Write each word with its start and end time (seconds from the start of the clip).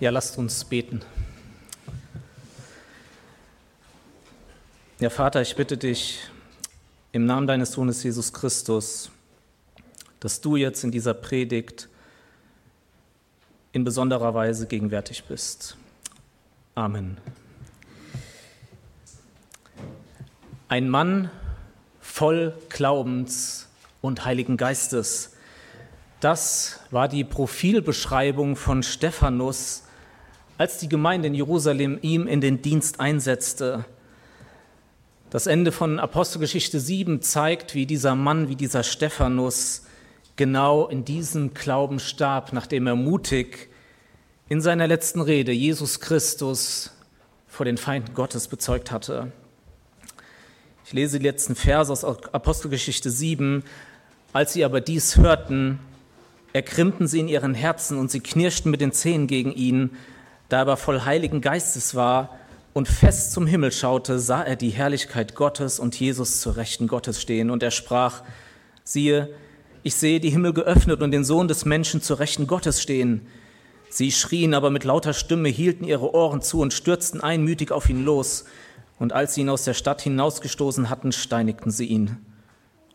Ja, 0.00 0.10
lasst 0.10 0.38
uns 0.38 0.64
beten. 0.64 1.02
Ja, 5.00 5.10
Vater, 5.10 5.42
ich 5.42 5.56
bitte 5.56 5.76
dich 5.76 6.20
im 7.10 7.26
Namen 7.26 7.48
deines 7.48 7.72
Sohnes 7.72 8.04
Jesus 8.04 8.32
Christus, 8.32 9.10
dass 10.20 10.40
du 10.40 10.54
jetzt 10.54 10.84
in 10.84 10.92
dieser 10.92 11.14
Predigt 11.14 11.88
in 13.72 13.82
besonderer 13.82 14.34
Weise 14.34 14.68
gegenwärtig 14.68 15.24
bist. 15.24 15.76
Amen. 16.76 17.18
Ein 20.68 20.88
Mann 20.88 21.28
voll 22.00 22.56
Glaubens 22.68 23.66
und 24.00 24.24
Heiligen 24.24 24.56
Geistes. 24.56 25.32
Das 26.20 26.78
war 26.92 27.08
die 27.08 27.24
Profilbeschreibung 27.24 28.54
von 28.54 28.84
Stephanus, 28.84 29.82
als 30.58 30.78
die 30.78 30.88
Gemeinde 30.88 31.28
in 31.28 31.34
Jerusalem 31.34 31.98
ihm 32.02 32.26
in 32.26 32.40
den 32.40 32.60
Dienst 32.60 33.00
einsetzte. 33.00 33.84
Das 35.30 35.46
Ende 35.46 35.72
von 35.72 36.00
Apostelgeschichte 36.00 36.80
7 36.80 37.22
zeigt, 37.22 37.74
wie 37.74 37.86
dieser 37.86 38.14
Mann, 38.14 38.48
wie 38.48 38.56
dieser 38.56 38.82
Stephanus 38.82 39.86
genau 40.36 40.88
in 40.88 41.04
diesem 41.04 41.54
Glauben 41.54 42.00
starb, 42.00 42.52
nachdem 42.52 42.86
er 42.86 42.96
mutig 42.96 43.68
in 44.48 44.60
seiner 44.60 44.86
letzten 44.86 45.20
Rede 45.20 45.52
Jesus 45.52 46.00
Christus 46.00 46.92
vor 47.46 47.64
den 47.64 47.76
Feinden 47.76 48.14
Gottes 48.14 48.48
bezeugt 48.48 48.90
hatte. 48.90 49.30
Ich 50.84 50.92
lese 50.92 51.18
die 51.18 51.26
letzten 51.26 51.54
Verse 51.54 51.92
aus 51.92 52.04
Apostelgeschichte 52.04 53.10
7. 53.10 53.62
Als 54.32 54.54
sie 54.54 54.64
aber 54.64 54.80
dies 54.80 55.18
hörten, 55.18 55.78
ergrimmten 56.52 57.06
sie 57.06 57.20
in 57.20 57.28
ihren 57.28 57.54
Herzen 57.54 57.98
und 57.98 58.10
sie 58.10 58.20
knirschten 58.20 58.70
mit 58.70 58.80
den 58.80 58.92
Zähnen 58.92 59.26
gegen 59.26 59.52
ihn. 59.52 59.90
Da 60.48 60.58
er 60.58 60.62
aber 60.62 60.76
voll 60.76 61.02
Heiligen 61.04 61.40
Geistes 61.40 61.94
war 61.94 62.38
und 62.72 62.88
fest 62.88 63.32
zum 63.32 63.46
Himmel 63.46 63.72
schaute, 63.72 64.18
sah 64.18 64.42
er 64.42 64.56
die 64.56 64.70
Herrlichkeit 64.70 65.34
Gottes 65.34 65.78
und 65.78 65.98
Jesus 65.98 66.40
zur 66.40 66.56
Rechten 66.56 66.86
Gottes 66.86 67.20
stehen. 67.20 67.50
Und 67.50 67.62
er 67.62 67.70
sprach, 67.70 68.22
siehe, 68.84 69.30
ich 69.82 69.94
sehe 69.94 70.20
die 70.20 70.30
Himmel 70.30 70.52
geöffnet 70.52 71.02
und 71.02 71.10
den 71.10 71.24
Sohn 71.24 71.48
des 71.48 71.64
Menschen 71.64 72.02
zur 72.02 72.18
Rechten 72.18 72.46
Gottes 72.46 72.80
stehen. 72.82 73.26
Sie 73.90 74.12
schrien 74.12 74.54
aber 74.54 74.70
mit 74.70 74.84
lauter 74.84 75.14
Stimme, 75.14 75.48
hielten 75.48 75.84
ihre 75.84 76.14
Ohren 76.14 76.42
zu 76.42 76.60
und 76.60 76.72
stürzten 76.72 77.20
einmütig 77.20 77.72
auf 77.72 77.88
ihn 77.88 78.04
los. 78.04 78.44
Und 78.98 79.12
als 79.12 79.34
sie 79.34 79.42
ihn 79.42 79.48
aus 79.48 79.64
der 79.64 79.74
Stadt 79.74 80.02
hinausgestoßen 80.02 80.90
hatten, 80.90 81.12
steinigten 81.12 81.70
sie 81.70 81.86
ihn. 81.86 82.18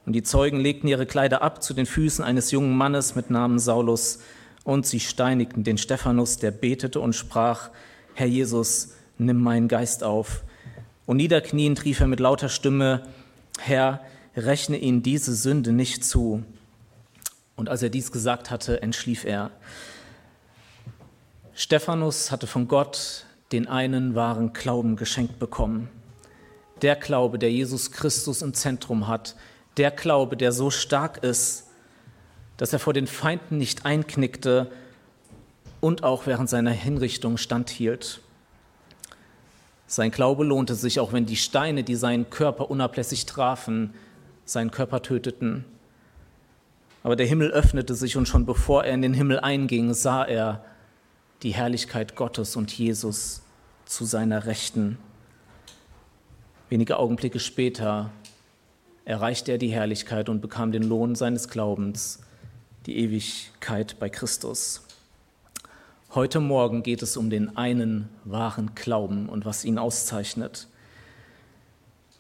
Und 0.06 0.14
die 0.14 0.24
Zeugen 0.24 0.60
legten 0.60 0.88
ihre 0.88 1.06
Kleider 1.06 1.42
ab 1.42 1.64
zu 1.64 1.74
den 1.74 1.86
Füßen 1.86 2.24
eines 2.24 2.52
jungen 2.52 2.76
Mannes 2.76 3.16
mit 3.16 3.30
Namen 3.30 3.58
Saulus, 3.58 4.20
und 4.64 4.86
sie 4.86 5.00
steinigten 5.00 5.64
den 5.64 5.78
Stephanus, 5.78 6.38
der 6.38 6.52
betete 6.52 7.00
und 7.00 7.14
sprach, 7.14 7.70
Herr 8.14 8.28
Jesus, 8.28 8.94
nimm 9.18 9.42
meinen 9.42 9.68
Geist 9.68 10.04
auf. 10.04 10.44
Und 11.06 11.18
niederkniend 11.18 11.84
rief 11.84 12.00
er 12.00 12.08
mit 12.08 12.20
lauter 12.20 12.50
Stimme, 12.50 13.04
Herr, 13.60 14.02
rechne 14.36 14.78
ihnen 14.78 15.04
diese 15.04 15.36
Sünde 15.36 15.72
nicht 15.72 16.06
zu. 16.06 16.44
Und 17.56 17.70
als 17.70 17.84
er 17.84 17.90
dies 17.90 18.12
gesagt 18.12 18.50
hatte, 18.50 18.82
entschlief 18.82 19.26
er. 19.26 19.52
Stephanus 21.54 22.32
hatte 22.32 22.48
von 22.48 22.68
Gott 22.68 23.26
den 23.52 23.68
einen 23.68 24.16
wahren 24.16 24.54
Glauben 24.54 24.96
geschenkt 24.96 25.38
bekommen. 25.38 25.90
Der 26.82 26.96
Glaube, 26.96 27.38
der 27.38 27.52
Jesus 27.52 27.92
Christus 27.92 28.42
im 28.42 28.54
Zentrum 28.54 29.08
hat, 29.08 29.36
der 29.78 29.92
Glaube, 29.92 30.36
der 30.36 30.52
so 30.52 30.72
stark 30.72 31.24
ist, 31.24 31.68
dass 32.58 32.74
er 32.74 32.80
vor 32.80 32.94
den 32.94 33.08
Feinden 33.08 33.58
nicht 33.58 33.86
einknickte 33.86 34.72
und 35.82 36.04
auch 36.04 36.26
während 36.28 36.50
seiner 36.50 36.72
Hinrichtung 36.72 37.38
standhielt. 37.38 38.22
Sein 39.88 40.12
Glaube 40.12 40.44
lohnte 40.44 40.76
sich, 40.76 41.00
auch 41.00 41.14
wenn 41.14 41.26
die 41.26 41.36
Steine, 41.36 41.84
die 41.84 41.96
seinen 41.96 42.30
Körper 42.30 42.72
unablässig 42.72 43.26
trafen, 43.26 43.94
seinen 44.46 44.72
Körper 44.72 45.02
töteten. 45.02 45.66
Aber 47.04 47.16
der 47.16 47.26
Himmel 47.26 47.52
öffnete 47.52 47.96
sich 47.96 48.16
und 48.16 48.28
schon 48.28 48.46
bevor 48.46 48.86
er 48.86 48.94
in 48.94 49.02
den 49.02 49.14
Himmel 49.14 49.40
einging, 49.40 49.94
sah 49.94 50.24
er 50.24 50.64
die 51.44 51.54
Herrlichkeit 51.54 52.16
Gottes 52.16 52.56
und 52.56 52.72
Jesus 52.72 53.42
zu 53.86 54.06
seiner 54.06 54.46
Rechten. 54.46 54.98
Wenige 56.70 56.98
Augenblicke 56.98 57.40
später 57.40 58.10
erreichte 59.06 59.52
er 59.52 59.58
die 59.58 59.72
Herrlichkeit 59.72 60.30
und 60.30 60.42
bekam 60.42 60.72
den 60.72 60.84
Lohn 60.84 61.16
seines 61.16 61.50
Glaubens, 61.50 62.22
die 62.86 62.98
Ewigkeit 62.98 63.98
bei 64.00 64.10
Christus. 64.10 64.82
Heute 66.14 66.40
Morgen 66.42 66.84
geht 66.84 67.02
es 67.02 67.16
um 67.16 67.30
den 67.30 67.56
einen 67.56 68.10
wahren 68.26 68.76
Glauben 68.76 69.30
und 69.30 69.46
was 69.46 69.64
ihn 69.64 69.78
auszeichnet. 69.78 70.68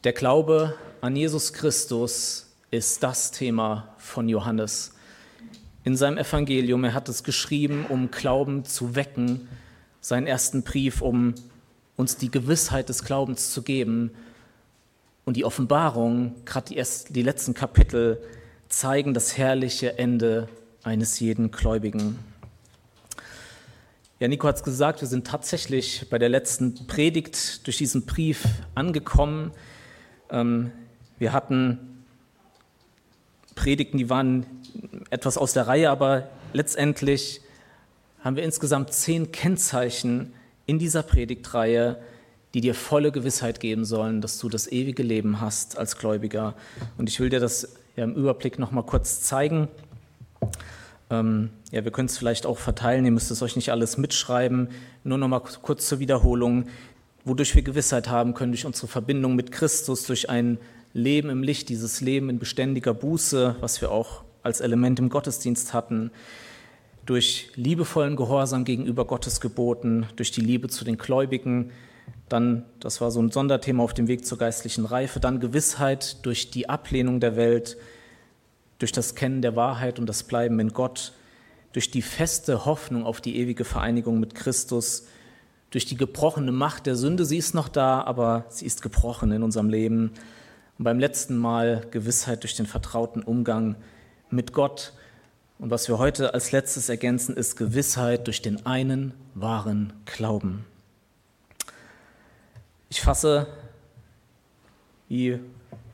Der 0.05 0.13
Glaube 0.13 0.75
an 1.01 1.15
Jesus 1.15 1.51
Christus 1.51 2.53
ist 2.71 3.03
das 3.03 3.31
Thema 3.31 3.93
von 3.97 4.29
Johannes. 4.29 4.93
In 5.83 5.97
seinem 5.97 6.17
Evangelium, 6.17 6.85
er 6.85 6.93
hat 6.93 7.09
es 7.09 7.23
geschrieben, 7.23 7.85
um 7.89 8.09
Glauben 8.09 8.63
zu 8.63 8.95
wecken, 8.95 9.49
seinen 9.99 10.27
ersten 10.27 10.63
Brief, 10.63 11.01
um 11.01 11.35
uns 11.97 12.15
die 12.15 12.31
Gewissheit 12.31 12.87
des 12.87 13.03
Glaubens 13.03 13.51
zu 13.51 13.63
geben, 13.63 14.11
und 15.25 15.37
die 15.37 15.45
Offenbarung, 15.45 16.35
gerade 16.43 16.73
die, 16.73 16.83
die 17.13 17.21
letzten 17.21 17.53
Kapitel, 17.53 18.21
zeigen 18.73 19.13
das 19.13 19.37
herrliche 19.37 19.99
Ende 19.99 20.49
eines 20.83 21.19
jeden 21.19 21.51
Gläubigen. 21.51 22.17
Ja, 24.19 24.27
Nico 24.27 24.47
hat 24.47 24.55
es 24.55 24.63
gesagt, 24.63 25.01
wir 25.01 25.07
sind 25.07 25.27
tatsächlich 25.27 26.07
bei 26.09 26.17
der 26.17 26.29
letzten 26.29 26.87
Predigt 26.87 27.65
durch 27.67 27.77
diesen 27.77 28.05
Brief 28.05 28.45
angekommen. 28.73 29.51
Ähm, 30.31 30.71
wir 31.19 31.33
hatten 31.33 32.03
Predigten, 33.53 33.97
die 33.99 34.09
waren 34.09 34.45
etwas 35.11 35.37
aus 35.37 35.53
der 35.53 35.67
Reihe, 35.67 35.89
aber 35.91 36.29
letztendlich 36.53 37.41
haben 38.21 38.35
wir 38.35 38.43
insgesamt 38.43 38.91
zehn 38.91 39.31
Kennzeichen 39.31 40.33
in 40.65 40.79
dieser 40.79 41.03
Predigtreihe, 41.03 42.01
die 42.55 42.61
dir 42.61 42.73
volle 42.73 43.11
Gewissheit 43.11 43.59
geben 43.59 43.85
sollen, 43.85 44.21
dass 44.21 44.39
du 44.39 44.49
das 44.49 44.71
ewige 44.71 45.03
Leben 45.03 45.41
hast 45.41 45.77
als 45.77 45.97
Gläubiger. 45.97 46.55
Und 46.97 47.07
ich 47.09 47.19
will 47.19 47.29
dir 47.29 47.39
das 47.39 47.82
ja 47.95 48.03
im 48.03 48.13
Überblick 48.15 48.59
noch 48.59 48.71
mal 48.71 48.83
kurz 48.83 49.21
zeigen. 49.21 49.67
Ähm, 51.09 51.49
ja, 51.71 51.83
wir 51.83 51.91
können 51.91 52.07
es 52.07 52.17
vielleicht 52.17 52.45
auch 52.45 52.57
verteilen, 52.57 53.05
ihr 53.05 53.11
müsst 53.11 53.31
es 53.31 53.41
euch 53.41 53.55
nicht 53.55 53.71
alles 53.71 53.97
mitschreiben. 53.97 54.69
Nur 55.03 55.17
noch 55.17 55.27
mal 55.27 55.39
kurz 55.39 55.87
zur 55.87 55.99
Wiederholung. 55.99 56.65
Wodurch 57.25 57.55
wir 57.55 57.61
Gewissheit 57.61 58.09
haben 58.09 58.33
können 58.33 58.51
durch 58.51 58.65
unsere 58.65 58.87
Verbindung 58.87 59.35
mit 59.35 59.51
Christus, 59.51 60.05
durch 60.05 60.29
ein 60.29 60.57
Leben 60.93 61.29
im 61.29 61.41
Licht, 61.41 61.69
dieses 61.69 62.01
Leben 62.01 62.29
in 62.29 62.37
beständiger 62.37 62.93
Buße, 62.93 63.55
was 63.61 63.81
wir 63.81 63.91
auch 63.91 64.23
als 64.43 64.59
Element 64.59 64.99
im 64.99 65.09
Gottesdienst 65.09 65.73
hatten, 65.73 66.11
durch 67.05 67.49
liebevollen 67.55 68.15
Gehorsam 68.15 68.65
gegenüber 68.65 69.05
Gottes 69.05 69.39
Geboten, 69.41 70.05
durch 70.15 70.31
die 70.31 70.41
Liebe 70.41 70.67
zu 70.67 70.83
den 70.83 70.97
Gläubigen, 70.97 71.71
dann, 72.29 72.65
das 72.79 73.01
war 73.01 73.11
so 73.11 73.21
ein 73.21 73.31
Sonderthema 73.31 73.83
auf 73.83 73.93
dem 73.93 74.07
Weg 74.07 74.25
zur 74.25 74.37
geistlichen 74.37 74.85
Reife, 74.85 75.19
dann 75.19 75.39
Gewissheit 75.39 76.25
durch 76.25 76.49
die 76.49 76.69
Ablehnung 76.69 77.19
der 77.19 77.35
Welt, 77.35 77.77
durch 78.79 78.91
das 78.91 79.15
Kennen 79.15 79.41
der 79.41 79.55
Wahrheit 79.55 79.99
und 79.99 80.07
das 80.07 80.23
Bleiben 80.23 80.59
in 80.59 80.73
Gott, 80.73 81.13
durch 81.73 81.91
die 81.91 82.01
feste 82.01 82.65
Hoffnung 82.65 83.05
auf 83.05 83.21
die 83.21 83.37
ewige 83.37 83.65
Vereinigung 83.65 84.19
mit 84.19 84.35
Christus, 84.35 85.07
durch 85.71 85.85
die 85.85 85.97
gebrochene 85.97 86.51
Macht 86.51 86.85
der 86.85 86.95
Sünde, 86.95 87.25
sie 87.25 87.37
ist 87.37 87.55
noch 87.55 87.67
da, 87.67 88.01
aber 88.01 88.45
sie 88.49 88.65
ist 88.65 88.81
gebrochen 88.81 89.31
in 89.31 89.41
unserem 89.41 89.69
Leben. 89.69 90.11
Und 90.77 90.83
beim 90.83 90.99
letzten 90.99 91.35
Mal 91.35 91.85
Gewissheit 91.89 92.43
durch 92.43 92.55
den 92.55 92.67
vertrauten 92.67 93.23
Umgang 93.23 93.75
mit 94.29 94.53
Gott. 94.53 94.93
Und 95.57 95.71
was 95.71 95.87
wir 95.87 95.97
heute 95.97 96.33
als 96.33 96.51
letztes 96.51 96.89
ergänzen, 96.89 97.35
ist 97.35 97.55
Gewissheit 97.55 98.27
durch 98.27 98.41
den 98.41 98.65
einen 98.65 99.13
wahren 99.33 99.93
Glauben. 100.05 100.65
Ich 102.93 103.01
fasse 103.01 103.47
wie 105.09 105.39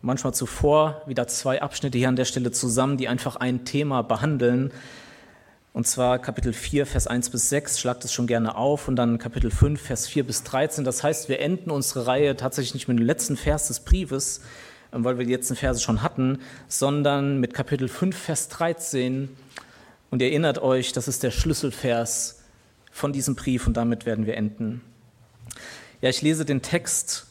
manchmal 0.02 0.34
zuvor 0.34 1.02
wieder 1.06 1.28
zwei 1.28 1.62
Abschnitte 1.62 1.98
hier 1.98 2.10
an 2.10 2.18
der 2.18 2.26
Stelle 2.26 2.52
zusammen, 2.52 2.98
die 2.98 3.08
einfach 3.08 3.38
ein 3.38 3.64
Thema 3.64 4.02
behandeln. 4.02 4.74
Und 5.72 5.88
zwar 5.88 6.20
Kapitel 6.20 6.52
4, 6.52 6.86
Vers 6.86 7.08
1 7.08 7.30
bis 7.30 7.48
6, 7.48 7.80
schlagt 7.80 8.04
es 8.04 8.12
schon 8.12 8.28
gerne 8.28 8.58
auf, 8.58 8.90
und 8.90 8.98
dann 8.98 9.18
Kapitel 9.18 9.50
5, 9.50 9.82
Vers 9.82 10.08
4 10.08 10.26
bis 10.28 10.44
13. 10.44 10.84
Das 10.84 11.02
heißt, 11.02 11.30
wir 11.30 11.40
enden 11.40 11.72
unsere 11.72 12.06
Reihe 12.06 12.36
tatsächlich 12.36 12.74
nicht 12.74 12.90
mit 12.90 13.00
dem 13.00 13.06
letzten 13.06 13.38
Vers 13.38 13.70
des 13.70 13.80
Briefes, 13.80 14.42
ähm, 14.92 15.06
weil 15.06 15.18
wir 15.18 15.26
die 15.26 15.32
letzten 15.32 15.56
Verse 15.56 15.80
schon 15.80 16.02
hatten, 16.04 16.40
sondern 16.68 17.40
mit 17.40 17.54
Kapitel 17.54 17.88
5, 17.88 18.14
Vers 18.14 18.50
13. 18.50 19.30
Und 20.12 20.22
ihr 20.22 20.28
erinnert 20.28 20.58
euch, 20.58 20.92
das 20.92 21.08
ist 21.08 21.24
der 21.24 21.32
Schlüsselvers 21.32 22.42
von 22.92 23.14
diesem 23.14 23.36
Brief 23.36 23.68
und 23.68 23.78
damit 23.78 24.06
werden 24.06 24.26
wir 24.26 24.36
enden. 24.36 24.82
Ja, 26.02 26.08
ich 26.08 26.22
lese 26.22 26.46
den 26.46 26.62
Text 26.62 27.28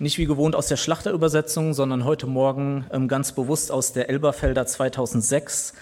nicht 0.00 0.18
wie 0.18 0.26
gewohnt 0.26 0.56
aus 0.56 0.66
der 0.66 0.76
Schlachterübersetzung, 0.76 1.72
sondern 1.72 2.04
heute 2.04 2.26
Morgen 2.26 2.84
ähm, 2.90 3.06
ganz 3.06 3.30
bewusst 3.30 3.70
aus 3.70 3.92
der 3.92 4.10
Elberfelder 4.10 4.66
2006. 4.66 5.72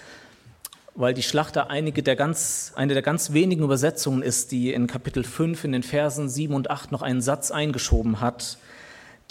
weil 0.93 1.15
die 1.15 1.23
Schlachter 1.23 1.71
einige 1.71 2.03
der 2.03 2.15
ganz, 2.15 2.73
eine 2.75 2.93
der 2.93 3.01
ganz 3.01 3.33
wenigen 3.33 3.63
Übersetzungen 3.63 4.21
ist, 4.21 4.51
die 4.51 4.71
in 4.71 4.85
Kapitel 4.85 5.23
5 5.23 5.63
in 5.63 5.71
den 5.71 5.81
Versen 5.81 6.29
7 6.29 6.53
und 6.53 6.69
8 6.69 6.91
noch 6.91 7.01
einen 7.01 7.21
Satz 7.21 7.49
eingeschoben 7.49 8.21
hat, 8.21 8.59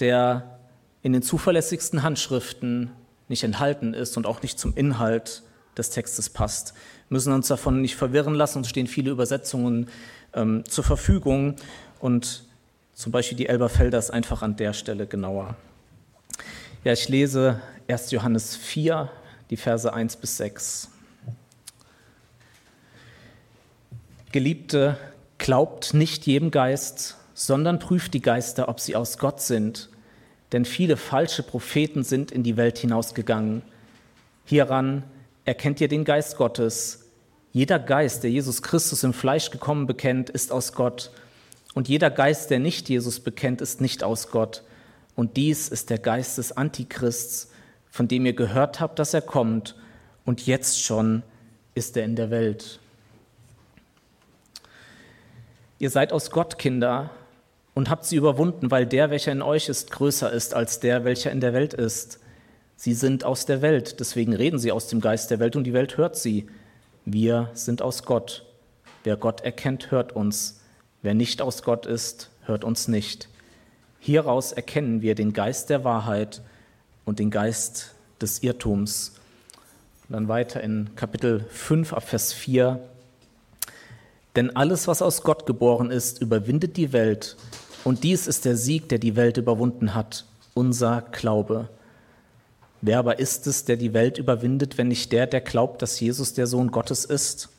der 0.01 0.59
in 1.03 1.13
den 1.13 1.23
zuverlässigsten 1.23 2.03
Handschriften 2.03 2.91
nicht 3.29 3.45
enthalten 3.45 3.95
ist 3.95 4.17
und 4.17 4.27
auch 4.27 4.43
nicht 4.43 4.59
zum 4.59 4.75
Inhalt 4.75 5.45
des 5.79 5.91
Textes 5.91 6.29
passt. 6.29 6.75
Wir 7.09 7.15
müssen 7.15 7.33
uns 7.33 7.47
davon 7.47 7.81
nicht 7.81 7.95
verwirren 7.95 8.35
lassen, 8.35 8.59
uns 8.59 8.69
stehen 8.69 8.89
viele 8.89 9.13
Übersetzungen 9.13 9.89
ähm, 10.35 10.65
zur 10.69 10.83
Verfügung 10.83 11.55
und 12.01 12.44
zum 12.95 13.13
Beispiel 13.13 13.37
die 13.37 13.47
Elberfelder 13.47 13.99
ist 13.99 14.11
einfach 14.11 14.43
an 14.43 14.57
der 14.57 14.73
Stelle 14.73 15.07
genauer. 15.07 15.57
Ja, 16.85 16.93
ich 16.93 17.09
lese 17.09 17.61
1. 17.89 18.11
Johannes 18.13 18.57
4, 18.57 19.11
die 19.51 19.57
Verse 19.57 19.93
1 19.93 20.17
bis 20.17 20.37
6. 20.37 20.91
Geliebte, 24.33 24.97
glaubt 25.39 25.95
nicht 25.95 26.27
jedem 26.27 26.51
Geist, 26.51 27.17
sondern 27.35 27.79
prüft 27.79 28.15
die 28.15 28.23
Geister, 28.23 28.69
ob 28.69 28.81
sie 28.81 28.97
aus 28.97 29.19
Gott 29.19 29.41
sind. 29.41 29.91
Denn 30.53 30.65
viele 30.65 30.97
falsche 30.97 31.43
Propheten 31.43 32.05
sind 32.05 32.31
in 32.31 32.43
die 32.43 32.57
Welt 32.57 32.79
hinausgegangen. 32.79 33.63
Hieran 34.45 35.03
erkennt 35.45 35.81
ihr 35.81 35.89
den 35.89 36.05
Geist 36.05 36.37
Gottes. 36.37 37.07
Jeder 37.53 37.79
Geist, 37.79 38.23
der 38.23 38.31
Jesus 38.31 38.63
Christus 38.63 39.03
im 39.05 39.13
Fleisch 39.13 39.51
gekommen 39.51 39.87
bekennt, 39.87 40.31
ist 40.31 40.53
aus 40.53 40.73
Gott. 40.73 41.11
Und 41.75 41.89
jeder 41.89 42.11
Geist, 42.11 42.51
der 42.51 42.61
nicht 42.61 42.89
Jesus 42.89 43.21
bekennt, 43.21 43.61
ist 43.61 43.81
nicht 43.81 44.05
aus 44.05 44.31
Gott. 44.31 44.63
Und 45.17 45.37
dies 45.37 45.69
ist 45.69 45.91
der 45.91 45.99
Geist 45.99 46.39
des 46.39 46.57
Antichrists, 46.57 47.51
von 47.91 48.09
dem 48.09 48.25
ihr 48.27 48.33
gehört 48.33 48.81
habt, 48.81 48.99
dass 48.99 49.13
er 49.13 49.23
kommt. 49.23 49.77
Und 50.25 50.47
jetzt 50.47 50.83
schon 50.83 51.23
ist 51.75 51.97
er 51.97 52.05
in 52.05 52.17
der 52.17 52.31
Welt. 52.31 52.79
Ihr 55.79 55.91
seid 55.91 56.13
aus 56.13 56.31
Gott 56.31 56.59
Kinder 56.59 57.11
und 57.75 57.91
habt 57.91 58.05
sie 58.05 58.17
überwunden, 58.17 58.71
weil 58.71 58.87
der, 58.87 59.11
welcher 59.11 59.33
in 59.33 59.43
euch 59.43 59.69
ist, 59.69 59.91
größer 59.91 60.31
ist 60.33 60.55
als 60.55 60.81
der, 60.81 61.05
welcher 61.05 61.33
in 61.33 61.41
der 61.41 61.53
Welt 61.53 61.75
ist. 61.75 62.21
Sie 62.77 62.95
sind 62.95 63.25
aus 63.25 63.47
der 63.47 63.63
Welt, 63.63 64.01
deswegen 64.01 64.33
reden 64.33 64.59
sie 64.59 64.73
aus 64.73 64.89
dem 64.89 65.01
Geist 65.01 65.31
der 65.31 65.41
Welt 65.41 65.57
und 65.57 65.65
die 65.65 65.73
Welt 65.73 65.97
hört 65.97 66.17
sie. 66.17 66.49
Wir 67.05 67.51
sind 67.53 67.83
aus 67.83 68.05
Gott. 68.05 68.45
Wer 69.03 69.17
Gott 69.17 69.43
erkennt, 69.43 69.91
hört 69.91 70.13
uns. 70.13 70.64
Wer 71.05 71.13
nicht 71.13 71.43
aus 71.43 71.63
Gott 71.63 71.85
ist, 71.85 72.31
hört 72.47 72.65
uns 72.65 72.89
nicht. 72.89 73.29
Hieraus 74.01 74.53
erkennen 74.53 75.03
wir 75.03 75.15
den 75.15 75.35
Geist 75.35 75.69
der 75.69 75.85
Wahrheit 75.85 76.41
und 77.05 77.19
den 77.19 77.31
Geist 77.31 77.95
des 78.23 78.43
Irrtums. 78.43 79.13
Und 80.09 80.15
dann 80.15 80.29
weiter 80.29 80.63
in 80.63 80.97
Kapitel 80.97 81.45
5 81.51 81.93
ab 81.93 82.09
Vers 82.09 82.33
4. 82.33 82.81
Denn 84.35 84.57
alles, 84.57 84.89
was 84.89 85.03
aus 85.03 85.21
Gott 85.21 85.45
geboren 85.45 85.91
ist, 85.91 86.23
überwindet 86.23 86.79
die 86.79 86.95
Welt. 86.95 87.37
Und 87.85 88.03
dies 88.03 88.27
ist 88.27 88.47
der 88.47 88.57
Sieg, 88.57 88.89
der 88.89 88.99
die 88.99 89.15
Welt 89.15 89.37
überwunden 89.37 89.95
hat, 89.95 90.25
unser 90.55 91.03
Glaube. 91.13 91.69
Wer 92.81 92.99
aber 92.99 93.19
ist 93.19 93.47
es, 93.47 93.67
der 93.67 93.77
die 93.77 93.93
Welt 93.93 94.17
überwindet, 94.17 94.79
wenn 94.79 94.89
nicht 94.89 95.13
der, 95.13 95.27
der 95.27 95.43
glaubt, 95.43 95.83
dass 95.83 96.01
Jesus 96.01 96.33
der 96.33 96.47
Sohn 96.47 96.71
Gottes 96.71 97.05
ist? 97.05 97.51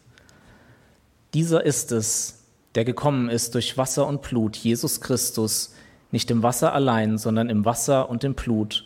Dieser 1.36 1.64
ist 1.64 1.92
es, 1.92 2.40
der 2.76 2.86
gekommen 2.86 3.30
ist 3.30 3.56
durch 3.56 3.78
Wasser 3.78 4.06
und 4.06 4.22
Blut, 4.22 4.58
Jesus 4.58 5.02
Christus, 5.02 5.74
nicht 6.12 6.30
im 6.30 6.44
Wasser 6.44 6.74
allein, 6.74 7.18
sondern 7.18 7.50
im 7.50 7.66
Wasser 7.66 8.10
und 8.10 8.24
im 8.24 8.36
Blut. 8.36 8.86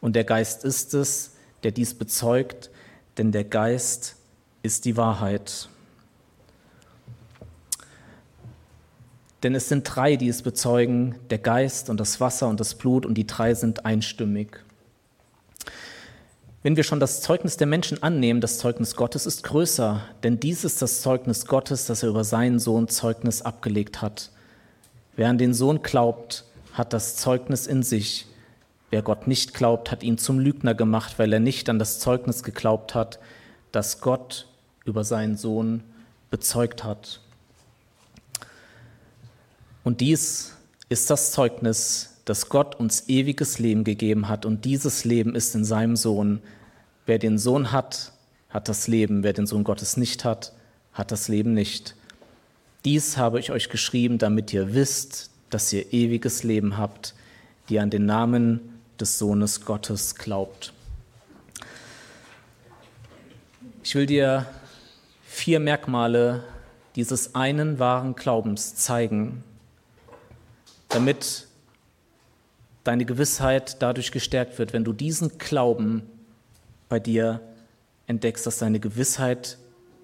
Und 0.00 0.16
der 0.16 0.24
Geist 0.24 0.64
ist 0.64 0.94
es, 0.94 1.36
der 1.62 1.70
dies 1.70 1.94
bezeugt, 1.94 2.70
denn 3.18 3.32
der 3.32 3.44
Geist 3.44 4.16
ist 4.62 4.84
die 4.84 4.96
Wahrheit. 4.96 5.68
Denn 9.42 9.54
es 9.54 9.68
sind 9.68 9.84
drei, 9.84 10.16
die 10.16 10.28
es 10.28 10.42
bezeugen, 10.42 11.14
der 11.30 11.38
Geist 11.38 11.90
und 11.90 12.00
das 12.00 12.20
Wasser 12.20 12.48
und 12.48 12.58
das 12.58 12.74
Blut, 12.74 13.06
und 13.06 13.14
die 13.14 13.26
drei 13.26 13.54
sind 13.54 13.84
einstimmig. 13.84 14.65
Wenn 16.66 16.74
wir 16.76 16.82
schon 16.82 16.98
das 16.98 17.20
Zeugnis 17.20 17.56
der 17.56 17.68
Menschen 17.68 18.02
annehmen, 18.02 18.40
das 18.40 18.58
Zeugnis 18.58 18.96
Gottes 18.96 19.24
ist 19.24 19.44
größer, 19.44 20.02
denn 20.24 20.40
dies 20.40 20.64
ist 20.64 20.82
das 20.82 21.00
Zeugnis 21.00 21.46
Gottes, 21.46 21.86
das 21.86 22.02
er 22.02 22.08
über 22.08 22.24
seinen 22.24 22.58
Sohn 22.58 22.88
Zeugnis 22.88 23.40
abgelegt 23.40 24.02
hat. 24.02 24.32
Wer 25.14 25.28
an 25.28 25.38
den 25.38 25.54
Sohn 25.54 25.84
glaubt, 25.84 26.44
hat 26.72 26.92
das 26.92 27.14
Zeugnis 27.14 27.68
in 27.68 27.84
sich. 27.84 28.26
Wer 28.90 29.02
Gott 29.02 29.28
nicht 29.28 29.54
glaubt, 29.54 29.92
hat 29.92 30.02
ihn 30.02 30.18
zum 30.18 30.40
Lügner 30.40 30.74
gemacht, 30.74 31.20
weil 31.20 31.32
er 31.32 31.38
nicht 31.38 31.68
an 31.68 31.78
das 31.78 32.00
Zeugnis 32.00 32.42
geglaubt 32.42 32.96
hat, 32.96 33.20
das 33.70 34.00
Gott 34.00 34.48
über 34.84 35.04
seinen 35.04 35.36
Sohn 35.36 35.84
bezeugt 36.30 36.82
hat. 36.82 37.20
Und 39.84 40.00
dies 40.00 40.56
ist 40.88 41.10
das 41.10 41.30
Zeugnis, 41.30 42.15
dass 42.26 42.48
Gott 42.48 42.74
uns 42.74 43.08
ewiges 43.08 43.58
Leben 43.58 43.84
gegeben 43.84 44.28
hat. 44.28 44.44
Und 44.44 44.64
dieses 44.66 45.04
Leben 45.04 45.34
ist 45.34 45.54
in 45.54 45.64
seinem 45.64 45.96
Sohn. 45.96 46.42
Wer 47.06 47.18
den 47.18 47.38
Sohn 47.38 47.72
hat, 47.72 48.12
hat 48.50 48.68
das 48.68 48.88
Leben. 48.88 49.22
Wer 49.22 49.32
den 49.32 49.46
Sohn 49.46 49.64
Gottes 49.64 49.96
nicht 49.96 50.24
hat, 50.24 50.52
hat 50.92 51.12
das 51.12 51.28
Leben 51.28 51.54
nicht. 51.54 51.94
Dies 52.84 53.16
habe 53.16 53.38
ich 53.38 53.52
euch 53.52 53.68
geschrieben, 53.68 54.18
damit 54.18 54.52
ihr 54.52 54.74
wisst, 54.74 55.30
dass 55.50 55.72
ihr 55.72 55.92
ewiges 55.92 56.42
Leben 56.42 56.76
habt, 56.76 57.14
die 57.68 57.78
an 57.78 57.90
den 57.90 58.06
Namen 58.06 58.80
des 58.98 59.18
Sohnes 59.18 59.64
Gottes 59.64 60.16
glaubt. 60.16 60.72
Ich 63.84 63.94
will 63.94 64.06
dir 64.06 64.46
vier 65.22 65.60
Merkmale 65.60 66.42
dieses 66.96 67.36
einen 67.36 67.78
wahren 67.78 68.16
Glaubens 68.16 68.74
zeigen, 68.74 69.44
damit 70.88 71.46
deine 72.86 73.04
Gewissheit 73.04 73.82
dadurch 73.82 74.12
gestärkt 74.12 74.58
wird, 74.58 74.72
wenn 74.72 74.84
du 74.84 74.92
diesen 74.92 75.38
Glauben 75.38 76.02
bei 76.88 77.00
dir 77.00 77.40
entdeckst, 78.06 78.46
dass 78.46 78.58
deine 78.58 78.80
Gewissheit 78.80 79.58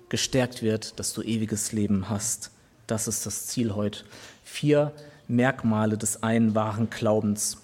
gestärkt 0.09 0.63
wird, 0.63 0.99
dass 0.99 1.13
du 1.13 1.23
ewiges 1.23 1.73
Leben 1.73 2.09
hast. 2.09 2.51
Das 2.87 3.09
ist 3.09 3.25
das 3.25 3.47
Ziel 3.47 3.75
heute. 3.75 4.05
Vier 4.45 4.93
Merkmale 5.29 5.97
des 5.97 6.23
einen 6.23 6.55
wahren 6.55 6.91
Glaubens. 6.91 7.59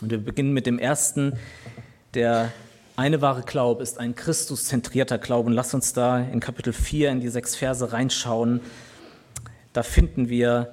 Und 0.00 0.10
wir 0.10 0.18
beginnen 0.18 0.52
mit 0.52 0.66
dem 0.66 0.78
ersten. 0.78 1.34
Der 2.14 2.52
eine 2.96 3.20
wahre 3.20 3.42
Glaube 3.42 3.82
ist 3.82 3.98
ein 3.98 4.16
Christuszentrierter 4.16 5.18
Glauben. 5.18 5.52
Lass 5.52 5.74
uns 5.74 5.92
da 5.92 6.18
in 6.18 6.40
Kapitel 6.40 6.72
4 6.72 7.10
in 7.10 7.20
die 7.20 7.28
sechs 7.28 7.54
Verse 7.54 7.92
reinschauen. 7.92 8.60
Da 9.72 9.82
finden 9.82 10.28
wir 10.28 10.72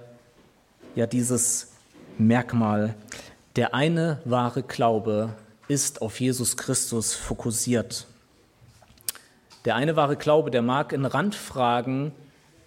ja 0.96 1.06
dieses 1.06 1.74
Merkmal. 2.18 2.96
Der 3.56 3.74
eine 3.74 4.20
wahre 4.26 4.64
Glaube 4.64 5.34
ist 5.70 6.02
auf 6.02 6.20
Jesus 6.20 6.58
Christus 6.58 7.14
fokussiert. 7.14 8.06
Der 9.64 9.76
eine 9.76 9.96
wahre 9.96 10.18
Glaube, 10.18 10.52
der 10.52 10.62
mag 10.62 10.92
in 10.92 11.06
Randfragen 11.06 12.12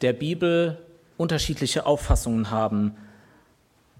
der 0.01 0.15
Bibel 0.15 0.79
unterschiedliche 1.19 1.85
Auffassungen 1.85 2.51
haben, 2.51 2.97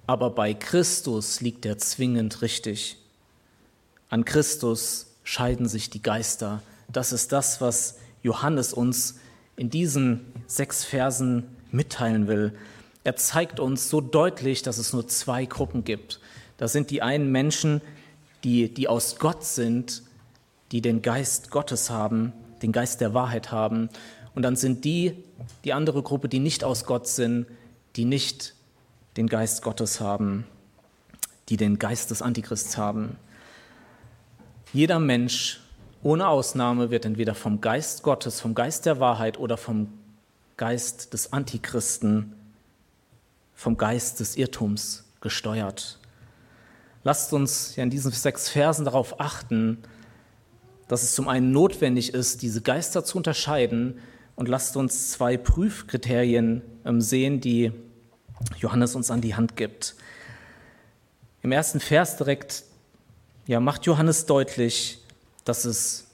aber 0.07 0.31
bei 0.31 0.55
Christus 0.55 1.43
liegt 1.43 1.67
er 1.67 1.77
zwingend 1.77 2.41
richtig. 2.41 2.97
An 4.09 4.25
Christus 4.25 5.09
scheiden 5.25 5.69
sich 5.69 5.91
die 5.91 6.03
Geister. 6.03 6.63
Das 6.91 7.13
ist 7.13 7.33
das, 7.33 7.61
was 7.61 7.99
Johannes 8.23 8.73
uns 8.73 9.19
in 9.57 9.69
diesen 9.69 10.33
sechs 10.47 10.85
Versen 10.85 11.55
mitteilen 11.71 12.29
will. 12.29 12.57
Er 13.05 13.17
zeigt 13.17 13.61
uns 13.61 13.91
so 13.91 14.01
deutlich, 14.01 14.63
dass 14.63 14.79
es 14.79 14.95
nur 14.95 15.07
zwei 15.07 15.45
Gruppen 15.45 15.85
gibt. 15.85 16.19
Das 16.59 16.73
sind 16.73 16.91
die 16.91 17.01
einen 17.01 17.33
Menschen, 17.33 17.81
die, 18.45 18.73
die 18.73 18.87
aus 18.87 19.17
Gott 19.17 19.45
sind, 19.45 20.03
die 20.71 20.83
den 20.83 21.01
Geist 21.01 21.51
Gottes 21.51 21.89
haben, 21.89 22.33
den 22.61 22.73
Geist 22.73 23.01
der 23.01 23.15
Wahrheit 23.15 23.51
haben. 23.51 23.89
Und 24.35 24.43
dann 24.43 24.57
sind 24.57 24.85
die, 24.85 25.25
die 25.65 25.73
andere 25.73 26.03
Gruppe, 26.03 26.29
die 26.29 26.39
nicht 26.39 26.63
aus 26.63 26.85
Gott 26.85 27.09
sind, 27.09 27.47
die 27.97 28.05
nicht 28.05 28.55
den 29.17 29.29
Geist 29.29 29.63
Gottes 29.63 30.01
haben, 30.01 30.45
die 31.49 31.57
den 31.57 31.79
Geist 31.79 32.11
des 32.11 32.21
Antichrists 32.21 32.77
haben. 32.77 33.17
Jeder 34.73 34.99
Mensch 34.99 35.61
ohne 36.03 36.29
Ausnahme 36.29 36.91
wird 36.91 37.05
entweder 37.05 37.35
vom 37.35 37.61
Geist 37.61 38.03
Gottes, 38.03 38.41
vom 38.41 38.55
Geist 38.55 38.87
der 38.87 39.01
Wahrheit 39.01 39.39
oder 39.39 39.57
vom 39.57 39.89
Geist 40.57 41.13
des 41.13 41.33
Antichristen 41.33 42.35
vom 43.59 43.77
Geist 43.77 44.21
des 44.21 44.37
Irrtums 44.37 45.05
gesteuert. 45.21 45.99
Lasst 47.09 47.33
uns 47.33 47.75
ja 47.75 47.85
in 47.85 47.89
diesen 47.89 48.13
sechs 48.13 48.51
Versen 48.51 48.85
darauf 48.85 49.19
achten, 49.19 49.79
dass 50.89 51.03
es 51.03 51.15
zum 51.15 51.27
einen 51.27 51.53
notwendig 51.53 52.13
ist, 52.13 52.43
diese 52.43 52.61
Geister 52.61 53.03
zu 53.03 53.17
unterscheiden 53.17 53.99
und 54.37 54.47
lasst 54.47 54.77
uns 54.77 55.13
zwei 55.13 55.39
Prüfkriterien 55.39 56.61
ähm, 56.85 57.01
sehen, 57.01 57.41
die 57.41 57.73
Johannes 58.59 58.95
uns 58.95 59.11
an 59.11 59.23
die 59.23 59.35
Hand 59.35 59.57
gibt. 59.57 59.95
Im 61.41 61.51
ersten 61.51 61.81
Vers 61.81 62.19
direkt 62.19 62.65
ja, 63.47 63.59
macht 63.59 63.87
Johannes 63.87 64.27
deutlich, 64.27 64.99
dass 65.47 65.65
es 65.65 66.09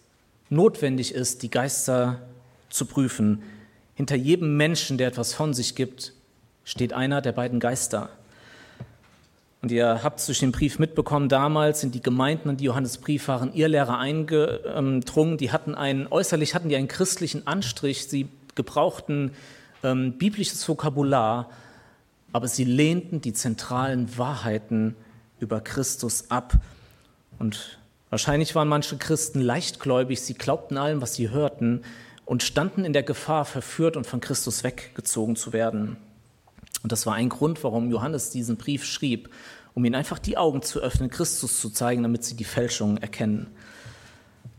notwendig 0.49 1.13
ist, 1.13 1.43
die 1.43 1.51
Geister 1.51 2.21
zu 2.71 2.87
prüfen. 2.87 3.43
Hinter 3.97 4.15
jedem 4.15 4.57
Menschen, 4.57 4.97
der 4.97 5.09
etwas 5.09 5.35
von 5.35 5.55
sich 5.55 5.75
gibt, 5.75 6.13
steht 6.63 6.93
einer 6.93 7.21
der 7.21 7.33
beiden 7.33 7.59
Geister. 7.59 8.11
Und 9.65 9.73
ihr 9.73 10.03
habt 10.03 10.29
durch 10.29 10.41
den 10.41 10.53
Brief 10.53 10.79
mitbekommen, 10.79 11.31
damals 11.31 11.81
sind 11.81 11.95
die 11.95 12.03
Gemeinden, 12.03 12.51
an 12.51 12.59
die 12.59 12.65
Johannes 12.65 12.99
Brief 12.99 13.29
waren, 13.29 13.55
ihr 13.55 13.67
Lehrer 13.67 13.99
eingedrungen. 13.99 15.39
Die 15.39 15.53
hatten 15.53 15.75
einen, 15.75 16.07
äußerlich 16.07 16.55
hatten 16.55 16.69
die 16.69 16.77
einen 16.77 16.87
christlichen 16.87 17.47
Anstrich. 17.47 18.07
Sie 18.07 18.29
gebrauchten 18.57 19.31
ähm, 19.83 20.19
biblisches 20.19 20.69
Vokabular, 20.69 21.49
aber 22.31 22.47
sie 22.47 22.65
lehnten 22.65 23.23
die 23.23 23.33
zentralen 23.33 24.19
Wahrheiten 24.19 24.97
über 25.41 25.63
Christus 25.63 26.31
ab. 26.31 26.59
Und 27.39 27.79
wahrscheinlich 28.11 28.55
waren 28.55 28.69
manche 28.69 28.99
Christen 28.99 29.41
leichtgläubig, 29.41 30.21
sie 30.21 30.35
glaubten 30.35 30.77
allem, 30.77 31.01
was 31.01 31.15
sie 31.15 31.31
hörten 31.31 31.85
und 32.27 32.43
standen 32.43 32.85
in 32.85 32.93
der 32.93 33.03
Gefahr, 33.03 33.47
verführt 33.47 33.97
und 33.97 34.07
von 34.07 34.21
Christus 34.21 34.63
weggezogen 34.63 35.37
zu 35.37 35.55
werden. 35.55 35.97
Und 36.85 36.93
das 36.93 37.07
war 37.07 37.15
ein 37.15 37.31
Grund, 37.31 37.65
warum 37.65 37.91
Johannes 37.91 38.29
diesen 38.29 38.59
Brief 38.59 38.85
schrieb, 38.85 39.31
um 39.73 39.87
ihnen 39.87 39.95
einfach 39.95 40.19
die 40.19 40.37
Augen 40.37 40.61
zu 40.61 40.81
öffnen, 40.81 41.09
Christus 41.09 41.59
zu 41.59 41.71
zeigen, 41.71 42.03
damit 42.03 42.25
sie 42.25 42.37
die 42.37 42.45
Fälschung 42.45 42.99
erkennen. 42.99 43.47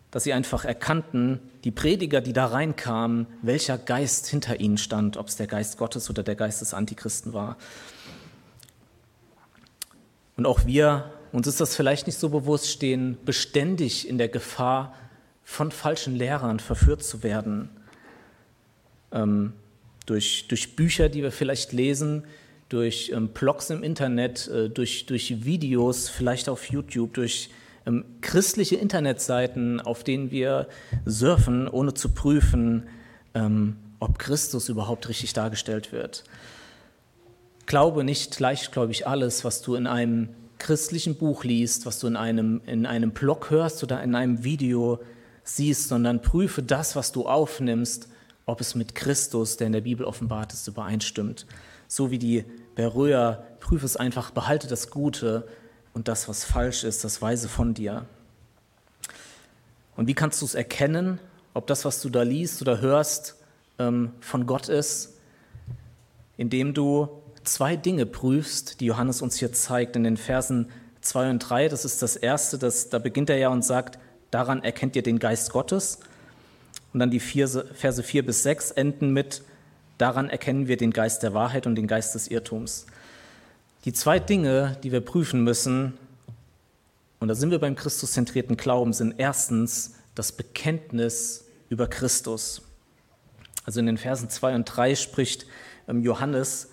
Dass 0.10 0.24
sie 0.24 0.34
einfach 0.34 0.66
erkannten, 0.66 1.40
die 1.64 1.70
Prediger, 1.70 2.22
die 2.22 2.34
da 2.34 2.48
reinkamen, 2.48 3.28
welcher 3.44 3.78
Geist 3.78 4.26
hinter 4.26 4.60
ihnen 4.60 4.80
stand, 4.80 5.18
ob 5.18 5.28
es 5.28 5.36
der 5.36 5.46
Geist 5.46 5.78
Gottes 5.78 6.10
oder 6.10 6.24
der 6.24 6.34
Geist 6.34 6.62
des 6.62 6.74
Antichristen 6.74 7.34
war. 7.34 7.58
Und 10.36 10.48
auch 10.48 10.66
wir, 10.66 11.14
uns 11.32 11.46
ist 11.46 11.62
das 11.62 11.76
vielleicht 11.76 12.08
nicht 12.08 12.18
so 12.18 12.30
bewusst, 12.30 12.72
stehen 12.72 13.20
beständig 13.24 14.10
in 14.10 14.18
der 14.18 14.30
Gefahr, 14.30 14.96
von 15.44 15.72
falschen 15.72 16.16
Lehrern 16.16 16.60
verführt 16.60 17.04
zu 17.04 17.22
werden. 17.22 17.70
Ähm, 19.12 19.54
durch, 20.06 20.48
durch 20.48 20.76
Bücher, 20.76 21.10
die 21.10 21.24
wir 21.24 21.32
vielleicht 21.32 21.74
lesen, 21.74 22.24
durch 22.70 23.12
ähm, 23.14 23.30
Blogs 23.30 23.70
im 23.70 23.84
Internet, 23.84 24.48
äh, 24.48 24.70
durch, 24.70 25.06
durch 25.06 25.46
Videos, 25.46 26.10
vielleicht 26.10 26.50
auf 26.50 26.70
YouTube, 26.70 27.14
durch 27.14 27.50
ähm, 27.86 28.06
christliche 28.22 28.76
Internetseiten, 28.76 29.80
auf 29.80 30.04
denen 30.04 30.32
wir 30.32 30.68
surfen, 31.06 31.68
ohne 31.68 31.94
zu 31.94 32.10
prüfen, 32.10 32.88
ähm, 33.34 33.78
ob 34.00 34.20
Christus 34.20 34.70
überhaupt 34.70 35.08
richtig 35.08 35.34
dargestellt 35.34 35.92
wird. 35.92 36.24
Glaube 37.66 38.04
nicht 38.04 38.40
leichtgläubig 38.40 39.08
alles, 39.08 39.44
was 39.44 39.62
du 39.62 39.76
in 39.76 39.88
einem 39.88 40.30
christlichen 40.58 41.16
Buch 41.16 41.44
liest, 41.44 41.86
was 41.86 42.00
du 42.00 42.08
in 42.08 42.16
einem, 42.16 42.62
in 42.66 42.86
einem 42.86 43.12
Blog 43.12 43.50
hörst 43.50 43.84
oder 43.84 44.02
in 44.04 44.16
einem 44.16 44.44
Video 44.44 45.00
siehst, 45.44 45.90
sondern 45.90 46.22
prüfe 46.22 46.64
das, 46.64 46.96
was 46.96 47.12
du 47.12 47.28
aufnimmst, 47.28 48.10
ob 48.46 48.62
es 48.62 48.76
mit 48.76 48.96
Christus, 48.96 49.58
der 49.58 49.68
in 49.68 49.74
der 49.74 49.82
Bibel 49.82 50.06
offenbart 50.06 50.54
ist, 50.54 50.68
übereinstimmt. 50.68 51.46
So 51.88 52.12
wie 52.12 52.20
die 52.20 52.46
Beröer, 52.76 53.46
prüfe 53.60 53.86
es 53.86 53.98
einfach, 53.98 54.32
behalte 54.32 54.68
das 54.68 54.90
Gute 54.90 55.48
und 55.94 56.08
das, 56.08 56.28
was 56.28 56.44
falsch 56.44 56.84
ist, 56.84 57.04
das 57.04 57.22
Weise 57.22 57.50
von 57.50 57.74
dir. 57.74 58.06
Und 59.96 60.08
wie 60.08 60.14
kannst 60.14 60.42
du 60.42 60.46
es 60.46 60.56
erkennen, 60.56 61.20
ob 61.54 61.68
das, 61.68 61.86
was 61.86 62.02
du 62.02 62.10
da 62.10 62.24
liest 62.24 62.62
oder 62.62 62.82
hörst, 62.82 63.36
ähm, 63.80 64.12
von 64.20 64.46
Gott 64.46 64.68
ist? 64.68 65.14
Indem 66.38 66.74
du 66.74 67.08
zwei 67.44 67.76
Dinge 67.76 68.06
prüfst, 68.06 68.82
die 68.82 68.88
Johannes 68.88 69.22
uns 69.22 69.38
hier 69.38 69.54
zeigt 69.54 69.96
in 69.96 70.04
den 70.04 70.18
Versen 70.18 70.70
2 71.02 71.30
und 71.30 71.40
3. 71.40 71.70
Das 71.70 71.86
ist 71.86 72.02
das 72.02 72.16
erste, 72.16 72.58
das, 72.58 72.90
da 72.90 73.00
beginnt 73.00 73.30
er 73.30 73.38
ja 73.38 73.50
und 73.50 73.64
sagt, 73.64 74.00
daran 74.32 74.64
erkennt 74.64 74.96
ihr 74.96 75.04
den 75.04 75.20
Geist 75.20 75.52
Gottes. 75.52 76.00
Und 76.96 77.00
dann 77.00 77.12
die 77.12 77.20
Verse, 77.20 77.68
Verse 77.74 78.02
4 78.02 78.26
bis 78.26 78.44
6 78.44 78.72
enden 78.72 79.12
mit, 79.12 79.42
daran 79.98 80.30
erkennen 80.30 80.70
wir 80.70 80.78
den 80.78 80.92
Geist 80.92 81.24
der 81.24 81.34
Wahrheit 81.34 81.68
und 81.68 81.76
den 81.76 81.88
Geist 81.88 82.16
des 82.16 82.30
Irrtums. 82.30 82.86
Die 83.84 83.92
zwei 83.92 84.18
Dinge, 84.18 84.78
die 84.82 84.94
wir 84.94 85.02
prüfen 85.02 85.44
müssen, 85.44 85.98
und 87.20 87.28
da 87.28 87.36
sind 87.36 87.52
wir 87.52 87.60
beim 87.60 87.76
Christuszentrierten 87.76 88.56
Glauben, 88.56 88.94
sind 88.94 89.16
erstens 89.18 89.96
das 90.16 90.32
Bekenntnis 90.32 91.44
über 91.68 91.88
Christus. 91.88 92.62
Also 93.66 93.82
in 93.82 93.88
den 93.88 93.98
Versen 93.98 94.30
2 94.30 94.56
und 94.56 94.64
3 94.64 94.96
spricht 94.96 95.48
ähm, 95.90 96.02
Johannes 96.02 96.70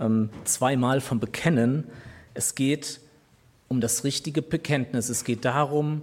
ähm, 0.00 0.30
zweimal 0.44 1.02
vom 1.02 1.20
Bekennen. 1.20 1.84
Es 2.32 2.54
geht 2.54 2.98
um 3.68 3.82
das 3.82 4.04
richtige 4.04 4.40
Bekenntnis. 4.40 5.10
Es 5.10 5.24
geht 5.24 5.44
darum, 5.44 6.00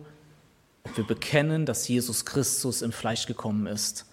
ob 0.84 0.98
wir 0.98 1.04
bekennen, 1.06 1.66
dass 1.66 1.88
Jesus 1.88 2.26
Christus 2.26 2.82
im 2.82 2.92
Fleisch 2.92 3.26
gekommen 3.26 3.68
ist. 3.68 4.06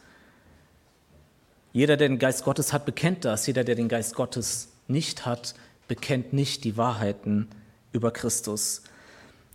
Jeder, 1.72 1.96
der 1.96 2.08
den 2.08 2.18
Geist 2.18 2.44
Gottes 2.44 2.72
hat, 2.72 2.84
bekennt 2.84 3.24
das. 3.24 3.46
Jeder, 3.46 3.64
der 3.64 3.74
den 3.74 3.88
Geist 3.88 4.14
Gottes 4.14 4.68
nicht 4.88 5.24
hat, 5.26 5.54
bekennt 5.88 6.32
nicht 6.32 6.64
die 6.64 6.76
Wahrheiten 6.76 7.48
über 7.92 8.10
Christus. 8.10 8.82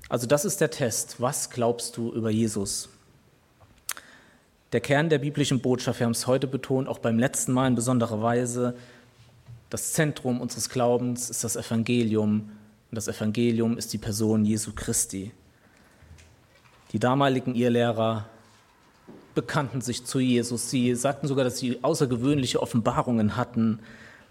Also 0.07 0.27
das 0.27 0.45
ist 0.45 0.61
der 0.61 0.71
Test. 0.71 1.19
Was 1.19 1.49
glaubst 1.49 1.97
du 1.97 2.11
über 2.11 2.29
Jesus? 2.29 2.89
Der 4.71 4.81
Kern 4.81 5.09
der 5.09 5.19
biblischen 5.19 5.61
Botschaft, 5.61 5.99
wir 5.99 6.05
haben 6.05 6.11
es 6.11 6.27
heute 6.27 6.47
betont, 6.47 6.87
auch 6.87 6.99
beim 6.99 7.17
letzten 7.17 7.53
Mal 7.53 7.67
in 7.67 7.75
besonderer 7.75 8.21
Weise, 8.21 8.75
das 9.69 9.93
Zentrum 9.93 10.41
unseres 10.41 10.69
Glaubens 10.69 11.29
ist 11.29 11.43
das 11.43 11.55
Evangelium 11.55 12.51
und 12.91 12.95
das 12.95 13.07
Evangelium 13.07 13.77
ist 13.77 13.93
die 13.93 13.97
Person 13.97 14.45
Jesu 14.45 14.73
Christi. 14.75 15.31
Die 16.95 16.99
damaligen 16.99 17.55
Irrlehrer 17.55 18.25
bekannten 19.33 19.81
sich 19.81 20.05
zu 20.05 20.21
Jesus. 20.21 20.69
Sie 20.69 20.95
sagten 20.95 21.27
sogar, 21.27 21.43
dass 21.43 21.57
sie 21.57 21.83
außergewöhnliche 21.83 22.61
Offenbarungen 22.61 23.35
hatten 23.35 23.79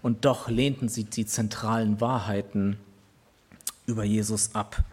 und 0.01 0.25
doch 0.25 0.49
lehnten 0.49 0.89
sie 0.89 1.03
die 1.03 1.27
zentralen 1.27 2.01
Wahrheiten 2.01 2.79
über 3.85 4.03
Jesus 4.03 4.55
ab. 4.55 4.83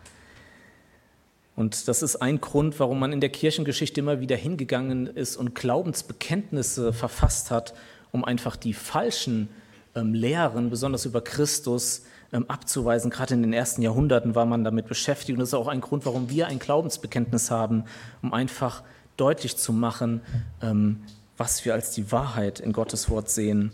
Und 1.56 1.88
das 1.88 2.02
ist 2.02 2.16
ein 2.16 2.42
Grund, 2.42 2.78
warum 2.78 2.98
man 2.98 3.10
in 3.10 3.22
der 3.22 3.30
Kirchengeschichte 3.30 4.02
immer 4.02 4.20
wieder 4.20 4.36
hingegangen 4.36 5.06
ist 5.06 5.38
und 5.38 5.54
Glaubensbekenntnisse 5.54 6.92
verfasst 6.92 7.50
hat, 7.50 7.72
um 8.10 8.22
einfach 8.22 8.56
die 8.56 8.74
falschen 8.74 9.48
ähm, 9.94 10.12
Lehren, 10.12 10.68
besonders 10.68 11.06
über 11.06 11.22
Christus, 11.22 12.02
ähm, 12.32 12.46
abzuweisen. 12.48 13.10
Gerade 13.10 13.34
in 13.34 13.42
den 13.42 13.52
ersten 13.52 13.82
Jahrhunderten 13.82 14.34
war 14.34 14.46
man 14.46 14.64
damit 14.64 14.86
beschäftigt. 14.86 15.36
Und 15.36 15.40
das 15.40 15.50
ist 15.50 15.54
auch 15.54 15.68
ein 15.68 15.80
Grund, 15.80 16.06
warum 16.06 16.30
wir 16.30 16.46
ein 16.46 16.58
Glaubensbekenntnis 16.58 17.50
haben, 17.50 17.84
um 18.22 18.32
einfach 18.32 18.82
deutlich 19.16 19.56
zu 19.56 19.72
machen, 19.72 20.22
ähm, 20.62 21.02
was 21.36 21.64
wir 21.64 21.74
als 21.74 21.90
die 21.92 22.10
Wahrheit 22.10 22.60
in 22.60 22.72
Gottes 22.72 23.10
Wort 23.10 23.30
sehen. 23.30 23.72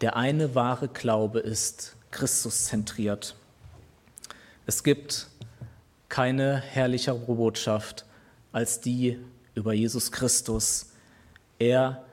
Der 0.00 0.16
eine 0.16 0.54
wahre 0.54 0.88
Glaube 0.88 1.40
ist 1.40 1.96
Christus 2.10 2.64
zentriert. 2.64 3.36
Es 4.66 4.82
gibt 4.82 5.28
keine 6.08 6.60
herrlichere 6.60 7.18
Botschaft 7.18 8.04
als 8.52 8.80
die 8.80 9.18
über 9.54 9.72
Jesus 9.72 10.10
Christus. 10.12 10.92
Er 11.58 12.04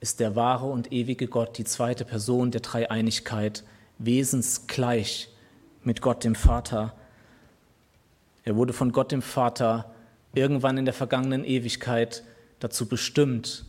ist 0.00 0.20
der 0.20 0.36
wahre 0.36 0.66
und 0.66 0.92
ewige 0.92 1.26
Gott, 1.26 1.58
die 1.58 1.64
zweite 1.64 2.04
Person 2.04 2.50
der 2.50 2.60
Dreieinigkeit, 2.60 3.64
wesensgleich 3.98 5.28
mit 5.84 6.00
Gott 6.00 6.24
dem 6.24 6.34
Vater. 6.34 6.94
Er 8.44 8.56
wurde 8.56 8.72
von 8.72 8.92
Gott 8.92 9.12
dem 9.12 9.22
Vater 9.22 9.92
irgendwann 10.34 10.78
in 10.78 10.84
der 10.84 10.94
vergangenen 10.94 11.44
Ewigkeit 11.44 12.22
dazu 12.60 12.86
bestimmt, 12.86 13.64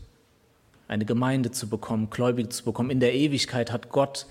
eine 0.87 1.05
Gemeinde 1.05 1.51
zu 1.51 1.67
bekommen, 1.67 2.09
Gläubige 2.09 2.49
zu 2.49 2.63
bekommen. 2.63 2.89
In 2.89 2.99
der 2.99 3.13
Ewigkeit 3.13 3.71
hat 3.71 3.89
Gott, 3.89 4.25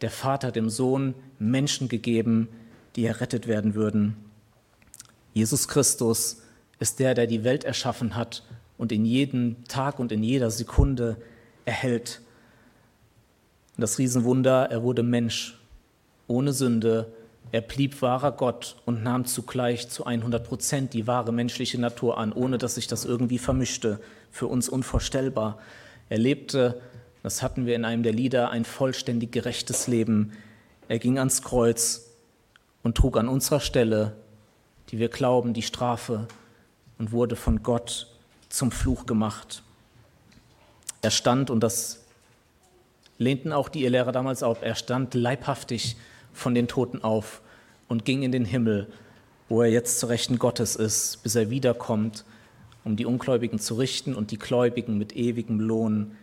der 0.00 0.10
Vater, 0.10 0.50
dem 0.52 0.68
Sohn 0.68 1.14
Menschen 1.38 1.88
gegeben, 1.88 2.48
die 2.96 3.06
errettet 3.06 3.46
werden 3.46 3.74
würden. 3.74 4.16
Jesus 5.32 5.68
Christus 5.68 6.42
ist 6.78 6.98
der, 6.98 7.14
der 7.14 7.26
die 7.26 7.44
Welt 7.44 7.64
erschaffen 7.64 8.16
hat 8.16 8.44
und 8.76 8.92
in 8.92 9.04
jedem 9.04 9.64
Tag 9.64 9.98
und 9.98 10.12
in 10.12 10.22
jeder 10.22 10.50
Sekunde 10.50 11.16
erhält. 11.64 12.20
Das 13.76 13.98
Riesenwunder, 13.98 14.70
er 14.70 14.82
wurde 14.82 15.02
Mensch, 15.02 15.58
ohne 16.26 16.52
Sünde. 16.52 17.12
Er 17.52 17.62
blieb 17.62 18.02
wahrer 18.02 18.32
Gott 18.32 18.76
und 18.84 19.02
nahm 19.02 19.24
zugleich 19.24 19.88
zu 19.88 20.04
100 20.04 20.46
Prozent 20.46 20.94
die 20.94 21.06
wahre 21.06 21.32
menschliche 21.32 21.80
Natur 21.80 22.18
an, 22.18 22.32
ohne 22.32 22.58
dass 22.58 22.74
sich 22.76 22.86
das 22.86 23.04
irgendwie 23.04 23.38
vermischte. 23.38 24.00
Für 24.30 24.46
uns 24.46 24.68
unvorstellbar. 24.68 25.58
Er 26.08 26.18
lebte, 26.18 26.80
das 27.22 27.42
hatten 27.42 27.66
wir 27.66 27.74
in 27.74 27.84
einem 27.84 28.02
der 28.02 28.12
Lieder, 28.12 28.50
ein 28.50 28.64
vollständig 28.64 29.32
gerechtes 29.32 29.86
Leben. 29.86 30.32
Er 30.88 30.98
ging 30.98 31.18
ans 31.18 31.42
Kreuz 31.42 32.10
und 32.82 32.96
trug 32.96 33.16
an 33.16 33.28
unserer 33.28 33.60
Stelle, 33.60 34.12
die 34.88 34.98
wir 34.98 35.08
glauben, 35.08 35.54
die 35.54 35.62
Strafe 35.62 36.26
und 36.98 37.12
wurde 37.12 37.36
von 37.36 37.62
Gott 37.62 38.08
zum 38.48 38.70
Fluch 38.70 39.06
gemacht. 39.06 39.62
Er 41.00 41.10
stand, 41.10 41.50
und 41.50 41.60
das 41.60 42.01
lehnten 43.22 43.52
auch 43.52 43.68
die 43.68 43.84
Irrlehrer 43.84 44.12
damals 44.12 44.42
auf, 44.42 44.62
er 44.62 44.74
stand 44.74 45.14
leibhaftig 45.14 45.96
von 46.32 46.54
den 46.54 46.68
Toten 46.68 47.02
auf 47.02 47.40
und 47.88 48.04
ging 48.04 48.22
in 48.22 48.32
den 48.32 48.44
Himmel, 48.44 48.88
wo 49.48 49.62
er 49.62 49.70
jetzt 49.70 49.98
zu 49.98 50.06
Rechten 50.06 50.38
Gottes 50.38 50.76
ist, 50.76 51.22
bis 51.22 51.34
er 51.34 51.50
wiederkommt 51.50 52.24
um 52.84 52.96
die 52.96 53.06
Ungläubigen 53.06 53.58
zu 53.58 53.74
richten 53.74 54.14
und 54.14 54.30
die 54.30 54.38
Gläubigen 54.38 54.98
mit 54.98 55.14
ewigem 55.14 55.60
Lohn 55.60 56.16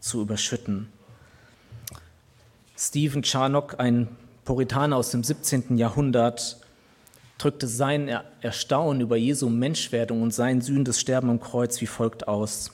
zu 0.00 0.22
überschütten. 0.22 0.88
Stephen 2.78 3.22
Charnock, 3.22 3.80
ein 3.80 4.08
Puritaner 4.44 4.96
aus 4.96 5.10
dem 5.10 5.24
17. 5.24 5.78
Jahrhundert, 5.78 6.58
drückte 7.38 7.66
sein 7.66 8.08
Erstaunen 8.40 9.00
über 9.00 9.16
Jesu 9.16 9.48
Menschwerdung 9.48 10.22
und 10.22 10.32
sein 10.32 10.60
sühnendes 10.60 11.00
Sterben 11.00 11.30
am 11.30 11.40
Kreuz 11.40 11.80
wie 11.80 11.86
folgt 11.86 12.28
aus. 12.28 12.70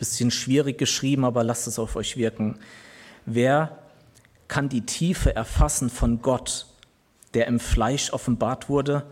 Bisschen 0.00 0.30
schwierig 0.30 0.78
geschrieben, 0.78 1.24
aber 1.24 1.44
lasst 1.44 1.68
es 1.68 1.78
auf 1.78 1.94
euch 1.94 2.16
wirken. 2.16 2.58
Wer 3.26 3.78
kann 4.48 4.70
die 4.70 4.86
Tiefe 4.86 5.36
erfassen 5.36 5.90
von 5.90 6.22
Gott, 6.22 6.66
der 7.34 7.46
im 7.46 7.60
Fleisch 7.60 8.12
offenbart 8.12 8.70
wurde? 8.70 9.04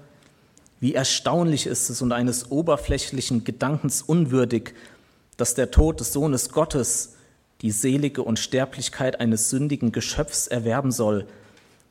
Wie 0.80 0.94
erstaunlich 0.94 1.66
ist 1.66 1.90
es 1.90 2.00
und 2.00 2.12
eines 2.12 2.50
oberflächlichen 2.50 3.44
Gedankens 3.44 4.00
unwürdig, 4.00 4.72
dass 5.36 5.54
der 5.54 5.70
Tod 5.70 6.00
des 6.00 6.12
Sohnes 6.14 6.48
Gottes 6.48 7.16
die 7.60 7.70
selige 7.70 8.22
Unsterblichkeit 8.22 9.20
eines 9.20 9.50
sündigen 9.50 9.92
Geschöpfs 9.92 10.46
erwerben 10.46 10.90
soll 10.90 11.26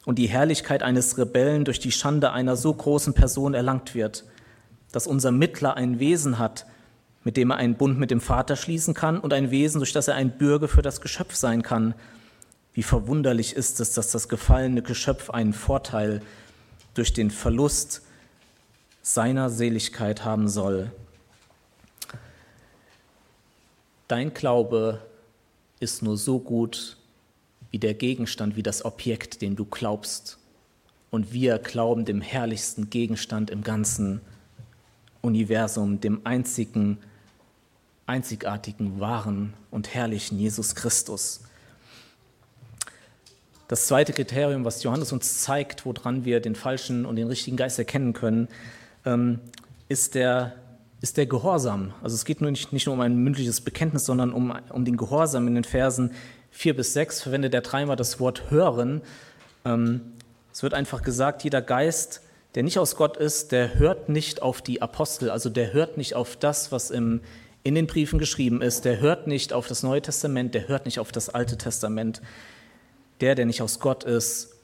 und 0.06 0.18
die 0.18 0.27
Herrlichkeit 0.27 0.82
eines 0.82 1.20
Rebellen 1.20 1.66
durch 1.66 1.80
die 1.80 1.92
Schande 1.92 2.32
einer 2.32 2.56
so 2.56 2.74
großen 2.74 3.13
Person 3.13 3.54
erlangt 3.54 3.94
wird, 3.94 4.25
dass 4.92 5.06
unser 5.06 5.32
Mittler 5.32 5.75
ein 5.75 6.00
Wesen 6.00 6.39
hat, 6.39 6.66
mit 7.27 7.36
dem 7.36 7.51
er 7.51 7.57
einen 7.57 7.75
Bund 7.75 8.00
mit 8.00 8.10
dem 8.10 8.22
Vater 8.22 8.55
schließen 8.55 8.93
kann 8.93 9.19
und 9.19 9.34
ein 9.34 9.51
Wesen, 9.51 9.79
durch 9.79 9.91
das 9.91 10.07
er 10.07 10.15
ein 10.15 10.38
Bürger 10.38 10.69
für 10.69 10.81
das 10.81 11.01
Geschöpf 11.01 11.36
sein 11.36 11.62
kann. 11.62 11.93
Wie 12.74 12.84
verwunderlich 12.84 13.53
ist 13.53 13.81
es, 13.81 13.91
dass 13.91 14.12
das 14.12 14.29
gefallene 14.29 14.81
Geschöpf 14.81 15.29
einen 15.29 15.51
Vorteil 15.51 16.22
durch 16.93 17.12
den 17.12 17.29
Verlust 17.29 18.01
seiner 19.01 19.50
Seligkeit 19.50 20.24
haben 20.24 20.48
soll. 20.48 20.89
Dein 24.07 24.34
Glaube 24.34 25.01
ist 25.81 26.03
nur 26.03 26.15
so 26.15 26.39
gut 26.39 26.96
wie 27.72 27.79
der 27.79 27.93
Gegenstand, 27.93 28.55
wie 28.55 28.63
das 28.63 28.86
Objekt, 28.86 29.41
dem 29.41 29.57
du 29.57 29.65
glaubst. 29.65 30.38
Und 31.12 31.34
wir 31.34 31.60
glauben 31.60 32.05
dem 32.05 32.22
herrlichsten 32.22 32.89
Gegenstand 32.89 33.50
im 33.50 33.65
ganzen 33.65 34.22
Universum, 35.22 36.00
dem 36.00 36.22
einzigen, 36.24 37.00
einzigartigen, 38.08 39.00
wahren 39.00 39.54
und 39.70 39.94
herrlichen 39.94 40.40
Jesus 40.40 40.76
Christus. 40.76 41.42
Das 43.68 43.86
zweite 43.86 44.14
Kriterium, 44.14 44.64
was 44.64 44.82
Johannes 44.82 45.12
uns 45.12 45.42
zeigt, 45.42 45.86
woran 45.86 46.24
wir 46.24 46.40
den 46.40 46.56
falschen 46.56 47.06
und 47.06 47.18
den 47.18 47.28
richtigen 47.28 47.58
Geist 47.58 47.78
erkennen 47.78 48.14
können, 48.14 48.48
ähm, 49.06 49.40
ist 49.90 50.16
der, 50.16 50.54
ist 51.02 51.18
der 51.18 51.26
Gehorsam. 51.26 51.94
Also 52.02 52.16
es 52.16 52.24
geht 52.24 52.40
nur 52.40 52.50
nicht, 52.50 52.72
nicht 52.72 52.86
nur 52.86 52.96
um 52.96 53.02
ein 53.02 53.18
mündliches 53.18 53.60
Bekenntnis, 53.60 54.06
sondern 54.06 54.32
um, 54.32 54.58
um 54.70 54.86
den 54.86 54.96
Gehorsam. 54.96 55.48
In 55.48 55.56
den 55.56 55.66
Versen 55.66 56.12
4 56.52 56.78
bis 56.78 56.94
6 56.94 57.22
verwendet 57.22 57.54
der 57.54 57.62
dreimal 57.62 57.98
das 57.98 58.22
Wort 58.22 58.50
hören. 58.50 59.02
Ähm, 59.66 60.14
es 60.54 60.64
wird 60.64 60.74
einfach 60.74 61.02
gesagt, 61.02 61.44
jeder 61.44 61.62
Geist, 61.62 62.22
der 62.56 62.64
nicht 62.64 62.80
aus 62.80 62.96
Gott 62.96 63.18
ist, 63.18 63.52
der 63.52 63.78
hört 63.78 64.08
nicht 64.08 64.42
auf 64.42 64.62
die 64.62 64.82
Apostel, 64.82 65.30
also 65.30 65.50
der 65.50 65.74
hört 65.74 65.98
nicht 65.98 66.16
auf 66.16 66.38
das, 66.38 66.72
was 66.72 66.90
im, 66.90 67.20
in 67.68 67.76
den 67.76 67.86
Briefen 67.86 68.18
geschrieben 68.18 68.62
ist, 68.62 68.86
der 68.86 69.02
hört 69.02 69.28
nicht 69.28 69.52
auf 69.52 69.68
das 69.68 69.84
Neue 69.84 70.02
Testament, 70.02 70.56
der 70.56 70.70
hört 70.70 70.86
nicht 70.86 71.00
auf 71.00 71.12
das 71.12 71.28
Alte 71.28 71.58
Testament. 71.58 72.22
Der, 73.20 73.36
der 73.36 73.46
nicht 73.46 73.62
aus 73.62 73.82
Gott 73.82 74.06
ist, 74.06 74.56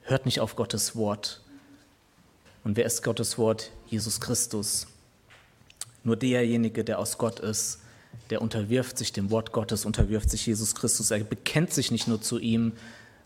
hört 0.00 0.24
nicht 0.24 0.40
auf 0.40 0.56
Gottes 0.56 0.96
Wort. 0.96 1.42
Und 2.64 2.78
wer 2.78 2.86
ist 2.86 3.02
Gottes 3.02 3.36
Wort? 3.36 3.70
Jesus 3.86 4.18
Christus. 4.18 4.86
Nur 6.04 6.16
derjenige, 6.16 6.84
der 6.84 7.00
aus 7.00 7.18
Gott 7.18 7.38
ist, 7.38 7.80
der 8.30 8.40
unterwirft 8.40 8.96
sich 8.96 9.12
dem 9.12 9.30
Wort 9.30 9.52
Gottes, 9.52 9.84
unterwirft 9.84 10.30
sich 10.30 10.46
Jesus 10.46 10.74
Christus. 10.74 11.10
Er 11.10 11.18
bekennt 11.24 11.74
sich 11.74 11.90
nicht 11.90 12.08
nur 12.08 12.22
zu 12.22 12.38
ihm, 12.38 12.72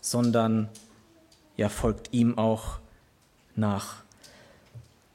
sondern 0.01 0.67
ja, 1.55 1.69
folgt 1.69 2.11
ihm 2.11 2.37
auch 2.37 2.79
nach. 3.55 4.03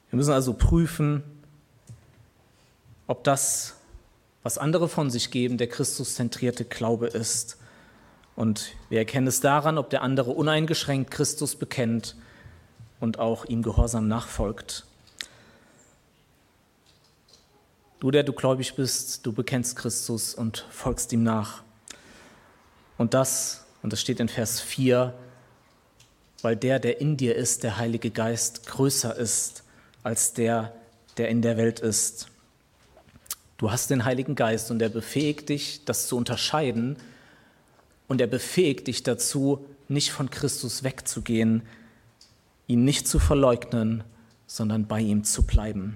Wir 0.09 0.17
müssen 0.17 0.33
also 0.33 0.53
prüfen, 0.53 1.21
ob 3.05 3.23
das, 3.23 3.75
was 4.43 4.57
andere 4.57 4.89
von 4.89 5.09
sich 5.09 5.31
geben, 5.31 5.57
der 5.57 5.67
Christuszentrierte 5.67 6.65
Glaube 6.65 7.07
ist. 7.07 7.57
Und 8.35 8.73
wir 8.89 8.99
erkennen 8.99 9.27
es 9.27 9.39
daran, 9.39 9.77
ob 9.77 9.89
der 9.89 10.01
andere 10.01 10.31
uneingeschränkt 10.31 11.11
Christus 11.11 11.55
bekennt 11.55 12.15
und 12.99 13.19
auch 13.19 13.45
ihm 13.45 13.63
gehorsam 13.63 14.07
nachfolgt. 14.07 14.85
Du, 17.99 18.11
der 18.11 18.23
du 18.23 18.33
gläubig 18.33 18.75
bist, 18.75 19.25
du 19.25 19.31
bekennst 19.31 19.77
Christus 19.77 20.35
und 20.35 20.65
folgst 20.69 21.13
ihm 21.13 21.23
nach. 21.23 21.63
Und 22.97 23.13
das, 23.13 23.65
und 23.81 23.93
das 23.93 24.01
steht 24.01 24.19
in 24.19 24.27
Vers 24.27 24.59
4, 24.59 25.13
weil 26.41 26.57
der, 26.57 26.79
der 26.79 26.99
in 26.99 27.15
dir 27.15 27.35
ist, 27.35 27.63
der 27.63 27.77
Heilige 27.77 28.11
Geist, 28.11 28.67
größer 28.67 29.15
ist 29.15 29.63
als 30.03 30.33
der, 30.33 30.73
der 31.17 31.29
in 31.29 31.41
der 31.41 31.55
Welt 31.55 31.79
ist. 31.79 32.27
Du 33.63 33.71
hast 33.71 33.89
den 33.89 34.03
Heiligen 34.03 34.35
Geist 34.35 34.71
und 34.71 34.81
er 34.81 34.89
befähigt 34.89 35.47
dich, 35.47 35.85
das 35.85 36.07
zu 36.07 36.17
unterscheiden 36.17 36.97
und 38.09 38.19
er 38.19 38.27
befähigt 38.27 38.87
dich 38.87 39.03
dazu, 39.03 39.65
nicht 39.87 40.11
von 40.11 40.29
Christus 40.29 40.83
wegzugehen, 40.83 41.61
ihn 42.67 42.83
nicht 42.83 43.07
zu 43.07 43.19
verleugnen, 43.19 44.03
sondern 44.47 44.85
bei 44.85 44.99
ihm 44.99 45.23
zu 45.23 45.43
bleiben. 45.43 45.95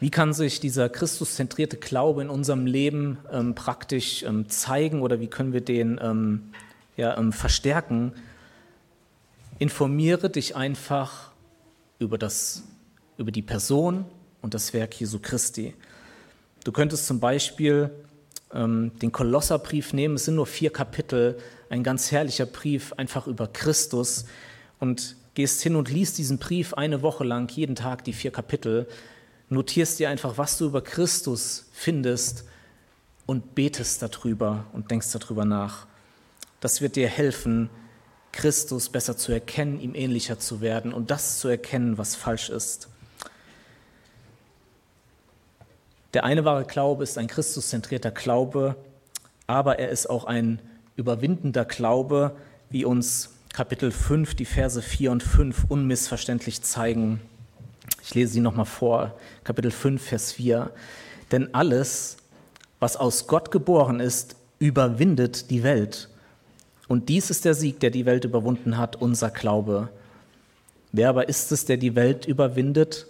Wie 0.00 0.10
kann 0.10 0.32
sich 0.32 0.58
dieser 0.58 0.88
Christuszentrierte 0.88 1.76
Glaube 1.76 2.22
in 2.22 2.30
unserem 2.30 2.66
Leben 2.66 3.18
ähm, 3.30 3.54
praktisch 3.54 4.24
ähm, 4.24 4.48
zeigen 4.48 5.02
oder 5.02 5.20
wie 5.20 5.28
können 5.28 5.52
wir 5.52 5.60
den 5.60 6.00
ähm, 6.02 6.50
ja, 6.96 7.16
ähm, 7.16 7.32
verstärken? 7.32 8.12
Informiere 9.60 10.30
dich 10.30 10.56
einfach 10.56 11.30
über, 12.00 12.18
das, 12.18 12.64
über 13.20 13.30
die 13.30 13.42
Person 13.42 14.06
und 14.40 14.54
das 14.54 14.72
Werk 14.72 14.98
Jesu 14.98 15.18
Christi. 15.20 15.74
Du 16.64 16.72
könntest 16.72 17.06
zum 17.06 17.20
Beispiel 17.20 17.90
ähm, 18.52 18.92
den 19.00 19.12
Kolosserbrief 19.12 19.92
nehmen, 19.92 20.14
es 20.14 20.24
sind 20.24 20.36
nur 20.36 20.46
vier 20.46 20.72
Kapitel, 20.72 21.38
ein 21.68 21.84
ganz 21.84 22.10
herrlicher 22.10 22.46
Brief 22.46 22.94
einfach 22.94 23.26
über 23.26 23.46
Christus 23.46 24.24
und 24.78 25.16
gehst 25.34 25.60
hin 25.60 25.76
und 25.76 25.90
liest 25.90 26.16
diesen 26.16 26.38
Brief 26.38 26.72
eine 26.72 27.02
Woche 27.02 27.24
lang, 27.24 27.50
jeden 27.54 27.76
Tag 27.76 28.04
die 28.04 28.14
vier 28.14 28.32
Kapitel, 28.32 28.88
notierst 29.50 29.98
dir 29.98 30.08
einfach, 30.08 30.38
was 30.38 30.56
du 30.56 30.64
über 30.64 30.82
Christus 30.82 31.66
findest 31.72 32.44
und 33.26 33.54
betest 33.54 34.00
darüber 34.00 34.64
und 34.72 34.90
denkst 34.90 35.12
darüber 35.12 35.44
nach. 35.44 35.86
Das 36.60 36.80
wird 36.80 36.96
dir 36.96 37.08
helfen, 37.08 37.68
Christus 38.32 38.88
besser 38.88 39.18
zu 39.18 39.30
erkennen, 39.30 39.78
ihm 39.78 39.94
ähnlicher 39.94 40.38
zu 40.38 40.62
werden 40.62 40.94
und 40.94 41.10
das 41.10 41.38
zu 41.38 41.48
erkennen, 41.48 41.98
was 41.98 42.16
falsch 42.16 42.48
ist. 42.48 42.88
Der 46.12 46.24
eine 46.24 46.44
wahre 46.44 46.64
Glaube 46.64 47.04
ist 47.04 47.18
ein 47.18 47.28
Christuszentrierter 47.28 48.10
Glaube, 48.10 48.76
aber 49.46 49.78
er 49.78 49.90
ist 49.90 50.08
auch 50.08 50.24
ein 50.24 50.60
überwindender 50.96 51.64
Glaube, 51.64 52.36
wie 52.68 52.84
uns 52.84 53.30
Kapitel 53.52 53.90
5, 53.90 54.34
die 54.34 54.44
Verse 54.44 54.80
4 54.80 55.12
und 55.12 55.22
5 55.22 55.66
unmissverständlich 55.68 56.62
zeigen. 56.62 57.20
Ich 58.02 58.14
lese 58.14 58.32
sie 58.34 58.40
nochmal 58.40 58.66
vor, 58.66 59.14
Kapitel 59.44 59.70
5, 59.70 60.02
Vers 60.02 60.32
4. 60.32 60.70
Denn 61.32 61.54
alles, 61.54 62.16
was 62.80 62.96
aus 62.96 63.26
Gott 63.26 63.50
geboren 63.50 64.00
ist, 64.00 64.36
überwindet 64.58 65.50
die 65.50 65.62
Welt. 65.62 66.08
Und 66.88 67.08
dies 67.08 67.30
ist 67.30 67.44
der 67.44 67.54
Sieg, 67.54 67.78
der 67.80 67.90
die 67.90 68.06
Welt 68.06 68.24
überwunden 68.24 68.78
hat, 68.78 68.96
unser 68.96 69.30
Glaube. 69.30 69.90
Wer 70.92 71.08
aber 71.08 71.28
ist 71.28 71.52
es, 71.52 71.64
der 71.64 71.76
die 71.76 71.94
Welt 71.94 72.26
überwindet, 72.26 73.06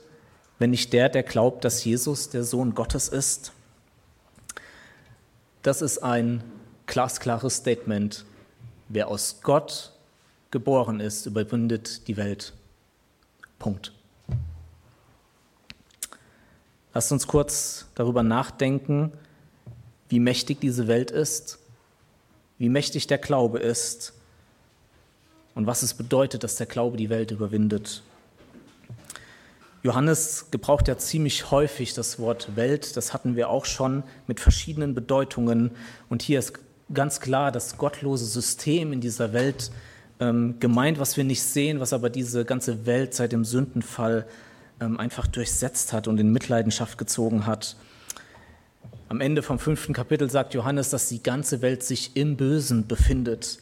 wenn 0.60 0.70
nicht 0.70 0.92
der, 0.92 1.08
der 1.08 1.22
glaubt, 1.22 1.64
dass 1.64 1.84
Jesus 1.84 2.28
der 2.28 2.44
Sohn 2.44 2.74
Gottes 2.74 3.08
ist? 3.08 3.52
Das 5.62 5.80
ist 5.80 5.98
ein 5.98 6.44
glasklares 6.86 7.56
Statement. 7.56 8.26
Wer 8.90 9.08
aus 9.08 9.40
Gott 9.42 9.92
geboren 10.50 11.00
ist, 11.00 11.24
überwindet 11.24 12.06
die 12.08 12.18
Welt. 12.18 12.52
Punkt. 13.58 13.92
Lasst 16.92 17.10
uns 17.10 17.26
kurz 17.26 17.86
darüber 17.94 18.22
nachdenken, 18.22 19.12
wie 20.10 20.20
mächtig 20.20 20.60
diese 20.60 20.88
Welt 20.88 21.10
ist, 21.10 21.58
wie 22.58 22.68
mächtig 22.68 23.06
der 23.06 23.18
Glaube 23.18 23.60
ist 23.60 24.12
und 25.54 25.66
was 25.66 25.82
es 25.82 25.94
bedeutet, 25.94 26.44
dass 26.44 26.56
der 26.56 26.66
Glaube 26.66 26.98
die 26.98 27.08
Welt 27.08 27.30
überwindet. 27.30 28.02
Johannes 29.82 30.46
gebraucht 30.50 30.88
ja 30.88 30.98
ziemlich 30.98 31.50
häufig 31.50 31.94
das 31.94 32.18
Wort 32.18 32.54
Welt, 32.56 32.96
das 32.96 33.14
hatten 33.14 33.34
wir 33.34 33.48
auch 33.48 33.64
schon 33.64 34.02
mit 34.26 34.38
verschiedenen 34.38 34.94
Bedeutungen. 34.94 35.70
Und 36.10 36.22
hier 36.22 36.38
ist 36.38 36.52
ganz 36.92 37.20
klar 37.20 37.50
das 37.50 37.78
gottlose 37.78 38.26
System 38.26 38.92
in 38.92 39.00
dieser 39.00 39.32
Welt 39.32 39.70
ähm, 40.18 40.56
gemeint, 40.60 40.98
was 40.98 41.16
wir 41.16 41.24
nicht 41.24 41.42
sehen, 41.42 41.80
was 41.80 41.92
aber 41.92 42.10
diese 42.10 42.44
ganze 42.44 42.84
Welt 42.84 43.14
seit 43.14 43.32
dem 43.32 43.44
Sündenfall 43.44 44.26
ähm, 44.80 45.00
einfach 45.00 45.26
durchsetzt 45.26 45.94
hat 45.94 46.08
und 46.08 46.18
in 46.18 46.30
Mitleidenschaft 46.30 46.98
gezogen 46.98 47.46
hat. 47.46 47.76
Am 49.08 49.20
Ende 49.20 49.42
vom 49.42 49.58
fünften 49.58 49.94
Kapitel 49.94 50.30
sagt 50.30 50.54
Johannes, 50.54 50.90
dass 50.90 51.08
die 51.08 51.22
ganze 51.22 51.62
Welt 51.62 51.82
sich 51.82 52.16
im 52.16 52.36
Bösen 52.36 52.86
befindet. 52.86 53.58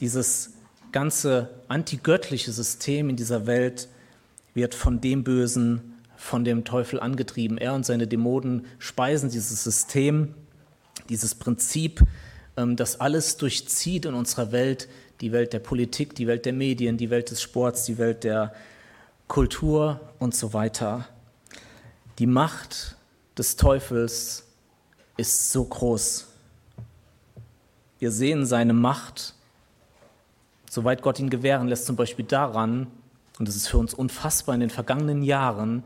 Dieses 0.00 0.52
ganze 0.92 1.50
antigöttliche 1.68 2.52
System 2.52 3.10
in 3.10 3.16
dieser 3.16 3.46
Welt 3.46 3.88
wird 4.54 4.74
von 4.74 5.00
dem 5.00 5.24
Bösen, 5.24 5.94
von 6.16 6.44
dem 6.44 6.64
Teufel 6.64 7.00
angetrieben. 7.00 7.58
Er 7.58 7.74
und 7.74 7.86
seine 7.86 8.06
Dämonen 8.06 8.66
speisen 8.78 9.30
dieses 9.30 9.64
System, 9.64 10.34
dieses 11.08 11.34
Prinzip, 11.34 12.02
ähm, 12.56 12.76
das 12.76 13.00
alles 13.00 13.36
durchzieht 13.36 14.04
in 14.04 14.14
unserer 14.14 14.52
Welt, 14.52 14.88
die 15.20 15.32
Welt 15.32 15.52
der 15.52 15.58
Politik, 15.58 16.14
die 16.14 16.26
Welt 16.26 16.46
der 16.46 16.52
Medien, 16.52 16.96
die 16.96 17.10
Welt 17.10 17.30
des 17.30 17.42
Sports, 17.42 17.84
die 17.84 17.98
Welt 17.98 18.24
der 18.24 18.54
Kultur 19.28 20.00
und 20.18 20.34
so 20.34 20.52
weiter. 20.52 21.06
Die 22.18 22.26
Macht 22.26 22.96
des 23.38 23.56
Teufels 23.56 24.44
ist 25.16 25.52
so 25.52 25.64
groß. 25.64 26.26
Wir 27.98 28.10
sehen 28.10 28.46
seine 28.46 28.72
Macht, 28.72 29.34
soweit 30.68 31.02
Gott 31.02 31.18
ihn 31.18 31.30
gewähren 31.30 31.68
lässt, 31.68 31.86
zum 31.86 31.96
Beispiel 31.96 32.24
daran, 32.24 32.86
und 33.40 33.48
es 33.48 33.56
ist 33.56 33.68
für 33.68 33.78
uns 33.78 33.94
unfassbar 33.94 34.54
in 34.54 34.60
den 34.60 34.68
vergangenen 34.68 35.22
Jahren, 35.22 35.82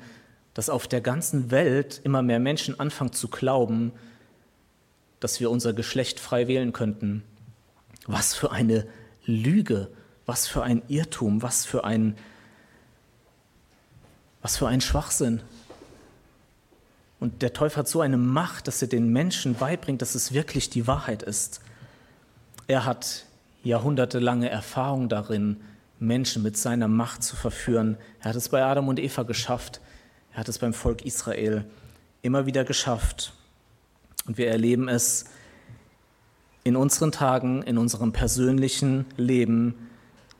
dass 0.54 0.68
auf 0.68 0.88
der 0.88 1.00
ganzen 1.00 1.52
Welt 1.52 2.00
immer 2.02 2.20
mehr 2.20 2.40
Menschen 2.40 2.80
anfangen 2.80 3.12
zu 3.12 3.28
glauben, 3.28 3.92
dass 5.20 5.38
wir 5.38 5.52
unser 5.52 5.72
Geschlecht 5.72 6.18
frei 6.18 6.48
wählen 6.48 6.72
könnten. 6.72 7.22
Was 8.08 8.34
für 8.34 8.50
eine 8.50 8.88
Lüge, 9.24 9.88
was 10.26 10.48
für 10.48 10.64
ein 10.64 10.82
Irrtum, 10.88 11.42
was 11.42 11.64
für 11.64 11.84
ein, 11.84 12.16
was 14.42 14.56
für 14.56 14.66
ein 14.66 14.80
Schwachsinn. 14.80 15.40
Und 17.20 17.40
der 17.40 17.52
Teufel 17.52 17.78
hat 17.78 17.88
so 17.88 18.00
eine 18.00 18.16
Macht, 18.16 18.66
dass 18.66 18.82
er 18.82 18.88
den 18.88 19.12
Menschen 19.12 19.54
beibringt, 19.54 20.02
dass 20.02 20.16
es 20.16 20.32
wirklich 20.32 20.70
die 20.70 20.88
Wahrheit 20.88 21.22
ist. 21.22 21.60
Er 22.66 22.84
hat 22.84 23.26
jahrhundertelange 23.62 24.50
Erfahrung 24.50 25.08
darin, 25.08 25.60
Menschen 25.98 26.42
mit 26.42 26.56
seiner 26.56 26.88
Macht 26.88 27.22
zu 27.22 27.36
verführen. 27.36 27.96
Er 28.20 28.30
hat 28.30 28.36
es 28.36 28.48
bei 28.48 28.64
Adam 28.64 28.88
und 28.88 28.98
Eva 28.98 29.22
geschafft. 29.22 29.80
Er 30.32 30.38
hat 30.38 30.48
es 30.48 30.58
beim 30.58 30.74
Volk 30.74 31.02
Israel 31.02 31.64
immer 32.22 32.46
wieder 32.46 32.64
geschafft. 32.64 33.32
Und 34.26 34.38
wir 34.38 34.48
erleben 34.48 34.88
es 34.88 35.26
in 36.62 36.76
unseren 36.76 37.12
Tagen, 37.12 37.62
in 37.62 37.78
unserem 37.78 38.12
persönlichen 38.12 39.06
Leben, 39.16 39.74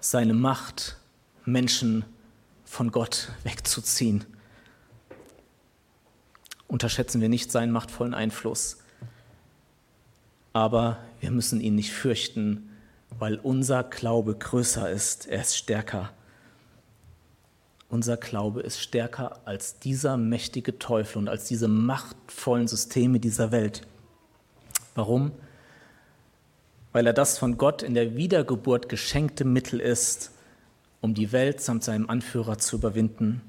seine 0.01 0.35
Macht, 0.35 0.97
Menschen 1.45 2.05
von 2.65 2.91
Gott 2.91 3.31
wegzuziehen 3.43 4.25
unterschätzen 6.75 7.21
wir 7.21 7.29
nicht 7.29 7.53
seinen 7.53 7.71
machtvollen 7.71 8.15
Einfluss. 8.15 8.79
Aber 10.53 10.99
wir 11.21 11.31
müssen 11.31 11.61
ihn 11.61 11.77
nicht 11.77 11.93
fürchten, 11.93 12.69
weil 13.19 13.37
unser 13.37 13.85
Glaube 13.85 14.35
größer 14.35 14.91
ist, 14.91 15.27
er 15.27 15.43
ist 15.43 15.57
stärker. 15.57 16.13
Unser 17.89 18.17
Glaube 18.17 18.61
ist 18.63 18.81
stärker 18.81 19.41
als 19.45 19.79
dieser 19.79 20.17
mächtige 20.17 20.79
Teufel 20.79 21.19
und 21.19 21.29
als 21.29 21.47
diese 21.47 21.69
machtvollen 21.69 22.67
Systeme 22.67 23.21
dieser 23.21 23.53
Welt. 23.53 23.87
Warum? 24.95 25.33
Weil 26.93 27.07
er 27.07 27.13
das 27.13 27.39
von 27.39 27.57
Gott 27.57 27.83
in 27.83 27.95
der 27.95 28.17
Wiedergeburt 28.17 28.89
geschenkte 28.89 29.45
Mittel 29.45 29.81
ist, 29.81 30.33
um 31.01 31.15
die 31.15 31.33
Welt 31.33 31.61
samt 31.61 31.85
seinem 31.85 32.09
Anführer 32.09 32.59
zu 32.59 32.77
überwinden. 32.77 33.43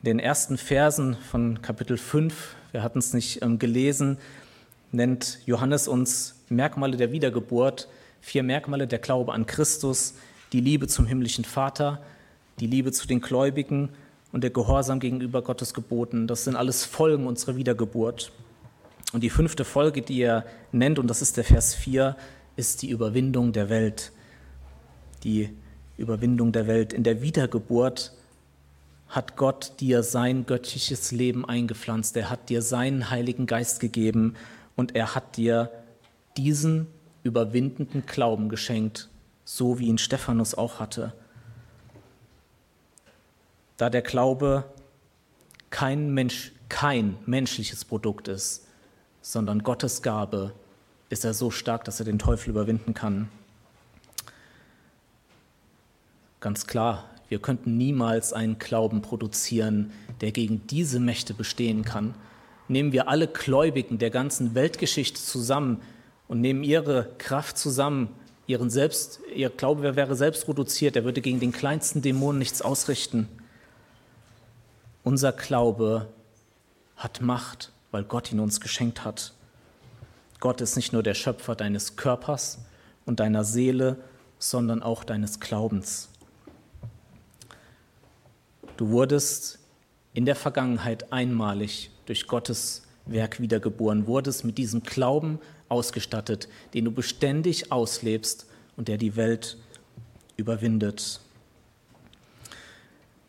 In 0.00 0.04
den 0.04 0.18
ersten 0.20 0.56
Versen 0.56 1.16
von 1.16 1.60
Kapitel 1.60 1.98
5, 1.98 2.54
wir 2.70 2.82
hatten 2.82 3.00
es 3.00 3.12
nicht 3.12 3.42
ähm, 3.42 3.58
gelesen, 3.58 4.16
nennt 4.92 5.40
Johannes 5.44 5.88
uns 5.88 6.36
Merkmale 6.48 6.96
der 6.96 7.10
Wiedergeburt, 7.10 7.88
vier 8.20 8.42
Merkmale 8.42 8.86
der 8.86 8.98
Glaube 8.98 9.32
an 9.32 9.46
Christus, 9.46 10.14
die 10.52 10.60
Liebe 10.60 10.86
zum 10.86 11.06
himmlischen 11.06 11.44
Vater, 11.44 12.02
die 12.60 12.66
Liebe 12.66 12.92
zu 12.92 13.06
den 13.06 13.20
Gläubigen 13.20 13.90
und 14.32 14.42
der 14.42 14.50
Gehorsam 14.50 15.00
gegenüber 15.00 15.42
Gottes 15.42 15.74
Geboten. 15.74 16.26
Das 16.26 16.44
sind 16.44 16.56
alles 16.56 16.84
Folgen 16.84 17.26
unserer 17.26 17.56
Wiedergeburt. 17.56 18.32
Und 19.12 19.22
die 19.22 19.30
fünfte 19.30 19.64
Folge, 19.64 20.02
die 20.02 20.20
er 20.20 20.44
nennt, 20.72 20.98
und 20.98 21.08
das 21.08 21.22
ist 21.22 21.36
der 21.36 21.44
Vers 21.44 21.74
4, 21.74 22.16
ist 22.56 22.82
die 22.82 22.90
Überwindung 22.90 23.52
der 23.52 23.70
Welt. 23.70 24.12
Die 25.24 25.50
Überwindung 25.96 26.52
der 26.52 26.66
Welt. 26.66 26.92
In 26.92 27.04
der 27.04 27.22
Wiedergeburt 27.22 28.12
hat 29.08 29.36
Gott 29.36 29.72
dir 29.80 30.02
sein 30.02 30.44
göttliches 30.44 31.12
Leben 31.12 31.48
eingepflanzt. 31.48 32.16
Er 32.16 32.28
hat 32.28 32.50
dir 32.50 32.60
seinen 32.60 33.10
Heiligen 33.10 33.46
Geist 33.46 33.80
gegeben 33.80 34.34
und 34.76 34.94
er 34.94 35.14
hat 35.14 35.36
dir 35.36 35.70
diesen 36.36 36.86
überwindenden 37.22 38.06
Glauben 38.06 38.48
geschenkt, 38.48 39.08
so 39.44 39.78
wie 39.78 39.86
ihn 39.86 39.98
Stephanus 39.98 40.54
auch 40.54 40.80
hatte. 40.80 41.12
Da 43.76 43.90
der 43.90 44.02
Glaube 44.02 44.64
kein, 45.70 46.12
Mensch, 46.14 46.52
kein 46.68 47.16
menschliches 47.26 47.84
Produkt 47.84 48.28
ist, 48.28 48.66
sondern 49.22 49.62
Gottes 49.62 50.02
Gabe, 50.02 50.52
ist 51.10 51.24
er 51.24 51.34
so 51.34 51.50
stark, 51.50 51.84
dass 51.84 52.00
er 52.00 52.04
den 52.04 52.18
Teufel 52.18 52.50
überwinden 52.50 52.94
kann. 52.94 53.28
Ganz 56.40 56.66
klar, 56.66 57.04
wir 57.28 57.40
könnten 57.40 57.76
niemals 57.76 58.32
einen 58.32 58.58
Glauben 58.58 59.02
produzieren, 59.02 59.92
der 60.20 60.32
gegen 60.32 60.66
diese 60.66 61.00
Mächte 61.00 61.34
bestehen 61.34 61.84
kann. 61.84 62.14
Nehmen 62.68 62.92
wir 62.92 63.08
alle 63.08 63.28
Gläubigen 63.28 63.98
der 63.98 64.10
ganzen 64.10 64.54
Weltgeschichte 64.54 65.20
zusammen 65.20 65.80
und 66.28 66.40
nehmen 66.40 66.62
ihre 66.62 67.10
Kraft 67.18 67.58
zusammen, 67.58 68.14
ihren 68.46 68.70
Selbst, 68.70 69.20
ihr 69.34 69.50
Glaube 69.50 69.96
wäre 69.96 70.14
selbst 70.14 70.48
reduziert, 70.48 70.96
er 70.96 71.04
würde 71.04 71.20
gegen 71.20 71.40
den 71.40 71.52
kleinsten 71.52 72.02
Dämon 72.02 72.38
nichts 72.38 72.62
ausrichten. 72.62 73.28
Unser 75.02 75.32
Glaube 75.32 76.08
hat 76.96 77.20
Macht, 77.20 77.72
weil 77.90 78.04
Gott 78.04 78.30
ihn 78.30 78.40
uns 78.40 78.60
geschenkt 78.60 79.04
hat. 79.04 79.32
Gott 80.40 80.60
ist 80.60 80.76
nicht 80.76 80.92
nur 80.92 81.02
der 81.02 81.14
Schöpfer 81.14 81.56
deines 81.56 81.96
Körpers 81.96 82.58
und 83.06 83.20
deiner 83.20 83.44
Seele, 83.44 83.96
sondern 84.38 84.82
auch 84.82 85.04
deines 85.04 85.40
Glaubens. 85.40 86.08
Du 88.76 88.90
wurdest 88.90 89.58
in 90.14 90.24
der 90.24 90.36
Vergangenheit 90.36 91.12
einmalig 91.12 91.90
durch 92.06 92.26
Gottes 92.26 92.82
Werk 93.06 93.40
wiedergeboren, 93.40 94.06
wurdest 94.06 94.44
mit 94.44 94.58
diesem 94.58 94.82
Glauben 94.82 95.40
ausgestattet, 95.68 96.48
den 96.74 96.84
du 96.84 96.90
beständig 96.90 97.72
auslebst 97.72 98.46
und 98.76 98.88
der 98.88 98.96
die 98.96 99.16
Welt 99.16 99.56
überwindet. 100.36 101.20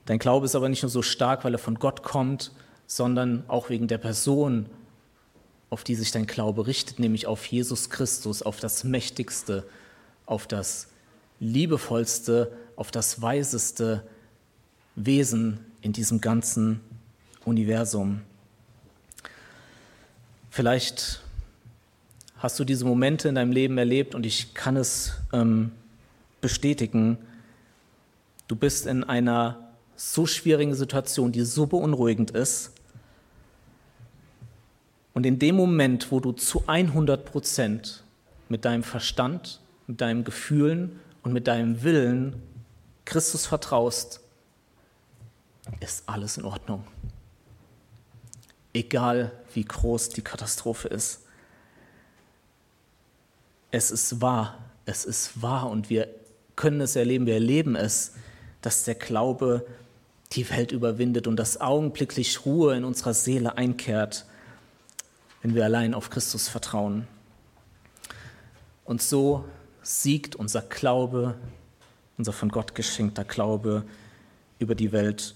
Dein 0.05 0.19
Glaube 0.19 0.45
ist 0.45 0.55
aber 0.55 0.69
nicht 0.69 0.81
nur 0.81 0.89
so 0.89 1.01
stark, 1.01 1.43
weil 1.43 1.53
er 1.53 1.59
von 1.59 1.75
Gott 1.75 2.03
kommt, 2.03 2.51
sondern 2.87 3.43
auch 3.47 3.69
wegen 3.69 3.87
der 3.87 3.99
Person, 3.99 4.65
auf 5.69 5.83
die 5.83 5.95
sich 5.95 6.11
dein 6.11 6.25
Glaube 6.25 6.65
richtet, 6.65 6.97
nämlich 6.97 7.27
auf 7.27 7.45
Jesus 7.45 7.89
Christus, 7.89 8.41
auf 8.41 8.59
das 8.59 8.83
Mächtigste, 8.83 9.67
auf 10.25 10.47
das 10.47 10.87
Liebevollste, 11.39 12.51
auf 12.75 12.91
das 12.91 13.21
Weiseste, 13.21 14.03
Wesen 14.95 15.59
in 15.81 15.93
diesem 15.93 16.19
ganzen 16.19 16.81
Universum. 17.45 18.21
Vielleicht 20.49 21.21
hast 22.39 22.57
du 22.57 22.63
diese 22.63 22.85
Momente 22.85 23.27
in 23.27 23.35
deinem 23.35 23.51
Leben 23.51 23.77
erlebt 23.77 24.15
und 24.15 24.25
ich 24.25 24.53
kann 24.53 24.77
es 24.77 25.13
ähm, 25.33 25.71
bestätigen. 26.41 27.17
Du 28.47 28.55
bist 28.55 28.87
in 28.87 29.03
einer 29.03 29.69
so 29.95 30.25
schwierigen 30.25 30.73
Situation, 30.73 31.33
die 31.33 31.43
so 31.43 31.67
beunruhigend 31.67 32.31
ist. 32.31 32.71
Und 35.13 35.25
in 35.25 35.37
dem 35.37 35.55
Moment, 35.55 36.11
wo 36.11 36.21
du 36.21 36.31
zu 36.31 36.63
100 36.65 37.25
Prozent 37.25 38.03
mit 38.47 38.63
deinem 38.63 38.83
Verstand, 38.83 39.59
mit 39.87 39.99
deinen 39.99 40.23
Gefühlen 40.23 40.99
und 41.23 41.33
mit 41.33 41.47
deinem 41.47 41.83
Willen 41.83 42.41
Christus 43.03 43.45
vertraust, 43.45 44.21
ist 45.81 46.03
alles 46.07 46.37
in 46.37 46.45
Ordnung. 46.45 46.85
Egal 48.73 49.33
wie 49.53 49.65
groß 49.65 50.09
die 50.09 50.21
Katastrophe 50.21 50.87
ist. 50.87 51.25
Es 53.71 53.91
ist 53.91 54.21
wahr, 54.21 54.57
es 54.85 55.05
ist 55.05 55.41
wahr 55.41 55.69
und 55.69 55.89
wir 55.89 56.07
können 56.55 56.81
es 56.81 56.95
erleben, 56.95 57.25
wir 57.25 57.35
erleben 57.35 57.75
es, 57.75 58.13
dass 58.61 58.83
der 58.83 58.95
Glaube 58.95 59.65
die 60.33 60.49
Welt 60.49 60.71
überwindet 60.71 61.27
und 61.27 61.37
dass 61.37 61.61
augenblicklich 61.61 62.45
Ruhe 62.45 62.75
in 62.75 62.83
unserer 62.83 63.13
Seele 63.13 63.57
einkehrt, 63.57 64.25
wenn 65.41 65.55
wir 65.55 65.63
allein 65.63 65.93
auf 65.93 66.09
Christus 66.09 66.47
vertrauen. 66.47 67.07
Und 68.85 69.01
so 69.01 69.45
siegt 69.81 70.35
unser 70.35 70.61
Glaube, 70.61 71.35
unser 72.17 72.33
von 72.33 72.49
Gott 72.49 72.75
geschenkter 72.75 73.23
Glaube 73.23 73.85
über 74.57 74.75
die 74.75 74.91
Welt 74.91 75.35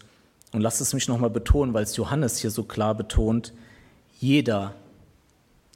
Und 0.52 0.62
lasst 0.62 0.82
es 0.82 0.93
mich 0.93 1.08
nochmal 1.08 1.30
betonen, 1.30 1.74
weil 1.74 1.84
es 1.84 1.96
Johannes 1.96 2.38
hier 2.38 2.52
so 2.52 2.63
klar 2.63 2.93
betont, 2.96 3.54
jeder, 4.19 4.76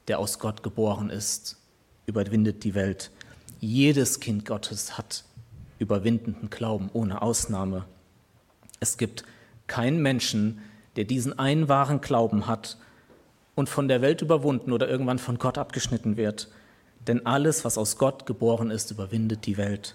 der 0.06 0.18
aus 0.18 0.38
Gott 0.38 0.62
geboren 0.62 1.10
ist, 1.10 1.57
überwindet 2.08 2.64
die 2.64 2.74
Welt. 2.74 3.10
Jedes 3.60 4.18
Kind 4.18 4.44
Gottes 4.46 4.98
hat 4.98 5.24
überwindenden 5.78 6.50
Glauben, 6.50 6.90
ohne 6.92 7.22
Ausnahme. 7.22 7.84
Es 8.80 8.96
gibt 8.96 9.24
keinen 9.66 10.00
Menschen, 10.02 10.60
der 10.96 11.04
diesen 11.04 11.38
einen 11.38 11.68
wahren 11.68 12.00
Glauben 12.00 12.46
hat 12.46 12.78
und 13.54 13.68
von 13.68 13.86
der 13.86 14.00
Welt 14.00 14.22
überwunden 14.22 14.72
oder 14.72 14.88
irgendwann 14.88 15.18
von 15.18 15.38
Gott 15.38 15.58
abgeschnitten 15.58 16.16
wird. 16.16 16.48
Denn 17.06 17.26
alles, 17.26 17.64
was 17.64 17.78
aus 17.78 17.98
Gott 17.98 18.26
geboren 18.26 18.70
ist, 18.70 18.90
überwindet 18.90 19.46
die 19.46 19.56
Welt. 19.56 19.94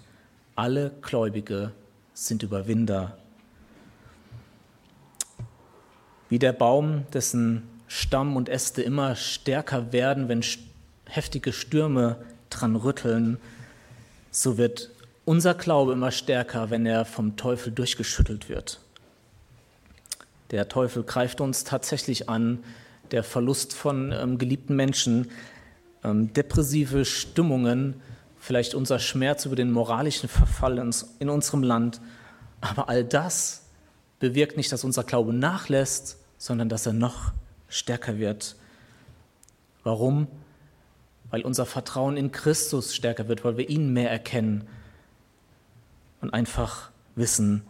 Alle 0.54 0.92
Gläubige 1.02 1.72
sind 2.14 2.42
Überwinder. 2.42 3.18
Wie 6.28 6.38
der 6.38 6.52
Baum, 6.52 7.04
dessen 7.12 7.62
Stamm 7.86 8.36
und 8.36 8.48
Äste 8.48 8.82
immer 8.82 9.14
stärker 9.16 9.92
werden, 9.92 10.28
wenn 10.28 10.42
heftige 11.06 11.52
Stürme 11.52 12.16
dran 12.50 12.76
rütteln, 12.76 13.38
so 14.30 14.58
wird 14.58 14.90
unser 15.24 15.54
Glaube 15.54 15.92
immer 15.92 16.10
stärker, 16.10 16.70
wenn 16.70 16.86
er 16.86 17.04
vom 17.04 17.36
Teufel 17.36 17.72
durchgeschüttelt 17.72 18.48
wird. 18.48 18.80
Der 20.50 20.68
Teufel 20.68 21.02
greift 21.02 21.40
uns 21.40 21.64
tatsächlich 21.64 22.28
an, 22.28 22.62
der 23.10 23.22
Verlust 23.22 23.74
von 23.74 24.12
ähm, 24.12 24.38
geliebten 24.38 24.76
Menschen, 24.76 25.30
ähm, 26.02 26.32
depressive 26.32 27.04
Stimmungen, 27.04 28.00
vielleicht 28.38 28.74
unser 28.74 28.98
Schmerz 28.98 29.46
über 29.46 29.56
den 29.56 29.72
moralischen 29.72 30.28
Verfall 30.28 30.78
in, 30.78 30.94
in 31.18 31.28
unserem 31.28 31.62
Land. 31.62 32.00
Aber 32.60 32.88
all 32.88 33.04
das 33.04 33.62
bewirkt 34.20 34.56
nicht, 34.56 34.70
dass 34.72 34.84
unser 34.84 35.04
Glaube 35.04 35.32
nachlässt, 35.32 36.18
sondern 36.38 36.68
dass 36.68 36.86
er 36.86 36.92
noch 36.92 37.32
stärker 37.68 38.18
wird. 38.18 38.56
Warum? 39.82 40.28
Weil 41.34 41.42
unser 41.42 41.66
Vertrauen 41.66 42.16
in 42.16 42.30
Christus 42.30 42.94
stärker 42.94 43.26
wird, 43.26 43.44
weil 43.44 43.56
wir 43.56 43.68
ihn 43.68 43.92
mehr 43.92 44.08
erkennen 44.08 44.68
und 46.20 46.32
einfach 46.32 46.92
wissen, 47.16 47.62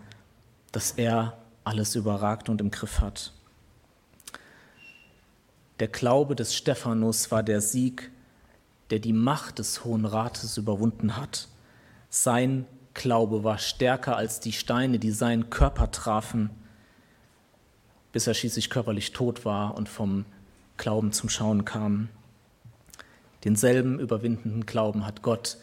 dass 0.71 0.91
er 0.91 1.39
alles 1.65 1.95
überragt 1.95 2.51
und 2.51 2.61
im 2.61 2.71
Griff 2.71 3.01
hat. 3.01 3.33
Der 5.81 5.89
Glaube 5.89 6.37
des 6.37 6.55
Stephanus 6.55 7.31
war 7.31 7.43
der 7.43 7.63
Sieg, 7.63 8.11
der 8.91 8.99
die 8.99 9.15
Macht 9.15 9.59
des 9.59 9.83
Hohen 9.83 10.05
Rates 10.05 10.59
überwunden 10.59 11.17
hat. 11.17 11.49
Sein 12.11 12.67
Glaube 12.93 13.45
war 13.45 13.57
stärker 13.57 14.15
als 14.15 14.41
die 14.41 14.53
Steine, 14.53 14.99
die 14.99 15.11
seinen 15.11 15.49
Körper 15.49 15.91
trafen, 15.91 16.51
bis 18.13 18.27
er 18.27 18.35
schließlich 18.35 18.69
körperlich 18.69 19.13
tot 19.13 19.47
war 19.47 19.75
und 19.75 19.89
vom 19.89 20.27
Glauben 20.77 21.13
zum 21.13 21.31
Schauen 21.31 21.65
kam. 21.65 22.11
Denselben 23.45 24.01
überwindenden 24.01 24.65
Glauben 24.65 25.07
hat 25.07 25.23
Gott 25.23 25.59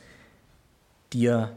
dir, 1.13 1.55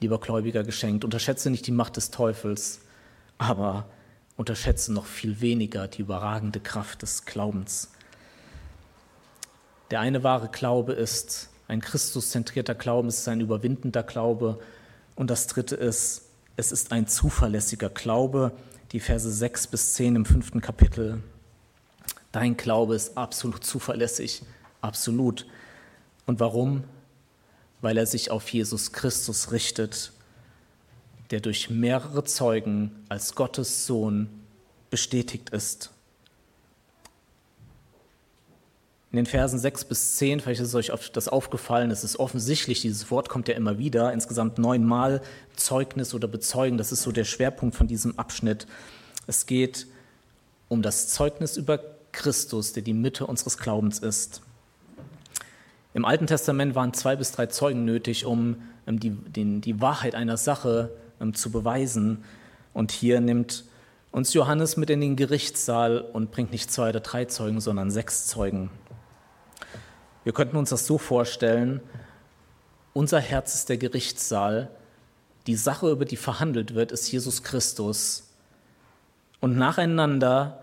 lieber 0.00 0.20
Gläubiger, 0.20 0.62
geschenkt. 0.62 1.04
Unterschätze 1.04 1.50
nicht 1.50 1.66
die 1.66 1.72
Macht 1.72 1.96
des 1.96 2.10
Teufels, 2.10 2.80
aber 3.36 3.86
unterschätze 4.36 4.92
noch 4.92 5.06
viel 5.06 5.40
weniger 5.40 5.88
die 5.88 6.02
überragende 6.02 6.60
Kraft 6.60 7.02
des 7.02 7.24
Glaubens. 7.24 7.90
Der 9.90 10.00
eine 10.00 10.22
wahre 10.22 10.48
Glaube 10.48 10.92
ist 10.92 11.50
ein 11.68 11.80
Christuszentrierter 11.80 12.74
Glauben, 12.74 13.08
es 13.08 13.18
ist 13.18 13.28
ein 13.28 13.40
überwindender 13.40 14.02
Glaube. 14.02 14.60
Und 15.16 15.30
das 15.30 15.48
dritte 15.48 15.74
ist, 15.74 16.22
es 16.56 16.72
ist 16.72 16.92
ein 16.92 17.08
zuverlässiger 17.08 17.90
Glaube. 17.90 18.52
Die 18.92 19.00
Verse 19.00 19.30
6 19.30 19.66
bis 19.66 19.94
10 19.94 20.16
im 20.16 20.24
fünften 20.24 20.60
Kapitel. 20.60 21.22
Dein 22.30 22.56
Glaube 22.56 22.94
ist 22.94 23.18
absolut 23.18 23.64
zuverlässig, 23.64 24.42
absolut. 24.82 25.46
Und 26.26 26.40
warum? 26.40 26.84
Weil 27.80 27.96
er 27.96 28.06
sich 28.06 28.30
auf 28.30 28.48
Jesus 28.50 28.92
Christus 28.92 29.50
richtet 29.50 30.12
der 31.32 31.40
durch 31.40 31.70
mehrere 31.70 32.24
Zeugen 32.24 32.92
als 33.08 33.34
Gottes 33.34 33.86
Sohn 33.86 34.28
bestätigt 34.90 35.48
ist. 35.48 35.90
In 39.10 39.16
den 39.16 39.26
Versen 39.26 39.58
6 39.58 39.86
bis 39.86 40.16
10, 40.16 40.40
vielleicht 40.40 40.60
ist 40.60 40.74
euch 40.74 40.92
das 41.12 41.28
aufgefallen, 41.28 41.90
es 41.90 42.04
ist 42.04 42.18
offensichtlich, 42.18 42.82
dieses 42.82 43.10
Wort 43.10 43.30
kommt 43.30 43.48
ja 43.48 43.54
immer 43.54 43.78
wieder, 43.78 44.12
insgesamt 44.12 44.58
neunmal 44.58 45.22
Zeugnis 45.56 46.12
oder 46.14 46.28
Bezeugen, 46.28 46.76
das 46.76 46.92
ist 46.92 47.02
so 47.02 47.12
der 47.12 47.24
Schwerpunkt 47.24 47.76
von 47.76 47.86
diesem 47.86 48.18
Abschnitt. 48.18 48.66
Es 49.26 49.46
geht 49.46 49.86
um 50.68 50.82
das 50.82 51.08
Zeugnis 51.08 51.56
über 51.56 51.78
Christus, 52.12 52.74
der 52.74 52.82
die 52.82 52.94
Mitte 52.94 53.26
unseres 53.26 53.56
Glaubens 53.56 53.98
ist. 53.98 54.42
Im 55.94 56.04
Alten 56.04 56.26
Testament 56.26 56.74
waren 56.74 56.94
zwei 56.94 57.16
bis 57.16 57.32
drei 57.32 57.46
Zeugen 57.46 57.84
nötig, 57.84 58.24
um 58.24 58.62
die, 58.86 59.10
den, 59.10 59.60
die 59.60 59.80
Wahrheit 59.80 60.14
einer 60.14 60.36
Sache 60.36 60.90
ähm, 61.20 61.34
zu 61.34 61.50
beweisen. 61.50 62.24
Und 62.72 62.92
hier 62.92 63.20
nimmt 63.20 63.64
uns 64.10 64.32
Johannes 64.34 64.76
mit 64.76 64.90
in 64.90 65.00
den 65.00 65.16
Gerichtssaal 65.16 66.00
und 66.00 66.30
bringt 66.30 66.52
nicht 66.52 66.70
zwei 66.70 66.90
oder 66.90 67.00
drei 67.00 67.26
Zeugen, 67.26 67.60
sondern 67.60 67.90
sechs 67.90 68.26
Zeugen. 68.26 68.70
Wir 70.24 70.32
könnten 70.32 70.56
uns 70.56 70.70
das 70.70 70.86
so 70.86 70.98
vorstellen, 70.98 71.80
unser 72.92 73.20
Herz 73.20 73.54
ist 73.54 73.68
der 73.68 73.78
Gerichtssaal, 73.78 74.70
die 75.46 75.56
Sache, 75.56 75.90
über 75.90 76.04
die 76.04 76.16
verhandelt 76.16 76.74
wird, 76.74 76.92
ist 76.92 77.10
Jesus 77.10 77.42
Christus. 77.42 78.28
Und 79.40 79.56
nacheinander 79.56 80.62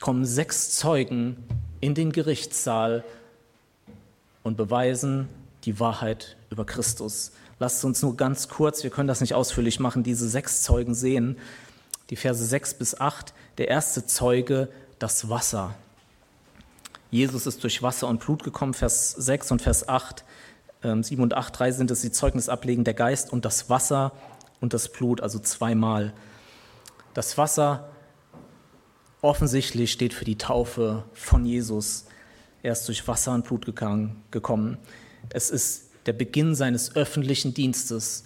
kommen 0.00 0.24
sechs 0.24 0.70
Zeugen 0.76 1.36
in 1.80 1.94
den 1.94 2.12
Gerichtssaal 2.12 3.04
und 4.44 4.56
beweisen 4.56 5.28
die 5.64 5.80
Wahrheit 5.80 6.36
über 6.50 6.64
Christus. 6.64 7.32
Lasst 7.58 7.84
uns 7.84 8.02
nur 8.02 8.16
ganz 8.16 8.48
kurz, 8.48 8.84
wir 8.84 8.90
können 8.90 9.08
das 9.08 9.20
nicht 9.20 9.34
ausführlich 9.34 9.80
machen, 9.80 10.04
diese 10.04 10.28
sechs 10.28 10.62
Zeugen 10.62 10.94
sehen. 10.94 11.38
Die 12.10 12.16
Verse 12.16 12.44
6 12.44 12.74
bis 12.74 13.00
8. 13.00 13.34
Der 13.58 13.68
erste 13.68 14.06
Zeuge, 14.06 14.68
das 14.98 15.28
Wasser. 15.28 15.74
Jesus 17.10 17.46
ist 17.46 17.62
durch 17.62 17.82
Wasser 17.82 18.08
und 18.08 18.20
Blut 18.20 18.44
gekommen, 18.44 18.74
Vers 18.74 19.12
6 19.12 19.52
und 19.52 19.62
Vers 19.62 19.88
8. 19.88 20.24
7 20.82 21.02
ähm, 21.02 21.22
und 21.22 21.34
8, 21.34 21.58
3 21.58 21.72
sind 21.72 21.90
es 21.90 22.02
die 22.02 22.12
Zeugnis 22.12 22.48
ablegen, 22.50 22.84
der 22.84 22.92
Geist 22.92 23.32
und 23.32 23.44
das 23.46 23.70
Wasser 23.70 24.12
und 24.60 24.74
das 24.74 24.90
Blut, 24.90 25.22
also 25.22 25.38
zweimal. 25.38 26.12
Das 27.14 27.38
Wasser 27.38 27.88
offensichtlich 29.22 29.92
steht 29.92 30.12
für 30.12 30.26
die 30.26 30.36
Taufe 30.36 31.04
von 31.14 31.46
Jesus. 31.46 32.04
Er 32.64 32.72
ist 32.72 32.88
durch 32.88 33.06
Wasser 33.06 33.34
und 33.34 33.44
Blut 33.44 33.66
gekommen. 33.66 34.78
Es 35.28 35.50
ist 35.50 35.90
der 36.06 36.14
Beginn 36.14 36.54
seines 36.54 36.96
öffentlichen 36.96 37.52
Dienstes. 37.52 38.22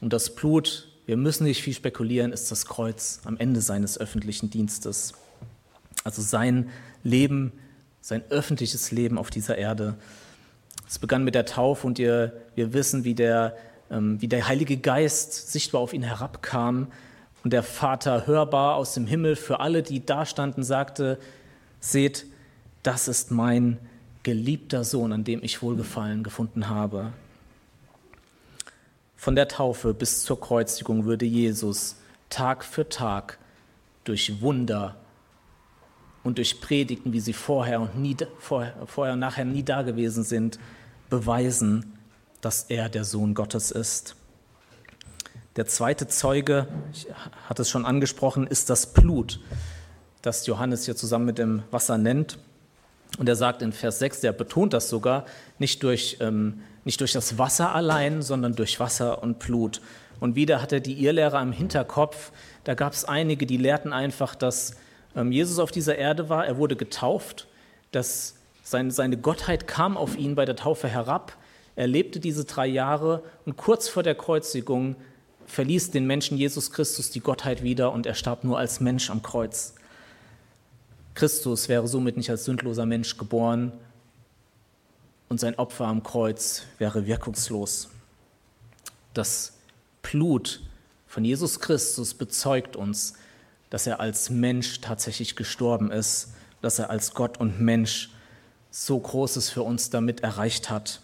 Und 0.00 0.12
das 0.12 0.34
Blut, 0.34 0.88
wir 1.06 1.16
müssen 1.16 1.44
nicht 1.44 1.62
viel 1.62 1.74
spekulieren, 1.74 2.32
ist 2.32 2.50
das 2.50 2.66
Kreuz 2.66 3.20
am 3.24 3.36
Ende 3.36 3.60
seines 3.60 3.96
öffentlichen 3.96 4.50
Dienstes. 4.50 5.12
Also 6.02 6.22
sein 6.22 6.70
Leben, 7.04 7.52
sein 8.00 8.24
öffentliches 8.30 8.90
Leben 8.90 9.16
auf 9.16 9.30
dieser 9.30 9.56
Erde. 9.56 9.94
Es 10.88 10.98
begann 10.98 11.22
mit 11.22 11.36
der 11.36 11.46
Taufe 11.46 11.86
und 11.86 12.00
ihr, 12.00 12.32
wir 12.56 12.72
wissen, 12.72 13.04
wie 13.04 13.14
der, 13.14 13.56
ähm, 13.92 14.20
wie 14.20 14.26
der 14.26 14.48
Heilige 14.48 14.76
Geist 14.76 15.52
sichtbar 15.52 15.80
auf 15.80 15.92
ihn 15.92 16.02
herabkam 16.02 16.88
und 17.44 17.52
der 17.52 17.62
Vater 17.62 18.26
hörbar 18.26 18.74
aus 18.74 18.94
dem 18.94 19.06
Himmel 19.06 19.36
für 19.36 19.60
alle, 19.60 19.84
die 19.84 20.04
da 20.04 20.26
standen, 20.26 20.64
sagte, 20.64 21.20
seht, 21.78 22.26
das 22.82 23.08
ist 23.08 23.30
mein 23.30 23.78
geliebter 24.22 24.84
Sohn, 24.84 25.12
an 25.12 25.24
dem 25.24 25.42
ich 25.42 25.62
Wohlgefallen 25.62 26.22
gefunden 26.22 26.68
habe. 26.68 27.12
Von 29.16 29.34
der 29.34 29.48
Taufe 29.48 29.94
bis 29.94 30.22
zur 30.22 30.40
Kreuzigung 30.40 31.04
würde 31.04 31.24
Jesus 31.24 31.96
Tag 32.30 32.64
für 32.64 32.88
Tag 32.88 33.38
durch 34.04 34.40
Wunder 34.40 34.96
und 36.22 36.38
durch 36.38 36.60
Predigten, 36.60 37.12
wie 37.12 37.20
sie 37.20 37.32
vorher 37.32 37.80
und, 37.80 37.98
nie, 37.98 38.16
vorher, 38.38 39.12
und 39.12 39.18
nachher 39.18 39.44
nie 39.44 39.62
dagewesen 39.62 40.24
sind, 40.24 40.58
beweisen, 41.10 41.98
dass 42.40 42.64
er 42.64 42.88
der 42.88 43.04
Sohn 43.04 43.34
Gottes 43.34 43.70
ist. 43.70 44.14
Der 45.56 45.66
zweite 45.66 46.06
Zeuge, 46.06 46.68
ich 46.92 47.08
hatte 47.48 47.62
es 47.62 47.70
schon 47.70 47.84
angesprochen, 47.84 48.46
ist 48.46 48.70
das 48.70 48.92
Blut, 48.92 49.40
das 50.22 50.46
Johannes 50.46 50.84
hier 50.84 50.94
zusammen 50.94 51.24
mit 51.24 51.38
dem 51.38 51.62
Wasser 51.70 51.98
nennt. 51.98 52.38
Und 53.16 53.28
er 53.28 53.36
sagt 53.36 53.62
in 53.62 53.72
Vers 53.72 53.98
6, 53.98 54.20
der 54.20 54.32
betont 54.32 54.72
das 54.72 54.88
sogar, 54.88 55.24
nicht 55.58 55.82
durch, 55.82 56.18
ähm, 56.20 56.60
nicht 56.84 57.00
durch 57.00 57.12
das 57.12 57.38
Wasser 57.38 57.74
allein, 57.74 58.22
sondern 58.22 58.54
durch 58.54 58.78
Wasser 58.78 59.22
und 59.22 59.38
Blut. 59.38 59.80
Und 60.20 60.36
wieder 60.36 60.60
hat 60.60 60.72
er 60.72 60.80
die 60.80 61.02
Irrlehrer 61.04 61.40
im 61.40 61.52
Hinterkopf. 61.52 62.32
Da 62.64 62.74
gab 62.74 62.92
es 62.92 63.04
einige, 63.04 63.46
die 63.46 63.56
lehrten 63.56 63.92
einfach, 63.92 64.34
dass 64.34 64.76
ähm, 65.16 65.32
Jesus 65.32 65.58
auf 65.58 65.70
dieser 65.70 65.96
Erde 65.96 66.28
war, 66.28 66.46
er 66.46 66.58
wurde 66.58 66.76
getauft, 66.76 67.46
dass 67.92 68.34
seine, 68.62 68.90
seine 68.90 69.16
Gottheit 69.16 69.66
kam 69.66 69.96
auf 69.96 70.16
ihn 70.16 70.34
bei 70.34 70.44
der 70.44 70.56
Taufe 70.56 70.88
herab. 70.88 71.36
Er 71.76 71.86
lebte 71.86 72.20
diese 72.20 72.44
drei 72.44 72.66
Jahre 72.66 73.22
und 73.46 73.56
kurz 73.56 73.88
vor 73.88 74.02
der 74.02 74.14
Kreuzigung 74.14 74.96
verließ 75.46 75.90
den 75.90 76.06
Menschen 76.06 76.36
Jesus 76.36 76.70
Christus 76.70 77.10
die 77.10 77.20
Gottheit 77.20 77.62
wieder 77.62 77.92
und 77.92 78.04
er 78.04 78.14
starb 78.14 78.44
nur 78.44 78.58
als 78.58 78.80
Mensch 78.80 79.10
am 79.10 79.22
Kreuz. 79.22 79.74
Christus 81.18 81.68
wäre 81.68 81.88
somit 81.88 82.16
nicht 82.16 82.30
als 82.30 82.44
sündloser 82.44 82.86
Mensch 82.86 83.16
geboren 83.16 83.72
und 85.28 85.40
sein 85.40 85.56
Opfer 85.56 85.88
am 85.88 86.04
Kreuz 86.04 86.62
wäre 86.78 87.08
wirkungslos. 87.08 87.88
Das 89.14 89.54
Blut 90.00 90.62
von 91.08 91.24
Jesus 91.24 91.58
Christus 91.58 92.14
bezeugt 92.14 92.76
uns, 92.76 93.14
dass 93.68 93.88
er 93.88 93.98
als 93.98 94.30
Mensch 94.30 94.80
tatsächlich 94.80 95.34
gestorben 95.34 95.90
ist, 95.90 96.34
dass 96.62 96.78
er 96.78 96.88
als 96.88 97.14
Gott 97.14 97.40
und 97.40 97.60
Mensch 97.60 98.10
so 98.70 98.96
Großes 98.96 99.50
für 99.50 99.64
uns 99.64 99.90
damit 99.90 100.20
erreicht 100.20 100.70
hat. 100.70 101.00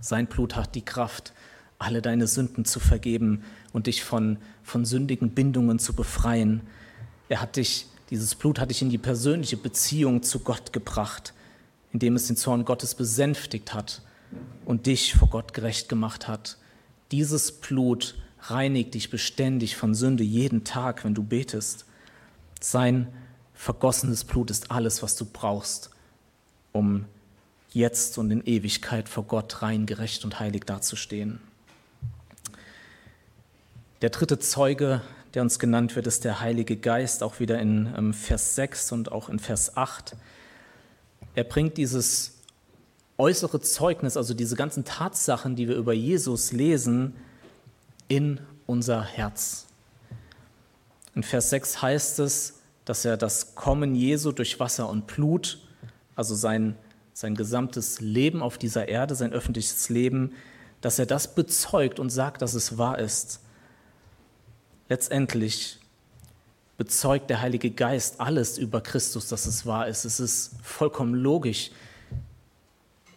Sein 0.00 0.26
Blut 0.26 0.56
hat 0.56 0.74
die 0.74 0.84
Kraft, 0.84 1.34
alle 1.78 2.02
deine 2.02 2.26
Sünden 2.26 2.64
zu 2.64 2.80
vergeben 2.80 3.44
und 3.72 3.86
dich 3.86 4.02
von, 4.02 4.38
von 4.64 4.84
sündigen 4.84 5.30
Bindungen 5.30 5.78
zu 5.78 5.92
befreien. 5.92 6.62
Er 7.28 7.40
hat 7.40 7.54
dich, 7.54 7.86
dieses 8.10 8.34
Blut 8.34 8.58
hat 8.58 8.70
dich 8.70 8.82
in 8.82 8.90
die 8.90 8.98
persönliche 8.98 9.56
Beziehung 9.56 10.22
zu 10.22 10.40
Gott 10.40 10.72
gebracht, 10.72 11.34
indem 11.92 12.16
es 12.16 12.26
den 12.26 12.36
Zorn 12.36 12.64
Gottes 12.64 12.94
besänftigt 12.94 13.74
hat 13.74 14.02
und 14.64 14.86
dich 14.86 15.14
vor 15.14 15.28
Gott 15.28 15.52
gerecht 15.54 15.88
gemacht 15.88 16.28
hat. 16.28 16.58
Dieses 17.10 17.52
Blut 17.52 18.16
reinigt 18.42 18.94
dich 18.94 19.10
beständig 19.10 19.76
von 19.76 19.94
Sünde 19.94 20.24
jeden 20.24 20.64
Tag, 20.64 21.04
wenn 21.04 21.14
du 21.14 21.22
betest. 21.22 21.84
Sein 22.60 23.08
vergossenes 23.54 24.24
Blut 24.24 24.50
ist 24.50 24.70
alles, 24.70 25.02
was 25.02 25.16
du 25.16 25.24
brauchst, 25.24 25.90
um 26.72 27.04
jetzt 27.72 28.18
und 28.18 28.30
in 28.30 28.44
Ewigkeit 28.44 29.08
vor 29.08 29.24
Gott 29.24 29.62
rein, 29.62 29.86
gerecht 29.86 30.24
und 30.24 30.40
heilig 30.40 30.64
dazustehen. 30.64 31.40
Der 34.00 34.10
dritte 34.10 34.38
Zeuge, 34.38 35.02
der 35.34 35.42
uns 35.42 35.58
genannt 35.58 35.96
wird, 35.96 36.06
ist 36.06 36.24
der 36.24 36.40
Heilige 36.40 36.76
Geist, 36.76 37.22
auch 37.22 37.40
wieder 37.40 37.58
in 37.60 37.92
ähm, 37.96 38.14
Vers 38.14 38.54
6 38.54 38.92
und 38.92 39.12
auch 39.12 39.28
in 39.28 39.38
Vers 39.38 39.76
8. 39.76 40.16
Er 41.34 41.44
bringt 41.44 41.76
dieses 41.76 42.38
äußere 43.18 43.60
Zeugnis, 43.60 44.16
also 44.16 44.32
diese 44.32 44.56
ganzen 44.56 44.84
Tatsachen, 44.84 45.56
die 45.56 45.68
wir 45.68 45.76
über 45.76 45.92
Jesus 45.92 46.52
lesen, 46.52 47.14
in 48.06 48.40
unser 48.66 49.02
Herz. 49.02 49.66
In 51.14 51.22
Vers 51.22 51.50
6 51.50 51.82
heißt 51.82 52.20
es, 52.20 52.54
dass 52.84 53.04
er 53.04 53.16
das 53.16 53.54
Kommen 53.54 53.94
Jesu 53.94 54.32
durch 54.32 54.58
Wasser 54.60 54.88
und 54.88 55.06
Blut, 55.06 55.58
also 56.16 56.34
sein, 56.34 56.76
sein 57.12 57.34
gesamtes 57.34 58.00
Leben 58.00 58.40
auf 58.40 58.56
dieser 58.56 58.88
Erde, 58.88 59.14
sein 59.14 59.32
öffentliches 59.32 59.88
Leben, 59.90 60.32
dass 60.80 60.98
er 60.98 61.06
das 61.06 61.34
bezeugt 61.34 61.98
und 61.98 62.10
sagt, 62.10 62.40
dass 62.40 62.54
es 62.54 62.78
wahr 62.78 62.98
ist. 62.98 63.40
Letztendlich 64.88 65.78
bezeugt 66.78 67.28
der 67.28 67.42
Heilige 67.42 67.70
Geist 67.70 68.20
alles 68.20 68.56
über 68.56 68.80
Christus, 68.80 69.28
dass 69.28 69.46
es 69.46 69.66
wahr 69.66 69.88
ist. 69.88 70.04
Es 70.04 70.20
ist 70.20 70.52
vollkommen 70.62 71.14
logisch. 71.14 71.70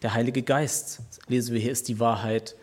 Der 0.02 0.14
Heilige 0.14 0.42
Geist, 0.42 1.00
lesen 1.28 1.54
wir 1.54 1.60
hier, 1.60 1.72
ist 1.72 1.88
die 1.88 2.00
Wahrheit. 2.00 2.56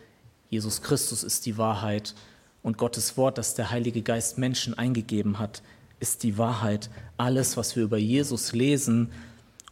Jesus 0.50 0.82
Christus 0.82 1.24
ist 1.24 1.46
die 1.46 1.58
Wahrheit. 1.58 2.14
Und 2.62 2.78
Gottes 2.78 3.18
Wort, 3.18 3.38
das 3.38 3.56
der 3.56 3.72
Heilige 3.72 4.02
Geist 4.02 4.38
Menschen 4.38 4.78
eingegeben 4.78 5.40
hat, 5.40 5.64
ist 6.00 6.24
die 6.24 6.38
Wahrheit. 6.38 6.90
Alles, 7.18 7.58
was 7.58 7.76
wir 7.76 7.84
über 7.84 7.98
Jesus 7.98 8.52
lesen, 8.52 9.10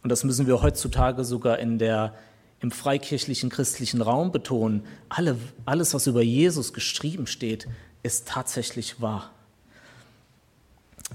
und 0.02 0.10
das 0.10 0.24
müssen 0.24 0.46
wir 0.46 0.62
heutzutage 0.62 1.24
sogar 1.24 1.58
in 1.58 1.78
der, 1.78 2.14
im 2.60 2.70
freikirchlichen 2.70 3.50
christlichen 3.50 4.00
Raum 4.00 4.32
betonen, 4.32 4.84
alle, 5.08 5.36
alles, 5.64 5.92
was 5.92 6.06
über 6.06 6.22
Jesus 6.22 6.72
geschrieben 6.72 7.26
steht, 7.26 7.68
ist 8.02 8.28
tatsächlich 8.28 9.00
wahr. 9.00 9.30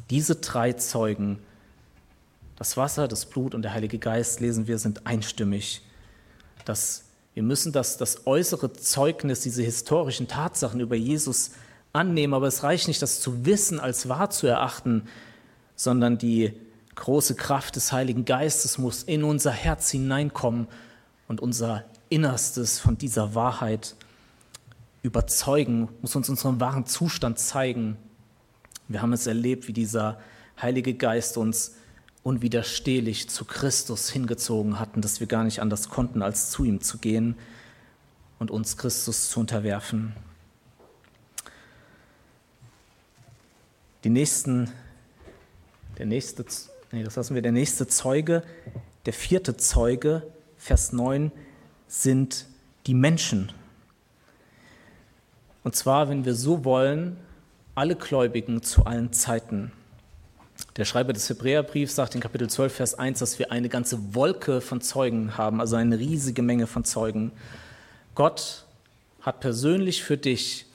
Diese 0.10 0.36
drei 0.36 0.74
Zeugen, 0.74 1.39
das 2.58 2.78
Wasser, 2.78 3.08
das 3.08 3.26
Blut 3.26 3.56
und 3.56 3.62
der 3.62 3.74
Heilige 3.74 4.00
Geist, 4.00 4.39
lesen 4.39 4.67
wir, 4.67 4.78
sind 4.80 5.06
einstimmig. 5.06 5.82
Das, 6.65 7.06
wir 7.34 7.43
müssen 7.43 7.72
das, 7.72 7.98
das 7.98 8.26
äußere 8.26 8.74
Zeugnis, 8.74 9.41
diese 9.41 9.63
historischen 9.63 10.28
Tatsachen 10.28 10.80
über 10.80 10.96
Jesus 10.96 11.52
annehmen, 11.93 12.34
aber 12.34 12.48
es 12.48 12.63
reicht 12.63 12.88
nicht, 12.88 13.02
das 13.02 13.22
zu 13.22 13.46
wissen, 13.46 13.80
als 13.80 14.10
wahr 14.10 14.30
zu 14.30 14.48
erachten, 14.48 15.08
sondern 15.76 16.17
die 16.17 16.54
große 16.96 17.36
Kraft 17.36 17.76
des 17.76 17.91
Heiligen 17.91 18.26
Geistes 18.26 18.78
muss 18.78 19.04
in 19.04 19.24
unser 19.24 19.52
Herz 19.52 19.89
hineinkommen 19.91 20.67
und 21.28 21.41
unser 21.41 21.86
Innerstes 22.10 22.80
von 22.80 22.98
dieser 22.98 23.36
Wahrheit 23.36 23.96
überzeugen, 25.04 25.89
muss 26.02 26.16
uns 26.16 26.30
unseren 26.30 26.60
wahren 26.60 26.88
Zustand 26.88 27.38
zeigen. 27.38 27.98
Wir 28.88 29.02
haben 29.02 29.13
es 29.13 29.28
erlebt, 29.28 29.68
wie 29.68 29.74
dieser 29.74 30.20
Heilige 30.60 30.96
Geist 30.96 31.38
uns 31.38 31.76
unwiderstehlich 32.24 33.30
zu 33.30 33.46
Christus 33.46 34.10
hingezogen 34.10 34.80
hatten, 34.80 35.02
dass 35.02 35.20
wir 35.20 35.28
gar 35.28 35.44
nicht 35.44 35.62
anders 35.62 35.89
konnten, 35.89 36.22
als 36.22 36.50
zu 36.50 36.63
ihm 36.63 36.82
zu 36.82 36.98
gehen 36.98 37.36
und 38.39 38.50
uns 38.50 38.78
Christus 38.78 39.30
zu 39.30 39.42
unterwerfen. 39.42 40.13
Die 44.06 44.10
nächsten, 44.10 44.70
der 45.98 46.06
nächste, 46.06 46.46
nee, 46.92 47.04
das 47.04 47.18
lassen 47.18 47.36
wir, 47.36 47.42
der 47.42 47.52
nächste 47.52 47.88
Zeuge, 47.88 48.44
der 49.06 49.13
vierte 49.13 49.58
Zeuge, 49.58 50.24
Vers 50.58 50.94
9, 50.94 51.32
sind 51.88 52.48
die 52.88 52.94
Menschen. 52.94 53.52
Und 55.63 55.76
zwar, 55.76 56.10
wenn 56.10 56.26
wir 56.26 56.36
so 56.36 56.65
wollen, 56.65 57.17
alle 57.76 57.95
Gläubigen 57.95 58.62
zu 58.62 58.86
allen 58.86 59.13
Zeiten. 59.13 59.71
Der 60.78 60.86
Schreiber 60.86 61.13
des 61.13 61.30
Hebräerbriefs 61.30 61.95
sagt 61.95 62.15
in 62.15 62.21
Kapitel 62.21 62.49
12, 62.49 62.73
Vers 62.73 62.99
1, 62.99 63.19
dass 63.19 63.39
wir 63.39 63.52
eine 63.52 63.69
ganze 63.69 64.15
Wolke 64.15 64.62
von 64.62 64.82
Zeugen 64.82 65.38
haben, 65.38 65.60
also 65.60 65.76
eine 65.76 65.97
riesige 65.97 66.41
Menge 66.41 66.67
von 66.67 66.84
Zeugen. 66.84 67.32
Gott 68.15 68.65
hat 69.21 69.39
persönlich 69.39 70.04
für 70.04 70.17
dich 70.17 70.65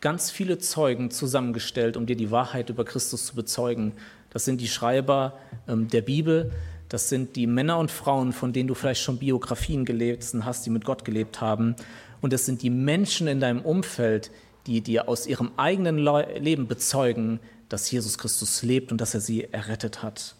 ganz 0.00 0.30
viele 0.30 0.58
Zeugen 0.58 1.10
zusammengestellt, 1.10 1.96
um 1.96 2.06
dir 2.06 2.16
die 2.16 2.30
Wahrheit 2.30 2.70
über 2.70 2.84
Christus 2.84 3.26
zu 3.26 3.34
bezeugen. 3.34 3.92
Das 4.30 4.44
sind 4.44 4.60
die 4.60 4.68
Schreiber 4.68 5.34
ähm, 5.66 5.88
der 5.88 6.02
Bibel, 6.02 6.52
das 6.88 7.08
sind 7.08 7.36
die 7.36 7.46
Männer 7.46 7.78
und 7.78 7.90
Frauen, 7.90 8.32
von 8.32 8.52
denen 8.52 8.68
du 8.68 8.74
vielleicht 8.74 9.02
schon 9.02 9.18
Biografien 9.18 9.84
gelesen 9.84 10.44
hast, 10.44 10.64
die 10.64 10.70
mit 10.70 10.84
Gott 10.84 11.04
gelebt 11.04 11.40
haben. 11.40 11.76
Und 12.20 12.32
es 12.32 12.46
sind 12.46 12.62
die 12.62 12.70
Menschen 12.70 13.28
in 13.28 13.40
deinem 13.40 13.60
Umfeld, 13.60 14.30
die 14.66 14.80
dir 14.80 15.08
aus 15.08 15.26
ihrem 15.26 15.52
eigenen 15.56 15.98
Leben 15.98 16.66
bezeugen, 16.66 17.40
dass 17.68 17.90
Jesus 17.90 18.18
Christus 18.18 18.62
lebt 18.62 18.92
und 18.92 19.00
dass 19.00 19.14
er 19.14 19.20
sie 19.20 19.44
errettet 19.44 20.02
hat. 20.02 20.34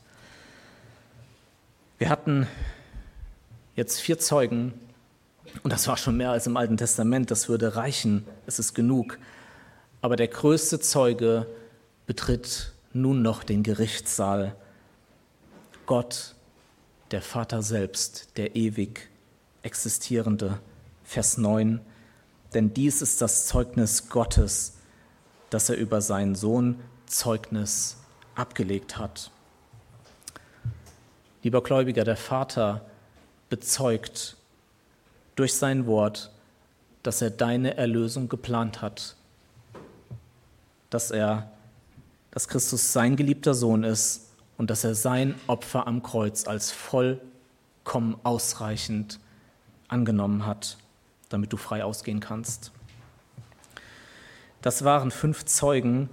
Wir 1.98 2.08
hatten 2.08 2.46
jetzt 3.74 4.00
vier 4.00 4.18
Zeugen 4.18 4.72
und 5.62 5.72
das 5.72 5.88
war 5.88 5.96
schon 5.96 6.16
mehr 6.16 6.30
als 6.30 6.46
im 6.46 6.56
Alten 6.56 6.76
Testament, 6.76 7.30
das 7.30 7.48
würde 7.48 7.76
reichen, 7.76 8.24
es 8.46 8.58
ist 8.58 8.74
genug. 8.74 9.18
Aber 10.00 10.16
der 10.16 10.28
größte 10.28 10.80
Zeuge 10.80 11.46
betritt 12.06 12.72
nun 12.92 13.22
noch 13.22 13.42
den 13.42 13.62
Gerichtssaal. 13.62 14.54
Gott, 15.86 16.34
der 17.10 17.22
Vater 17.22 17.62
selbst, 17.62 18.36
der 18.36 18.56
ewig 18.56 19.08
existierende. 19.62 20.60
Vers 21.08 21.38
9. 21.38 21.80
Denn 22.52 22.74
dies 22.74 23.00
ist 23.00 23.22
das 23.22 23.46
Zeugnis 23.46 24.10
Gottes, 24.10 24.76
das 25.48 25.70
er 25.70 25.78
über 25.78 26.02
seinen 26.02 26.34
Sohn 26.34 26.78
Zeugnis 27.06 27.96
abgelegt 28.34 28.98
hat. 28.98 29.30
Lieber 31.42 31.62
Gläubiger, 31.62 32.04
der 32.04 32.18
Vater 32.18 32.84
bezeugt 33.48 34.36
durch 35.34 35.54
sein 35.54 35.86
Wort, 35.86 36.30
dass 37.02 37.22
er 37.22 37.30
deine 37.30 37.78
Erlösung 37.78 38.28
geplant 38.28 38.82
hat, 38.82 39.16
dass 40.90 41.10
er, 41.10 41.50
dass 42.32 42.48
Christus 42.48 42.92
sein 42.92 43.16
geliebter 43.16 43.54
Sohn 43.54 43.82
ist 43.82 44.28
und 44.58 44.68
dass 44.68 44.84
er 44.84 44.94
sein 44.94 45.36
Opfer 45.46 45.86
am 45.86 46.02
Kreuz 46.02 46.46
als 46.46 46.70
vollkommen 46.70 48.18
ausreichend 48.24 49.18
angenommen 49.88 50.44
hat 50.44 50.76
damit 51.28 51.52
du 51.52 51.56
frei 51.56 51.84
ausgehen 51.84 52.20
kannst. 52.20 52.72
Das 54.62 54.84
waren 54.84 55.10
fünf 55.10 55.44
Zeugen, 55.44 56.08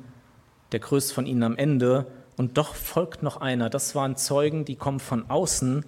der 0.71 0.79
größte 0.79 1.13
von 1.13 1.25
ihnen 1.25 1.43
am 1.43 1.57
Ende, 1.57 2.05
und 2.37 2.57
doch 2.57 2.75
folgt 2.75 3.23
noch 3.23 3.37
einer. 3.37 3.69
Das 3.69 3.95
waren 3.95 4.17
Zeugen, 4.17 4.65
die 4.65 4.75
kommen 4.75 4.99
von 4.99 5.29
außen 5.29 5.85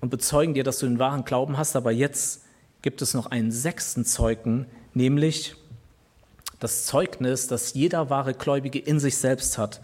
und 0.00 0.08
bezeugen 0.08 0.54
dir, 0.54 0.64
dass 0.64 0.78
du 0.78 0.86
den 0.86 0.98
wahren 0.98 1.24
Glauben 1.24 1.58
hast, 1.58 1.76
aber 1.76 1.92
jetzt 1.92 2.44
gibt 2.82 3.02
es 3.02 3.12
noch 3.12 3.26
einen 3.26 3.52
sechsten 3.52 4.04
Zeugen, 4.04 4.66
nämlich 4.94 5.54
das 6.58 6.86
Zeugnis, 6.86 7.46
das 7.46 7.74
jeder 7.74 8.10
wahre 8.10 8.34
Gläubige 8.34 8.78
in 8.78 8.98
sich 9.00 9.18
selbst 9.18 9.58
hat. 9.58 9.80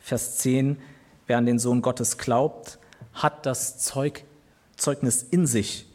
Vers 0.00 0.38
10, 0.38 0.78
wer 1.26 1.38
an 1.38 1.46
den 1.46 1.58
Sohn 1.58 1.82
Gottes 1.82 2.18
glaubt, 2.18 2.78
hat 3.14 3.46
das 3.46 3.78
Zeug, 3.78 4.24
Zeugnis 4.76 5.22
in 5.22 5.46
sich. 5.46 5.86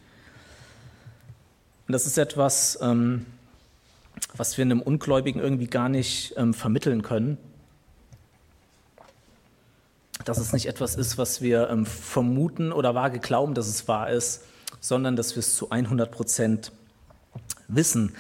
Und 1.90 1.94
das 1.94 2.06
ist 2.06 2.20
etwas, 2.20 2.78
ähm, 2.84 3.26
was 4.36 4.60
wir 4.60 4.62
einem 4.64 4.80
Ungläubigen 4.80 5.42
irgendwie 5.42 5.66
gar 5.66 5.90
nicht 5.90 6.36
ähm, 6.38 6.54
vermitteln 6.54 7.02
können. 7.02 7.40
Dass 10.24 10.38
es 10.38 10.54
nicht 10.54 10.68
etwas 10.68 10.94
ist, 10.94 11.18
was 11.18 11.42
wir 11.42 11.68
ähm, 11.72 11.88
vermuten 11.88 12.72
oder 12.72 12.94
vage 12.94 13.18
glauben, 13.18 13.56
dass 13.56 13.68
es 13.68 13.88
wahr 13.88 14.12
ist, 14.12 14.44
sondern 14.80 15.16
dass 15.16 15.36
wir 15.36 15.40
es 15.40 15.56
zu 15.56 15.72
100 15.72 16.12
Prozent 16.12 16.72
wissen. 17.68 18.14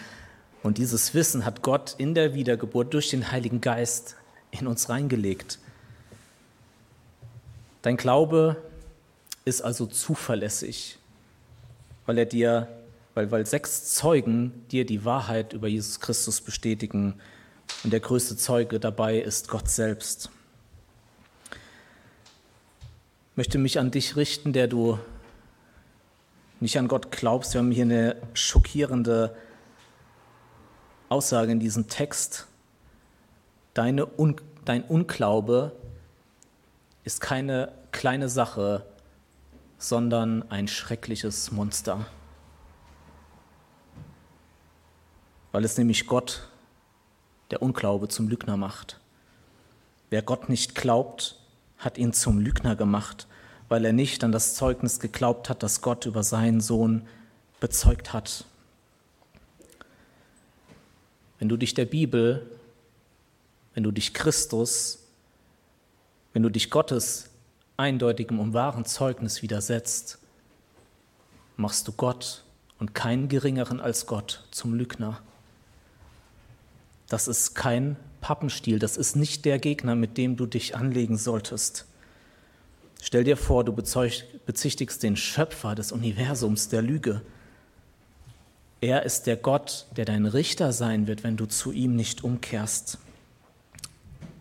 Und 0.63 0.79
dieses 0.79 1.13
Wissen 1.13 1.45
hat 1.45 1.61
Gott 1.61 1.93
in 1.99 2.15
der 2.15 2.33
Wiedergeburt 2.33 2.91
durch 2.95 3.11
den 3.11 3.31
Heiligen 3.31 3.61
Geist 3.61 4.15
in 4.49 4.65
uns 4.65 4.89
reingelegt. 4.89 5.59
Dein 7.83 7.97
Glaube 7.97 8.57
ist 9.45 9.61
also 9.61 9.85
zuverlässig, 9.85 10.97
weil 12.07 12.17
er 12.17 12.25
dir, 12.25 12.78
weil, 13.19 13.31
weil 13.31 13.45
sechs 13.45 13.93
Zeugen 13.95 14.65
dir 14.69 14.85
die 14.85 15.03
Wahrheit 15.03 15.51
über 15.51 15.67
Jesus 15.67 15.99
Christus 15.99 16.39
bestätigen 16.39 17.19
und 17.83 17.91
der 17.91 17.99
größte 17.99 18.37
Zeuge 18.37 18.79
dabei 18.79 19.19
ist 19.19 19.49
Gott 19.49 19.67
selbst. 19.67 20.29
Ich 23.31 23.37
möchte 23.37 23.57
mich 23.57 23.77
an 23.77 23.91
dich 23.91 24.15
richten, 24.15 24.53
der 24.53 24.69
du 24.69 24.99
nicht 26.61 26.79
an 26.79 26.87
Gott 26.87 27.11
glaubst. 27.11 27.53
Wir 27.53 27.59
haben 27.59 27.71
hier 27.71 27.83
eine 27.83 28.15
schockierende 28.33 29.35
Aussage 31.09 31.51
in 31.51 31.59
diesem 31.59 31.89
Text. 31.89 32.47
Deine 33.73 34.07
Un 34.17 34.37
dein 34.63 34.83
Unglaube 34.83 35.73
ist 37.03 37.19
keine 37.19 37.73
kleine 37.91 38.29
Sache, 38.29 38.85
sondern 39.77 40.49
ein 40.49 40.69
schreckliches 40.69 41.51
Monster. 41.51 42.05
Weil 45.51 45.65
es 45.65 45.77
nämlich 45.77 46.07
Gott, 46.07 46.47
der 47.51 47.61
Unglaube, 47.61 48.07
zum 48.07 48.27
Lügner 48.27 48.57
macht. 48.57 48.99
Wer 50.09 50.21
Gott 50.21 50.49
nicht 50.49 50.75
glaubt, 50.75 51.39
hat 51.77 51.97
ihn 51.97 52.13
zum 52.13 52.39
Lügner 52.39 52.75
gemacht, 52.75 53.27
weil 53.69 53.85
er 53.85 53.93
nicht 53.93 54.23
an 54.23 54.31
das 54.31 54.55
Zeugnis 54.55 54.99
geglaubt 54.99 55.49
hat, 55.49 55.63
das 55.63 55.81
Gott 55.81 56.05
über 56.05 56.23
seinen 56.23 56.61
Sohn 56.61 57.07
bezeugt 57.59 58.13
hat. 58.13 58.45
Wenn 61.39 61.49
du 61.49 61.57
dich 61.57 61.73
der 61.73 61.85
Bibel, 61.85 62.45
wenn 63.73 63.83
du 63.83 63.91
dich 63.91 64.13
Christus, 64.13 64.99
wenn 66.33 66.43
du 66.43 66.49
dich 66.49 66.69
Gottes 66.69 67.29
eindeutigem 67.77 68.39
und 68.39 68.53
wahren 68.53 68.85
Zeugnis 68.85 69.41
widersetzt, 69.41 70.19
machst 71.55 71.87
du 71.87 71.93
Gott 71.93 72.43
und 72.77 72.93
keinen 72.93 73.29
geringeren 73.29 73.79
als 73.79 74.05
Gott 74.05 74.43
zum 74.51 74.73
Lügner. 74.73 75.21
Das 77.09 77.27
ist 77.27 77.55
kein 77.55 77.97
Pappenstiel, 78.21 78.79
das 78.79 78.97
ist 78.97 79.15
nicht 79.15 79.45
der 79.45 79.59
Gegner, 79.59 79.95
mit 79.95 80.17
dem 80.17 80.37
du 80.37 80.45
dich 80.45 80.75
anlegen 80.75 81.17
solltest. 81.17 81.85
Stell 83.01 83.23
dir 83.23 83.37
vor, 83.37 83.63
du 83.63 83.73
bezichtigst 83.73 85.01
den 85.03 85.15
Schöpfer 85.15 85.73
des 85.73 85.91
Universums 85.91 86.69
der 86.69 86.81
Lüge. 86.81 87.21
Er 88.81 89.03
ist 89.03 89.23
der 89.23 89.37
Gott, 89.37 89.87
der 89.97 90.05
dein 90.05 90.25
Richter 90.25 90.71
sein 90.71 91.07
wird, 91.07 91.23
wenn 91.23 91.37
du 91.37 91.45
zu 91.45 91.71
ihm 91.71 91.95
nicht 91.95 92.23
umkehrst 92.23 92.97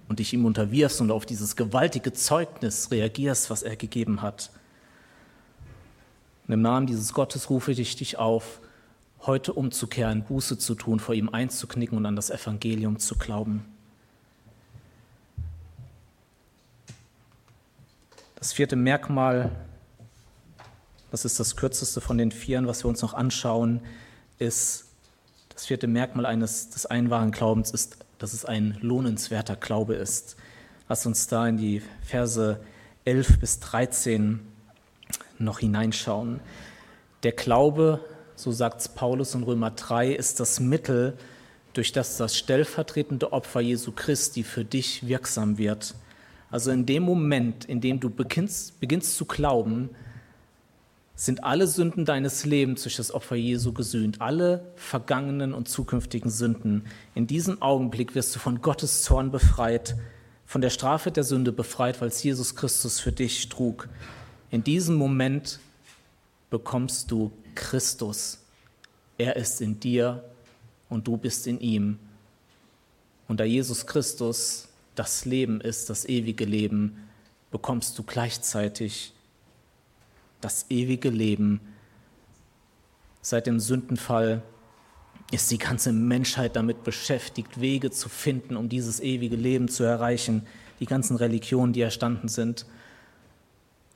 und 0.09 0.19
dich 0.19 0.33
ihm 0.33 0.45
unterwirfst 0.45 1.01
und 1.01 1.11
auf 1.11 1.25
dieses 1.25 1.57
gewaltige 1.57 2.13
Zeugnis 2.13 2.91
reagierst, 2.91 3.49
was 3.51 3.63
er 3.63 3.77
gegeben 3.77 4.23
hat. 4.23 4.51
Und 6.47 6.55
im 6.55 6.63
Namen 6.63 6.87
dieses 6.87 7.13
Gottes 7.13 7.51
rufe 7.51 7.73
ich 7.73 7.97
dich 7.97 8.19
auf, 8.19 8.61
heute 9.23 9.53
umzukehren, 9.53 10.25
Buße 10.25 10.59
zu 10.59 10.75
tun, 10.75 11.01
vor 11.01 11.15
ihm 11.15 11.29
einzuknicken 11.29 11.97
und 11.99 12.07
an 12.07 12.17
das 12.17 12.31
Evangelium 12.31 12.99
zu 12.99 13.17
glauben. 13.17 13.65
Das 18.37 18.53
vierte 18.53 18.77
Merkmal, 18.77 19.51
das 21.11 21.25
ist 21.25 21.41
das 21.41 21.57
kürzeste 21.57 22.01
von 22.01 22.19
den 22.19 22.31
vieren, 22.31 22.67
was 22.67 22.85
wir 22.85 22.89
uns 22.89 23.03
noch 23.03 23.15
anschauen, 23.15 23.81
ist, 24.39 24.85
das 25.49 25.67
vierte 25.67 25.89
Merkmal 25.89 26.25
eines 26.25 26.71
des 26.71 26.87
einwahren 26.87 27.33
Glaubens 27.33 27.73
ist 27.73 27.99
dass 28.19 28.33
es 28.33 28.45
ein 28.45 28.77
lohnenswerter 28.81 29.57
Glaube 29.57 29.95
ist. 29.95 30.37
Lass 30.89 31.07
uns 31.07 31.29
da 31.29 31.47
in 31.47 31.57
die 31.57 31.83
Verse 32.03 32.61
11 33.05 33.39
bis 33.41 33.61
13 33.61 34.41
noch 35.39 35.61
hineinschauen. 35.61 36.41
Der 37.23 37.33
Glaube, 37.33 38.05
so 38.39 38.53
sagt 38.53 38.95
Paulus 38.95 39.35
in 39.35 39.43
Römer 39.43 39.73
3, 39.73 40.13
ist 40.13 40.39
das 40.39 40.61
Mittel, 40.61 41.19
durch 41.73 41.91
das 41.91 42.17
das 42.17 42.37
stellvertretende 42.37 43.33
Opfer 43.33 43.61
Jesu 43.61 43.91
Christi 43.91 44.45
für 44.45 44.65
dich 44.65 45.07
wirksam 45.09 45.59
wird. 45.59 45.97
Also 46.49 46.71
in 46.71 46.87
dem 46.87 47.03
Moment, 47.03 47.65
in 47.65 47.81
dem 47.81 47.99
du 47.99 48.11
beginnst, 48.11 48.79
beginnst 48.79 49.17
zu 49.17 49.25
glauben, 49.25 49.91
sind 51.17 51.43
alle 51.43 51.67
Sünden 51.67 52.05
deines 52.05 52.45
Lebens 52.45 52.85
durch 52.85 52.95
das 52.95 53.13
Opfer 53.13 53.35
Jesu 53.35 53.73
gesühnt, 53.73 54.21
alle 54.21 54.73
vergangenen 54.77 55.53
und 55.53 55.69
zukünftigen 55.69 56.31
Sünden. 56.31 56.85
In 57.17 57.27
diesem 57.27 57.61
Augenblick 57.61 58.15
wirst 58.15 58.37
du 58.37 58.39
von 58.39 58.63
Gottes 58.63 59.03
Zorn 59.03 59.33
befreit, 59.33 59.97
von 60.47 60.61
der 60.61 60.71
Strafe 60.71 61.11
der 61.11 61.25
Sünde 61.25 61.51
befreit, 61.51 62.01
weil 62.01 62.09
es 62.09 62.23
Jesus 62.23 62.55
Christus 62.55 63.01
für 63.01 63.11
dich 63.11 63.49
trug. 63.49 63.89
In 64.53 64.63
diesem 64.63 64.95
Moment 64.95 65.59
bekommst 66.51 67.11
du 67.11 67.33
Christus. 67.59 68.39
Er 69.19 69.35
ist 69.37 69.61
in 69.61 69.81
dir 69.81 70.25
und 70.89 71.07
du 71.09 71.17
bist 71.17 71.47
in 71.49 71.61
ihm. 71.61 71.99
Und 73.27 73.41
da 73.41 73.45
Jesus 73.45 73.85
Christus 73.85 74.69
das 74.95 75.25
Leben 75.25 75.61
ist, 75.61 75.91
das 75.91 76.09
ewige 76.09 76.45
Leben, 76.45 77.09
bekommst 77.51 77.99
du 77.99 78.05
gleichzeitig 78.05 79.13
das 80.41 80.67
ewige 80.71 81.11
Leben. 81.11 81.61
Seit 83.23 83.47
dem 83.47 83.59
Sündenfall 83.59 84.43
ist 85.33 85.51
die 85.51 85.59
ganze 85.59 85.93
Menschheit 85.93 86.55
damit 86.55 86.85
beschäftigt, 86.85 87.61
Wege 87.61 87.91
zu 87.91 88.09
finden, 88.09 88.57
um 88.57 88.69
dieses 88.69 89.01
ewige 89.01 89.37
Leben 89.37 89.69
zu 89.69 89.83
erreichen, 89.83 90.47
die 90.79 90.87
ganzen 90.87 91.17
Religionen, 91.17 91.73
die 91.73 91.83
erstanden 91.83 92.29
sind. 92.29 92.67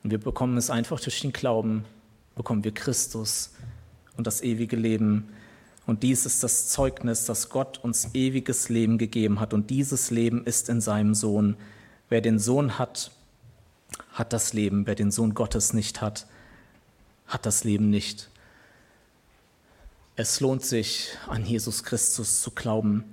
Und 0.02 0.10
wir 0.10 0.18
bekommen 0.18 0.56
es 0.56 0.68
einfach 0.68 1.00
durch 1.00 1.20
den 1.20 1.32
Glauben, 1.32 1.84
bekommen 2.35 2.64
wir 2.64 2.72
Christus 2.72 3.51
und 4.16 4.26
das 4.26 4.43
ewige 4.43 4.76
Leben. 4.76 5.28
Und 5.87 6.03
dies 6.03 6.26
ist 6.26 6.43
das 6.43 6.68
Zeugnis, 6.68 7.24
dass 7.24 7.49
Gott 7.49 7.78
uns 7.83 8.14
ewiges 8.14 8.68
Leben 8.68 8.99
gegeben 8.99 9.41
hat. 9.41 9.53
Und 9.53 9.70
dieses 9.70 10.11
Leben 10.11 10.45
ist 10.45 10.68
in 10.68 10.80
seinem 10.80 11.14
Sohn. 11.14 11.57
Wer 12.09 12.20
den 12.20 12.39
Sohn 12.39 12.78
hat, 12.78 13.11
hat 14.12 14.33
das 14.33 14.53
Leben. 14.53 14.87
Wer 14.87 14.95
den 14.95 15.11
Sohn 15.11 15.35
Gottes 15.35 15.72
nicht 15.72 16.01
hat, 16.01 16.26
hat 17.26 17.47
das 17.47 17.64
Leben 17.64 17.91
nicht. 17.91 18.28
Es 20.14 20.41
lohnt 20.41 20.64
sich, 20.64 21.09
an 21.26 21.45
Jesus 21.45 21.85
Christus 21.85 22.43
zu 22.43 22.51
glauben, 22.51 23.05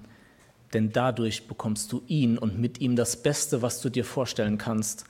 denn 0.74 0.92
dadurch 0.92 1.48
bekommst 1.48 1.92
du 1.92 2.04
ihn 2.08 2.38
und 2.38 2.60
mit 2.60 2.82
ihm 2.82 2.96
das 2.96 3.24
Beste, 3.24 3.62
was 3.62 3.82
du 3.82 3.90
dir 3.90 4.04
vorstellen 4.04 4.58
kannst. 4.58 5.06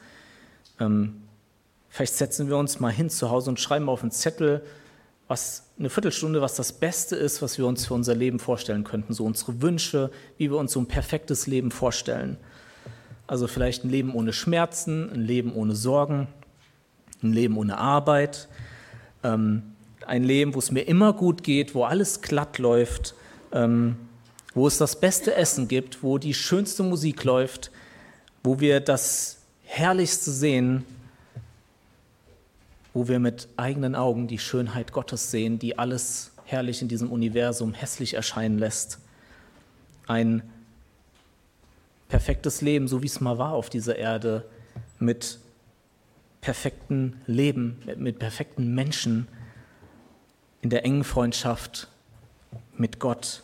Ähm, 0.79 1.23
vielleicht 1.89 2.15
setzen 2.15 2.47
wir 2.47 2.57
uns 2.57 2.79
mal 2.79 2.91
hin 2.91 3.09
zu 3.09 3.29
Hause 3.29 3.49
und 3.49 3.59
schreiben 3.59 3.89
auf 3.89 4.01
einen 4.01 4.11
Zettel, 4.11 4.63
was 5.27 5.63
eine 5.77 5.89
Viertelstunde, 5.89 6.41
was 6.41 6.55
das 6.55 6.73
Beste 6.73 7.15
ist, 7.15 7.41
was 7.41 7.57
wir 7.57 7.67
uns 7.67 7.85
für 7.85 7.93
unser 7.93 8.15
Leben 8.15 8.39
vorstellen 8.39 8.83
könnten, 8.83 9.13
so 9.13 9.25
unsere 9.25 9.61
Wünsche, 9.61 10.11
wie 10.37 10.49
wir 10.49 10.57
uns 10.57 10.73
so 10.73 10.79
ein 10.79 10.87
perfektes 10.87 11.45
Leben 11.45 11.71
vorstellen. 11.71 12.37
Also 13.27 13.47
vielleicht 13.47 13.83
ein 13.83 13.89
Leben 13.89 14.15
ohne 14.15 14.33
Schmerzen, 14.33 15.11
ein 15.11 15.21
Leben 15.21 15.53
ohne 15.53 15.75
Sorgen, 15.75 16.27
ein 17.21 17.31
Leben 17.31 17.57
ohne 17.57 17.77
Arbeit, 17.77 18.47
ähm, 19.23 19.61
ein 20.07 20.23
Leben, 20.23 20.55
wo 20.55 20.59
es 20.59 20.71
mir 20.71 20.81
immer 20.81 21.13
gut 21.13 21.43
geht, 21.43 21.75
wo 21.75 21.83
alles 21.83 22.21
glatt 22.21 22.57
läuft, 22.57 23.13
ähm, 23.51 23.97
wo 24.55 24.65
es 24.65 24.79
das 24.79 24.99
beste 24.99 25.35
Essen 25.35 25.67
gibt, 25.67 26.01
wo 26.01 26.17
die 26.17 26.33
schönste 26.33 26.81
Musik 26.81 27.23
läuft, 27.23 27.69
wo 28.43 28.59
wir 28.59 28.79
das 28.79 29.37
Herrlichste 29.63 30.31
sehen, 30.31 30.83
wo 32.93 33.07
wir 33.07 33.19
mit 33.19 33.47
eigenen 33.57 33.95
Augen 33.95 34.27
die 34.27 34.39
Schönheit 34.39 34.91
Gottes 34.91 35.31
sehen, 35.31 35.59
die 35.59 35.77
alles 35.77 36.31
herrlich 36.45 36.81
in 36.81 36.87
diesem 36.87 37.11
Universum 37.11 37.73
hässlich 37.73 38.15
erscheinen 38.15 38.57
lässt. 38.57 38.99
Ein 40.07 40.41
perfektes 42.07 42.61
Leben, 42.61 42.87
so 42.87 43.03
wie 43.03 43.07
es 43.07 43.21
mal 43.21 43.37
war 43.37 43.53
auf 43.53 43.69
dieser 43.69 43.95
Erde, 43.95 44.43
mit 44.97 45.39
perfekten 46.41 47.21
Leben, 47.27 47.77
mit 47.97 48.19
perfekten 48.19 48.73
Menschen, 48.73 49.27
in 50.61 50.69
der 50.69 50.83
engen 50.83 51.03
Freundschaft 51.03 51.87
mit 52.75 52.99
Gott, 52.99 53.43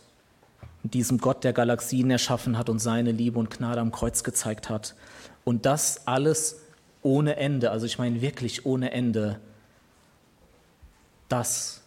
mit 0.83 0.93
diesem 0.93 1.19
Gott, 1.19 1.43
der 1.43 1.53
Galaxien 1.53 2.09
erschaffen 2.11 2.57
hat 2.57 2.69
und 2.69 2.79
seine 2.79 3.11
Liebe 3.11 3.39
und 3.39 3.49
Gnade 3.49 3.79
am 3.79 3.91
Kreuz 3.91 4.23
gezeigt 4.23 4.69
hat. 4.69 4.95
Und 5.43 5.65
das 5.65 6.07
alles 6.07 6.64
ohne 7.05 7.35
Ende, 7.35 7.69
also 7.69 7.85
ich 7.85 7.99
meine 7.99 8.19
wirklich 8.21 8.65
ohne 8.65 8.91
Ende. 8.91 9.39
Das 11.29 11.81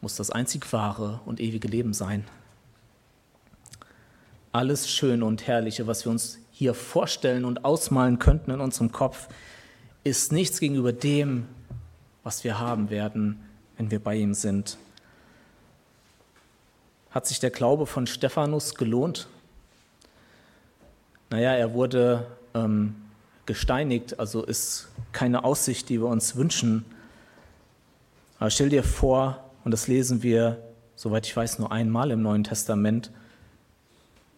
muss 0.00 0.14
das 0.14 0.30
einzig 0.30 0.72
wahre 0.72 1.20
und 1.26 1.40
ewige 1.40 1.66
Leben 1.66 1.92
sein. 1.92 2.24
Alles 4.52 4.88
Schöne 4.88 5.24
und 5.24 5.48
Herrliche, 5.48 5.88
was 5.88 6.04
wir 6.04 6.12
uns 6.12 6.38
hier 6.52 6.74
vorstellen 6.74 7.44
und 7.44 7.64
ausmalen 7.64 8.20
könnten 8.20 8.52
in 8.52 8.60
unserem 8.60 8.92
Kopf, 8.92 9.28
ist 10.04 10.30
nichts 10.30 10.60
gegenüber 10.60 10.92
dem, 10.92 11.48
was 12.22 12.44
wir 12.44 12.60
haben 12.60 12.88
werden, 12.88 13.40
wenn 13.78 13.90
wir 13.90 13.98
bei 13.98 14.14
ihm 14.14 14.32
sind. 14.32 14.78
Hat 17.10 17.26
sich 17.26 17.40
der 17.40 17.50
Glaube 17.50 17.86
von 17.86 18.06
Stephanus 18.06 18.76
gelohnt? 18.76 19.26
Naja, 21.30 21.52
er 21.54 21.74
wurde 21.74 22.26
ähm, 22.54 22.94
gesteinigt, 23.46 24.18
also 24.18 24.44
ist 24.44 24.88
keine 25.12 25.44
Aussicht, 25.44 25.88
die 25.88 26.00
wir 26.00 26.08
uns 26.08 26.36
wünschen. 26.36 26.84
Aber 28.38 28.50
stell 28.50 28.68
dir 28.68 28.84
vor, 28.84 29.50
und 29.64 29.72
das 29.72 29.88
lesen 29.88 30.22
wir, 30.22 30.62
soweit 30.96 31.26
ich 31.26 31.36
weiß, 31.36 31.58
nur 31.58 31.72
einmal 31.72 32.10
im 32.10 32.22
Neuen 32.22 32.44
Testament, 32.44 33.10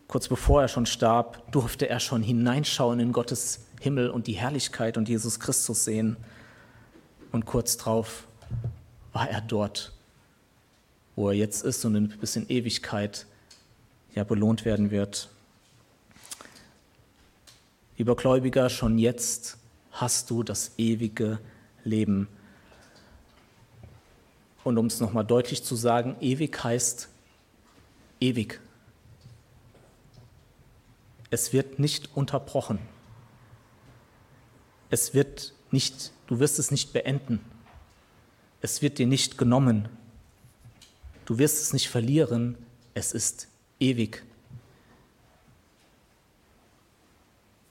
kurz 0.08 0.28
bevor 0.28 0.62
er 0.62 0.68
schon 0.68 0.86
starb, 0.86 1.50
durfte 1.52 1.88
er 1.88 2.00
schon 2.00 2.22
hineinschauen 2.22 3.00
in 3.00 3.12
Gottes 3.12 3.60
Himmel 3.80 4.10
und 4.10 4.26
die 4.26 4.34
Herrlichkeit 4.34 4.96
und 4.96 5.08
Jesus 5.08 5.40
Christus 5.40 5.84
sehen. 5.84 6.16
Und 7.32 7.46
kurz 7.46 7.76
darauf 7.76 8.26
war 9.12 9.28
er 9.28 9.40
dort, 9.40 9.92
wo 11.16 11.28
er 11.28 11.34
jetzt 11.34 11.64
ist 11.64 11.84
und 11.84 12.20
bis 12.20 12.36
in 12.36 12.48
Ewigkeit 12.48 13.26
ja 14.14 14.24
belohnt 14.24 14.64
werden 14.64 14.90
wird. 14.90 15.31
Lieber 17.98 18.16
Gläubiger, 18.16 18.70
schon 18.70 18.98
jetzt 18.98 19.58
hast 19.90 20.30
du 20.30 20.42
das 20.42 20.72
ewige 20.78 21.38
Leben. 21.84 22.26
Und 24.64 24.78
um 24.78 24.86
es 24.86 25.00
nochmal 25.00 25.24
deutlich 25.24 25.62
zu 25.62 25.76
sagen, 25.76 26.16
ewig 26.20 26.62
heißt 26.64 27.08
ewig. 28.20 28.60
Es 31.30 31.52
wird 31.52 31.78
nicht 31.78 32.16
unterbrochen. 32.16 32.78
Es 34.90 35.12
wird 35.12 35.52
nicht, 35.70 36.12
du 36.26 36.38
wirst 36.38 36.58
es 36.58 36.70
nicht 36.70 36.92
beenden. 36.92 37.40
Es 38.60 38.80
wird 38.80 38.98
dir 38.98 39.06
nicht 39.06 39.36
genommen. 39.36 39.88
Du 41.26 41.38
wirst 41.38 41.60
es 41.62 41.72
nicht 41.72 41.88
verlieren. 41.88 42.56
Es 42.94 43.12
ist 43.12 43.48
ewig. 43.80 44.22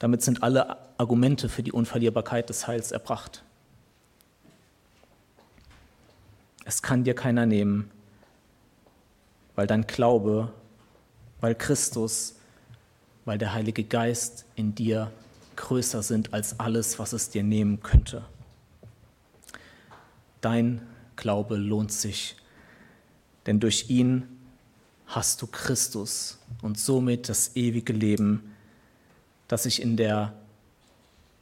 Damit 0.02 0.24
sind 0.24 0.42
alle 0.42 0.78
Argumente 0.98 1.48
für 1.48 1.62
die 1.62 1.72
Unverlierbarkeit 1.72 2.50
des 2.50 2.66
Heils 2.66 2.92
erbracht. 2.92 3.44
Es 6.66 6.82
kann 6.82 7.04
dir 7.04 7.14
keiner 7.14 7.46
nehmen, 7.46 7.92
weil 9.54 9.68
dein 9.68 9.86
Glaube, 9.86 10.52
weil 11.40 11.54
Christus, 11.54 12.36
weil 13.26 13.38
der 13.38 13.54
Heilige 13.54 13.84
Geist 13.84 14.46
in 14.56 14.74
dir 14.74 15.12
größer 15.56 16.02
sind 16.02 16.34
als 16.34 16.60
alles, 16.60 16.98
was 16.98 17.14
es 17.14 17.30
dir 17.30 17.44
nehmen 17.44 17.84
könnte. 17.84 18.26
Dein 20.42 20.82
Glaube 21.16 21.58
lohnt 21.58 21.92
sich, 21.92 22.38
denn 23.46 23.60
durch 23.60 23.92
ihn 23.92 24.28
hast 25.06 25.44
du 25.44 25.46
Christus 25.46 26.40
und 26.64 26.80
somit 26.80 27.30
das 27.30 27.56
ewige 27.56 27.94
Leben, 27.94 28.51
das 29.52 29.64
sich 29.64 29.82
in 29.82 29.98
der 29.98 30.32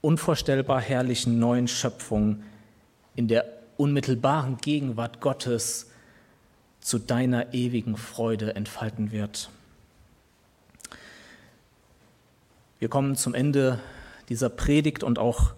unvorstellbar 0.01 0.81
herrlichen 0.81 1.37
neuen 1.37 1.67
Schöpfung, 1.67 2.41
in 3.15 3.27
der 3.27 3.45
unmittelbaren 3.77 4.57
Gegenwart 4.57 5.21
Gottes 5.21 5.91
zu 6.81 6.97
deiner 6.97 7.53
ewigen 7.53 7.97
Freude 7.97 8.55
entfalten 8.55 9.11
wird. 9.11 9.51
Wir 12.79 12.89
kommen 12.89 13.15
zum 13.15 13.35
Ende 13.35 13.79
dieser 14.27 14.49
Predigt 14.49 15.03
und 15.03 15.19
auch 15.19 15.53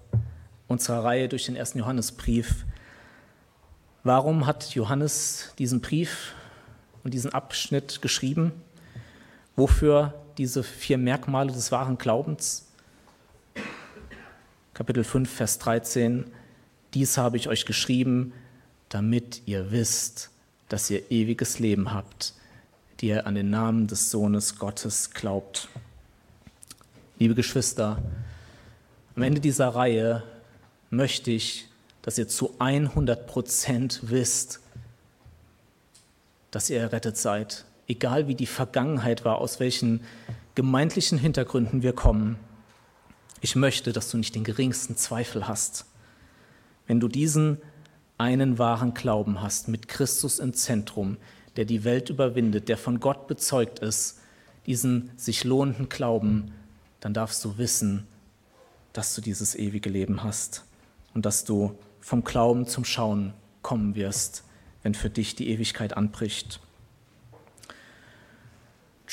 unserer 0.68 1.06
Reihe 1.06 1.30
durch 1.30 1.46
den 1.46 1.56
ersten 1.56 1.80
Johannesbrief. 1.80 2.66
Warum 4.04 4.46
hat 4.46 4.76
Johannes 4.76 5.54
diesen 5.58 5.80
Brief 5.80 6.34
und 7.06 7.14
diesen 7.14 7.32
Abschnitt 7.32 8.02
geschrieben? 8.02 8.52
Wofür 9.56 10.21
diese 10.38 10.64
vier 10.64 10.98
Merkmale 10.98 11.52
des 11.52 11.72
wahren 11.72 11.98
Glaubens? 11.98 12.68
Kapitel 14.74 15.04
5, 15.04 15.30
Vers 15.30 15.60
13. 15.60 16.26
Dies 16.94 17.18
habe 17.18 17.38
ich 17.38 17.48
euch 17.48 17.66
geschrieben, 17.66 18.34
damit 18.90 19.42
ihr 19.46 19.72
wisst, 19.72 20.30
dass 20.70 20.90
ihr 20.90 21.12
ewiges 21.12 21.60
Leben 21.60 21.94
habt, 21.94 22.34
die 23.00 23.08
ihr 23.08 23.28
an 23.28 23.36
den 23.36 23.50
Namen 23.50 23.88
des 23.88 24.12
Sohnes 24.12 24.58
Gottes 24.58 25.12
glaubt. 25.12 25.68
Liebe 27.20 27.36
Geschwister, 27.36 28.02
am 29.16 29.24
Ende 29.24 29.42
dieser 29.42 29.70
Reihe 29.70 30.24
möchte 30.90 31.32
ich, 31.32 31.68
dass 32.02 32.18
ihr 32.18 32.28
zu 32.28 32.56
100 32.60 33.28
Prozent 33.28 34.00
wisst, 34.04 34.60
dass 36.50 36.70
ihr 36.70 36.80
errettet 36.80 37.18
seid, 37.18 37.66
egal 37.92 38.28
wie 38.28 38.36
die 38.36 38.48
Vergangenheit 38.48 39.26
war, 39.26 39.40
aus 39.40 39.60
welchen 39.60 40.02
gemeindlichen 40.56 41.18
Hintergründen 41.18 41.84
wir 41.84 41.94
kommen. 41.94 42.38
Ich 43.42 43.56
möchte, 43.56 43.92
dass 43.92 44.10
du 44.10 44.18
nicht 44.18 44.34
den 44.34 44.44
geringsten 44.44 44.96
Zweifel 44.96 45.48
hast. 45.48 45.86
Wenn 46.88 47.00
du 47.00 47.08
diesen 47.08 47.58
einen 48.18 48.58
wahren 48.58 48.94
Glauben 48.94 49.42
hast, 49.42 49.68
mit 49.68 49.88
Christus 49.88 50.40
im 50.40 50.54
Zentrum, 50.54 51.18
der 51.58 51.66
die 51.66 51.84
Welt 51.84 52.10
überwindet, 52.10 52.70
der 52.70 52.78
von 52.78 53.00
Gott 53.00 53.28
bezeugt 53.28 53.80
ist, 53.80 54.20
diesen 54.68 55.12
sich 55.18 55.44
lohnenden 55.44 55.90
Glauben, 55.90 56.54
dann 57.02 57.14
darfst 57.14 57.44
du 57.44 57.58
wissen, 57.58 58.08
dass 58.94 59.16
du 59.16 59.22
dieses 59.22 59.56
ewige 59.56 59.90
Leben 59.90 60.24
hast 60.24 60.64
und 61.14 61.26
dass 61.26 61.44
du 61.44 61.78
vom 62.00 62.24
Glauben 62.24 62.68
zum 62.68 62.86
Schauen 62.86 63.34
kommen 63.62 63.96
wirst, 63.96 64.44
wenn 64.84 64.94
für 64.94 65.10
dich 65.10 65.36
die 65.36 65.50
Ewigkeit 65.50 65.98
anbricht. 65.98 66.62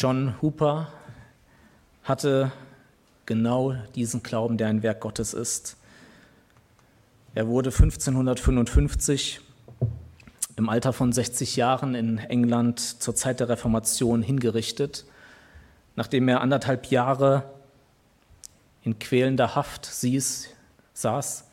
John 0.01 0.41
Hooper 0.41 0.93
hatte 2.05 2.53
genau 3.27 3.75
diesen 3.97 4.23
Glauben, 4.23 4.57
der 4.57 4.69
ein 4.69 4.85
Werk 4.85 5.01
Gottes 5.01 5.35
ist. 5.35 5.77
Er 7.35 7.49
wurde 7.49 7.71
1555 7.71 9.41
im 10.55 10.69
Alter 10.69 10.93
von 10.93 11.11
60 11.11 11.57
Jahren 11.57 11.97
in 11.97 12.19
England 12.19 12.79
zur 12.79 13.17
Zeit 13.17 13.41
der 13.41 13.49
Reformation 13.49 14.23
hingerichtet, 14.23 15.05
nachdem 15.97 16.29
er 16.29 16.43
anderthalb 16.43 16.93
Jahre 16.93 17.51
in 18.85 19.01
quälender 19.01 19.57
Haft 19.57 19.85
sieß, 19.85 20.51
saß, 20.93 21.45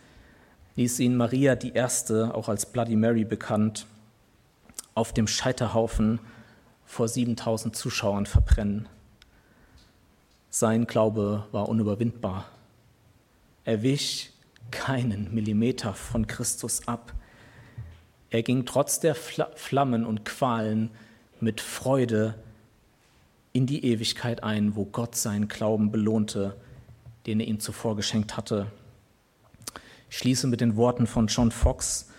ließ 0.76 1.00
ihn 1.00 1.18
Maria 1.18 1.56
die 1.56 1.74
Erste, 1.74 2.36
auch 2.36 2.48
als 2.48 2.68
Bloody 2.68 2.96
Mary 2.96 3.26
bekannt, 3.26 3.88
auf 4.94 5.14
dem 5.14 5.26
Scheiterhaufen 5.26 6.20
vor 6.86 7.08
7000 7.08 7.76
Zuschauern 7.76 8.26
verbrennen. 8.26 8.88
Sein 10.50 10.88
Glaube 10.88 11.46
war 11.52 11.68
unüberwindbar. 11.68 12.46
Er 13.64 13.82
wich 13.82 14.32
keinen 14.72 15.34
Millimeter 15.34 15.94
von 15.94 16.28
Christus 16.28 16.88
ab. 16.88 17.14
Er 18.30 18.44
ging 18.44 18.66
trotz 18.66 19.00
der 19.00 19.16
Flammen 19.16 20.06
und 20.06 20.26
Qualen 20.26 20.92
mit 21.40 21.62
Freude 21.62 22.36
in 23.54 23.66
die 23.66 23.86
Ewigkeit 23.86 24.44
ein, 24.44 24.76
wo 24.76 24.86
Gott 24.86 25.16
seinen 25.16 25.48
Glauben 25.48 25.92
belohnte 25.92 26.56
den 27.26 27.40
er 27.40 27.48
ihm 27.48 27.60
zuvor 27.60 27.96
geschenkt 27.96 28.38
hatte. 28.38 28.68
Ich 30.10 30.18
schließe 30.18 30.48
mit 30.48 30.62
den 30.62 30.76
Worten 30.76 31.08
von 31.08 31.28
John 31.28 31.52
Fox, 31.52 32.10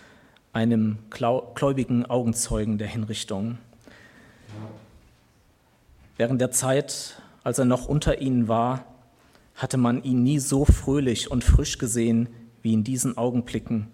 einem 0.53 0.97
gläubigen 1.09 2.05
Augenzeugen 2.05 2.77
der 2.77 2.87
Hinrichtung. 2.87 3.57
Während 6.17 6.41
der 6.41 6.51
Zeit, 6.51 7.21
als 7.43 7.59
er 7.59 7.65
noch 7.65 7.87
unter 7.87 8.19
ihnen 8.19 8.47
war, 8.47 8.85
hatte 9.55 9.77
man 9.77 10.03
ihn 10.03 10.23
nie 10.23 10.39
so 10.39 10.65
fröhlich 10.65 11.29
und 11.29 11.43
frisch 11.43 11.77
gesehen 11.77 12.29
wie 12.63 12.73
in 12.73 12.83
diesen 12.83 13.17
Augenblicken. 13.17 13.87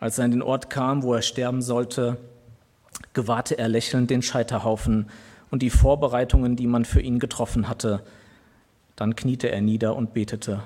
Als 0.00 0.18
er 0.18 0.24
an 0.24 0.30
den 0.30 0.42
Ort 0.42 0.70
kam, 0.70 1.02
wo 1.02 1.14
er 1.14 1.22
sterben 1.22 1.60
sollte, 1.60 2.16
gewahrte 3.12 3.58
er 3.58 3.68
lächelnd 3.68 4.08
den 4.08 4.22
Scheiterhaufen 4.22 5.10
und 5.50 5.62
die 5.62 5.70
Vorbereitungen, 5.70 6.56
die 6.56 6.66
man 6.66 6.86
für 6.86 7.00
ihn 7.00 7.18
getroffen 7.18 7.68
hatte, 7.68 8.02
dann 8.96 9.14
kniete 9.14 9.50
er 9.50 9.60
nieder 9.60 9.96
und 9.96 10.14
betete. 10.14 10.62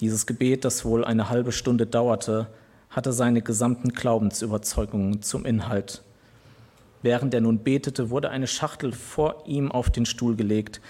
Dieses 0.00 0.26
Gebet, 0.26 0.64
das 0.64 0.84
wohl 0.84 1.04
eine 1.04 1.28
halbe 1.28 1.52
Stunde 1.52 1.86
dauerte, 1.86 2.46
hatte 2.88 3.12
seine 3.12 3.42
gesamten 3.42 3.90
Glaubensüberzeugungen 3.90 5.20
zum 5.22 5.44
Inhalt. 5.44 6.02
Während 7.02 7.32
er 7.34 7.40
nun 7.40 7.58
betete, 7.58 8.10
wurde 8.10 8.30
eine 8.30 8.46
Schachtel 8.46 8.92
vor 8.92 9.44
ihm 9.46 9.70
auf 9.70 9.90
den 9.90 10.06
Stuhl 10.06 10.36
gelegt, 10.36 10.80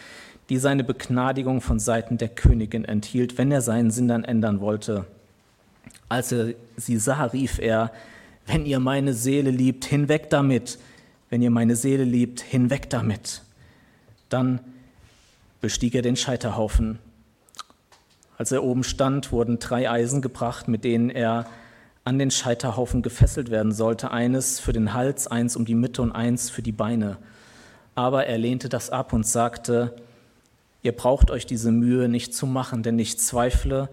die 0.49 0.57
seine 0.57 0.85
Begnadigung 0.85 1.61
von 1.61 1.79
Seiten 1.79 2.17
der 2.17 2.29
Königin 2.29 2.85
enthielt, 2.85 3.37
wenn 3.37 3.53
er 3.53 3.61
seinen 3.61 3.91
Sinn 3.91 4.09
dann 4.09 4.25
ändern 4.25 4.61
wollte. 4.61 5.05
Als 6.09 6.33
er 6.33 6.55
sie 6.77 6.97
sah, 6.97 7.25
rief 7.25 7.59
er, 7.59 7.93
wenn 8.47 8.65
ihr 8.65 8.81
meine 8.81 9.13
Seele 9.13 9.51
liebt, 9.51 9.85
hinweg 9.85 10.31
damit, 10.31 10.79
wenn 11.29 11.43
ihr 11.43 11.51
meine 11.51 11.77
Seele 11.77 12.05
liebt, 12.05 12.41
hinweg 12.41 12.89
damit. 12.89 13.43
Dann 14.31 14.61
bestieg 15.61 15.95
er 15.95 16.03
den 16.03 16.17
Scheiterhaufen. 16.17 16.99
Als 18.39 18.53
er 18.53 18.65
oben 18.65 18.85
stand, 18.85 19.33
wurden 19.33 19.59
drei 19.59 19.91
Eisen 19.91 20.23
gebracht, 20.23 20.69
mit 20.69 20.85
denen 20.85 21.11
er 21.11 21.47
an 22.09 22.19
den 22.19 22.31
Scheiterhaufen 22.31 23.03
gefesselt 23.03 23.51
werden 23.51 23.71
sollte, 23.71 24.11
eines 24.11 24.61
für 24.61 24.73
den 24.73 24.95
Hals, 24.95 25.27
eins 25.27 25.57
um 25.57 25.67
die 25.67 25.75
Mitte 25.75 26.01
und 26.01 26.11
eins 26.11 26.49
für 26.49 26.63
die 26.63 26.73
Beine. 26.73 27.19
Aber 27.95 28.25
er 28.25 28.39
lehnte 28.39 28.71
das 28.71 28.89
ab 28.89 29.13
und 29.13 29.27
sagte, 29.27 29.95
ihr 30.81 30.93
braucht 30.93 31.31
euch 31.31 31.45
diese 31.45 31.71
Mühe 31.71 32.09
nicht 32.09 32.33
zu 32.33 32.47
machen, 32.47 32.83
denn 32.83 32.99
ich 32.99 33.19
zweifle, 33.19 33.91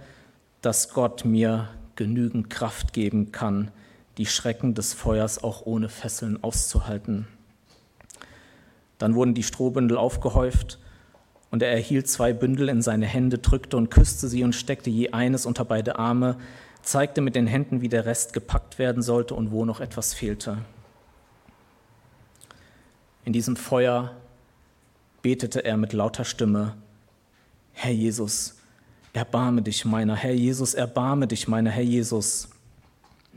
dass 0.61 0.93
Gott 0.93 1.25
mir 1.25 1.67
genügend 1.97 2.49
Kraft 2.49 2.93
geben 2.93 3.33
kann, 3.33 3.69
die 4.17 4.25
Schrecken 4.25 4.75
des 4.75 4.93
Feuers 4.93 5.43
auch 5.43 5.65
ohne 5.65 5.89
Fesseln 5.89 6.41
auszuhalten. 6.41 7.27
Dann 8.97 9.15
wurden 9.15 9.33
die 9.33 9.43
Strohbündel 9.43 9.97
aufgehäuft 9.97 10.79
und 11.51 11.61
er 11.61 11.71
erhielt 11.73 12.07
zwei 12.07 12.31
Bündel 12.31 12.69
in 12.69 12.81
seine 12.81 13.07
Hände, 13.07 13.39
drückte 13.39 13.75
und 13.75 13.91
küsste 13.91 14.29
sie 14.29 14.45
und 14.45 14.55
steckte 14.55 14.89
je 14.89 15.09
eines 15.09 15.45
unter 15.45 15.65
beide 15.65 15.99
Arme, 15.99 16.37
zeigte 16.85 17.21
mit 17.21 17.35
den 17.35 17.47
Händen, 17.47 17.81
wie 17.81 17.89
der 17.89 18.05
Rest 18.05 18.33
gepackt 18.33 18.79
werden 18.79 19.01
sollte 19.01 19.35
und 19.35 19.51
wo 19.51 19.65
noch 19.65 19.79
etwas 19.79 20.13
fehlte. 20.13 20.59
In 23.23 23.33
diesem 23.33 23.55
Feuer 23.55 24.15
betete 25.21 25.65
er 25.65 25.77
mit 25.77 25.93
lauter 25.93 26.25
Stimme, 26.25 26.77
Herr 27.73 27.91
Jesus, 27.91 28.55
erbarme 29.13 29.61
dich 29.61 29.83
meiner, 29.83 30.15
Herr 30.15 30.33
Jesus, 30.33 30.73
erbarme 30.73 31.27
dich 31.27 31.47
meiner, 31.47 31.71
Herr 31.71 31.83
Jesus 31.83 32.49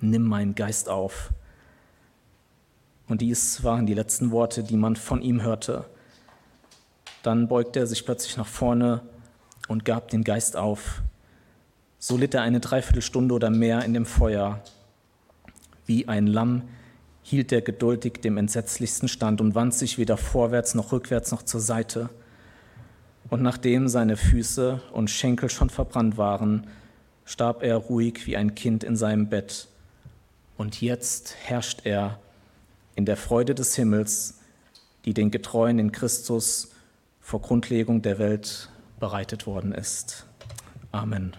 nimm 0.00 0.22
meinen 0.22 0.54
Geist 0.54 0.88
auf. 0.88 1.30
Und 3.08 3.20
dies 3.20 3.64
waren 3.64 3.86
die 3.86 3.94
letzten 3.94 4.30
Worte, 4.30 4.62
die 4.62 4.76
man 4.76 4.96
von 4.96 5.22
ihm 5.22 5.42
hörte. 5.42 5.84
Dann 7.22 7.48
beugte 7.48 7.80
er 7.80 7.86
sich 7.86 8.04
plötzlich 8.04 8.36
nach 8.36 8.46
vorne 8.46 9.02
und 9.66 9.84
gab 9.84 10.08
den 10.08 10.24
Geist 10.24 10.56
auf. 10.56 11.02
So 11.98 12.16
litt 12.16 12.34
er 12.34 12.42
eine 12.42 12.60
Dreiviertelstunde 12.60 13.34
oder 13.34 13.50
mehr 13.50 13.84
in 13.84 13.94
dem 13.94 14.06
Feuer. 14.06 14.62
Wie 15.86 16.06
ein 16.08 16.26
Lamm 16.26 16.62
hielt 17.22 17.52
er 17.52 17.60
geduldig 17.60 18.20
dem 18.22 18.36
entsetzlichsten 18.36 19.08
stand 19.08 19.40
und 19.40 19.54
wand 19.54 19.74
sich 19.74 19.98
weder 19.98 20.16
vorwärts 20.16 20.74
noch 20.74 20.92
rückwärts 20.92 21.32
noch 21.32 21.42
zur 21.42 21.60
Seite. 21.60 22.08
Und 23.30 23.42
nachdem 23.42 23.88
seine 23.88 24.16
Füße 24.16 24.80
und 24.92 25.10
Schenkel 25.10 25.50
schon 25.50 25.70
verbrannt 25.70 26.16
waren, 26.16 26.66
starb 27.24 27.62
er 27.62 27.76
ruhig 27.76 28.26
wie 28.26 28.36
ein 28.36 28.54
Kind 28.54 28.84
in 28.84 28.96
seinem 28.96 29.28
Bett 29.28 29.68
und 30.58 30.80
jetzt 30.80 31.36
herrscht 31.44 31.82
er 31.84 32.18
in 32.96 33.06
der 33.06 33.16
Freude 33.16 33.54
des 33.54 33.76
Himmels, 33.76 34.40
die 35.04 35.14
den 35.14 35.30
Getreuen 35.30 35.78
in 35.78 35.92
Christus 35.92 36.72
vor 37.20 37.40
Grundlegung 37.40 38.02
der 38.02 38.18
Welt 38.18 38.68
bereitet 38.98 39.46
worden 39.46 39.72
ist. 39.72 40.26
Amen. 40.90 41.36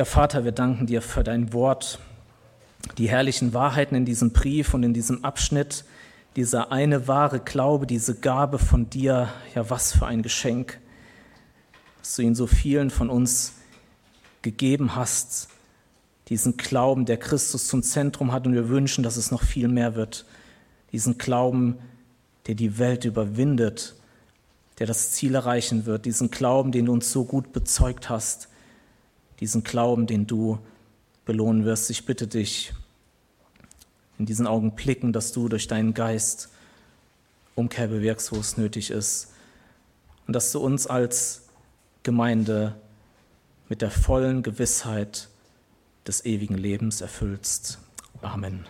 Ja, 0.00 0.06
Vater, 0.06 0.46
wir 0.46 0.52
danken 0.52 0.86
dir 0.86 1.02
für 1.02 1.22
dein 1.22 1.52
Wort, 1.52 1.98
die 2.96 3.10
herrlichen 3.10 3.52
Wahrheiten 3.52 3.94
in 3.94 4.06
diesem 4.06 4.30
Brief 4.30 4.72
und 4.72 4.82
in 4.82 4.94
diesem 4.94 5.26
Abschnitt, 5.26 5.84
dieser 6.36 6.72
eine 6.72 7.06
wahre 7.06 7.38
Glaube, 7.38 7.86
diese 7.86 8.14
Gabe 8.14 8.58
von 8.58 8.88
dir, 8.88 9.28
ja, 9.54 9.68
was 9.68 9.92
für 9.92 10.06
ein 10.06 10.22
Geschenk, 10.22 10.80
dass 11.98 12.16
du 12.16 12.22
ihn 12.22 12.34
so 12.34 12.46
vielen 12.46 12.88
von 12.88 13.10
uns 13.10 13.52
gegeben 14.40 14.96
hast, 14.96 15.48
diesen 16.30 16.56
Glauben, 16.56 17.04
der 17.04 17.18
Christus 17.18 17.66
zum 17.66 17.82
Zentrum 17.82 18.32
hat 18.32 18.46
und 18.46 18.54
wir 18.54 18.70
wünschen, 18.70 19.04
dass 19.04 19.18
es 19.18 19.30
noch 19.30 19.42
viel 19.42 19.68
mehr 19.68 19.96
wird. 19.96 20.24
Diesen 20.92 21.18
Glauben, 21.18 21.76
der 22.46 22.54
die 22.54 22.78
Welt 22.78 23.04
überwindet, 23.04 23.96
der 24.78 24.86
das 24.86 25.10
Ziel 25.10 25.34
erreichen 25.34 25.84
wird. 25.84 26.06
Diesen 26.06 26.30
Glauben, 26.30 26.72
den 26.72 26.86
du 26.86 26.94
uns 26.94 27.12
so 27.12 27.26
gut 27.26 27.52
bezeugt 27.52 28.08
hast. 28.08 28.48
Diesen 29.40 29.64
Glauben, 29.64 30.06
den 30.06 30.26
du 30.26 30.58
belohnen 31.24 31.64
wirst. 31.64 31.90
Ich 31.90 32.06
bitte 32.06 32.26
dich 32.26 32.72
in 34.18 34.26
diesen 34.26 34.46
Augenblicken, 34.46 35.12
dass 35.12 35.32
du 35.32 35.48
durch 35.48 35.66
deinen 35.66 35.94
Geist 35.94 36.50
Umkehr 37.54 37.88
bewirkst, 37.88 38.32
wo 38.32 38.36
es 38.36 38.56
nötig 38.56 38.90
ist. 38.90 39.32
Und 40.26 40.34
dass 40.34 40.52
du 40.52 40.60
uns 40.60 40.86
als 40.86 41.48
Gemeinde 42.02 42.76
mit 43.68 43.82
der 43.82 43.90
vollen 43.90 44.42
Gewissheit 44.42 45.28
des 46.06 46.24
ewigen 46.24 46.56
Lebens 46.56 47.00
erfüllst. 47.00 47.78
Amen. 48.22 48.66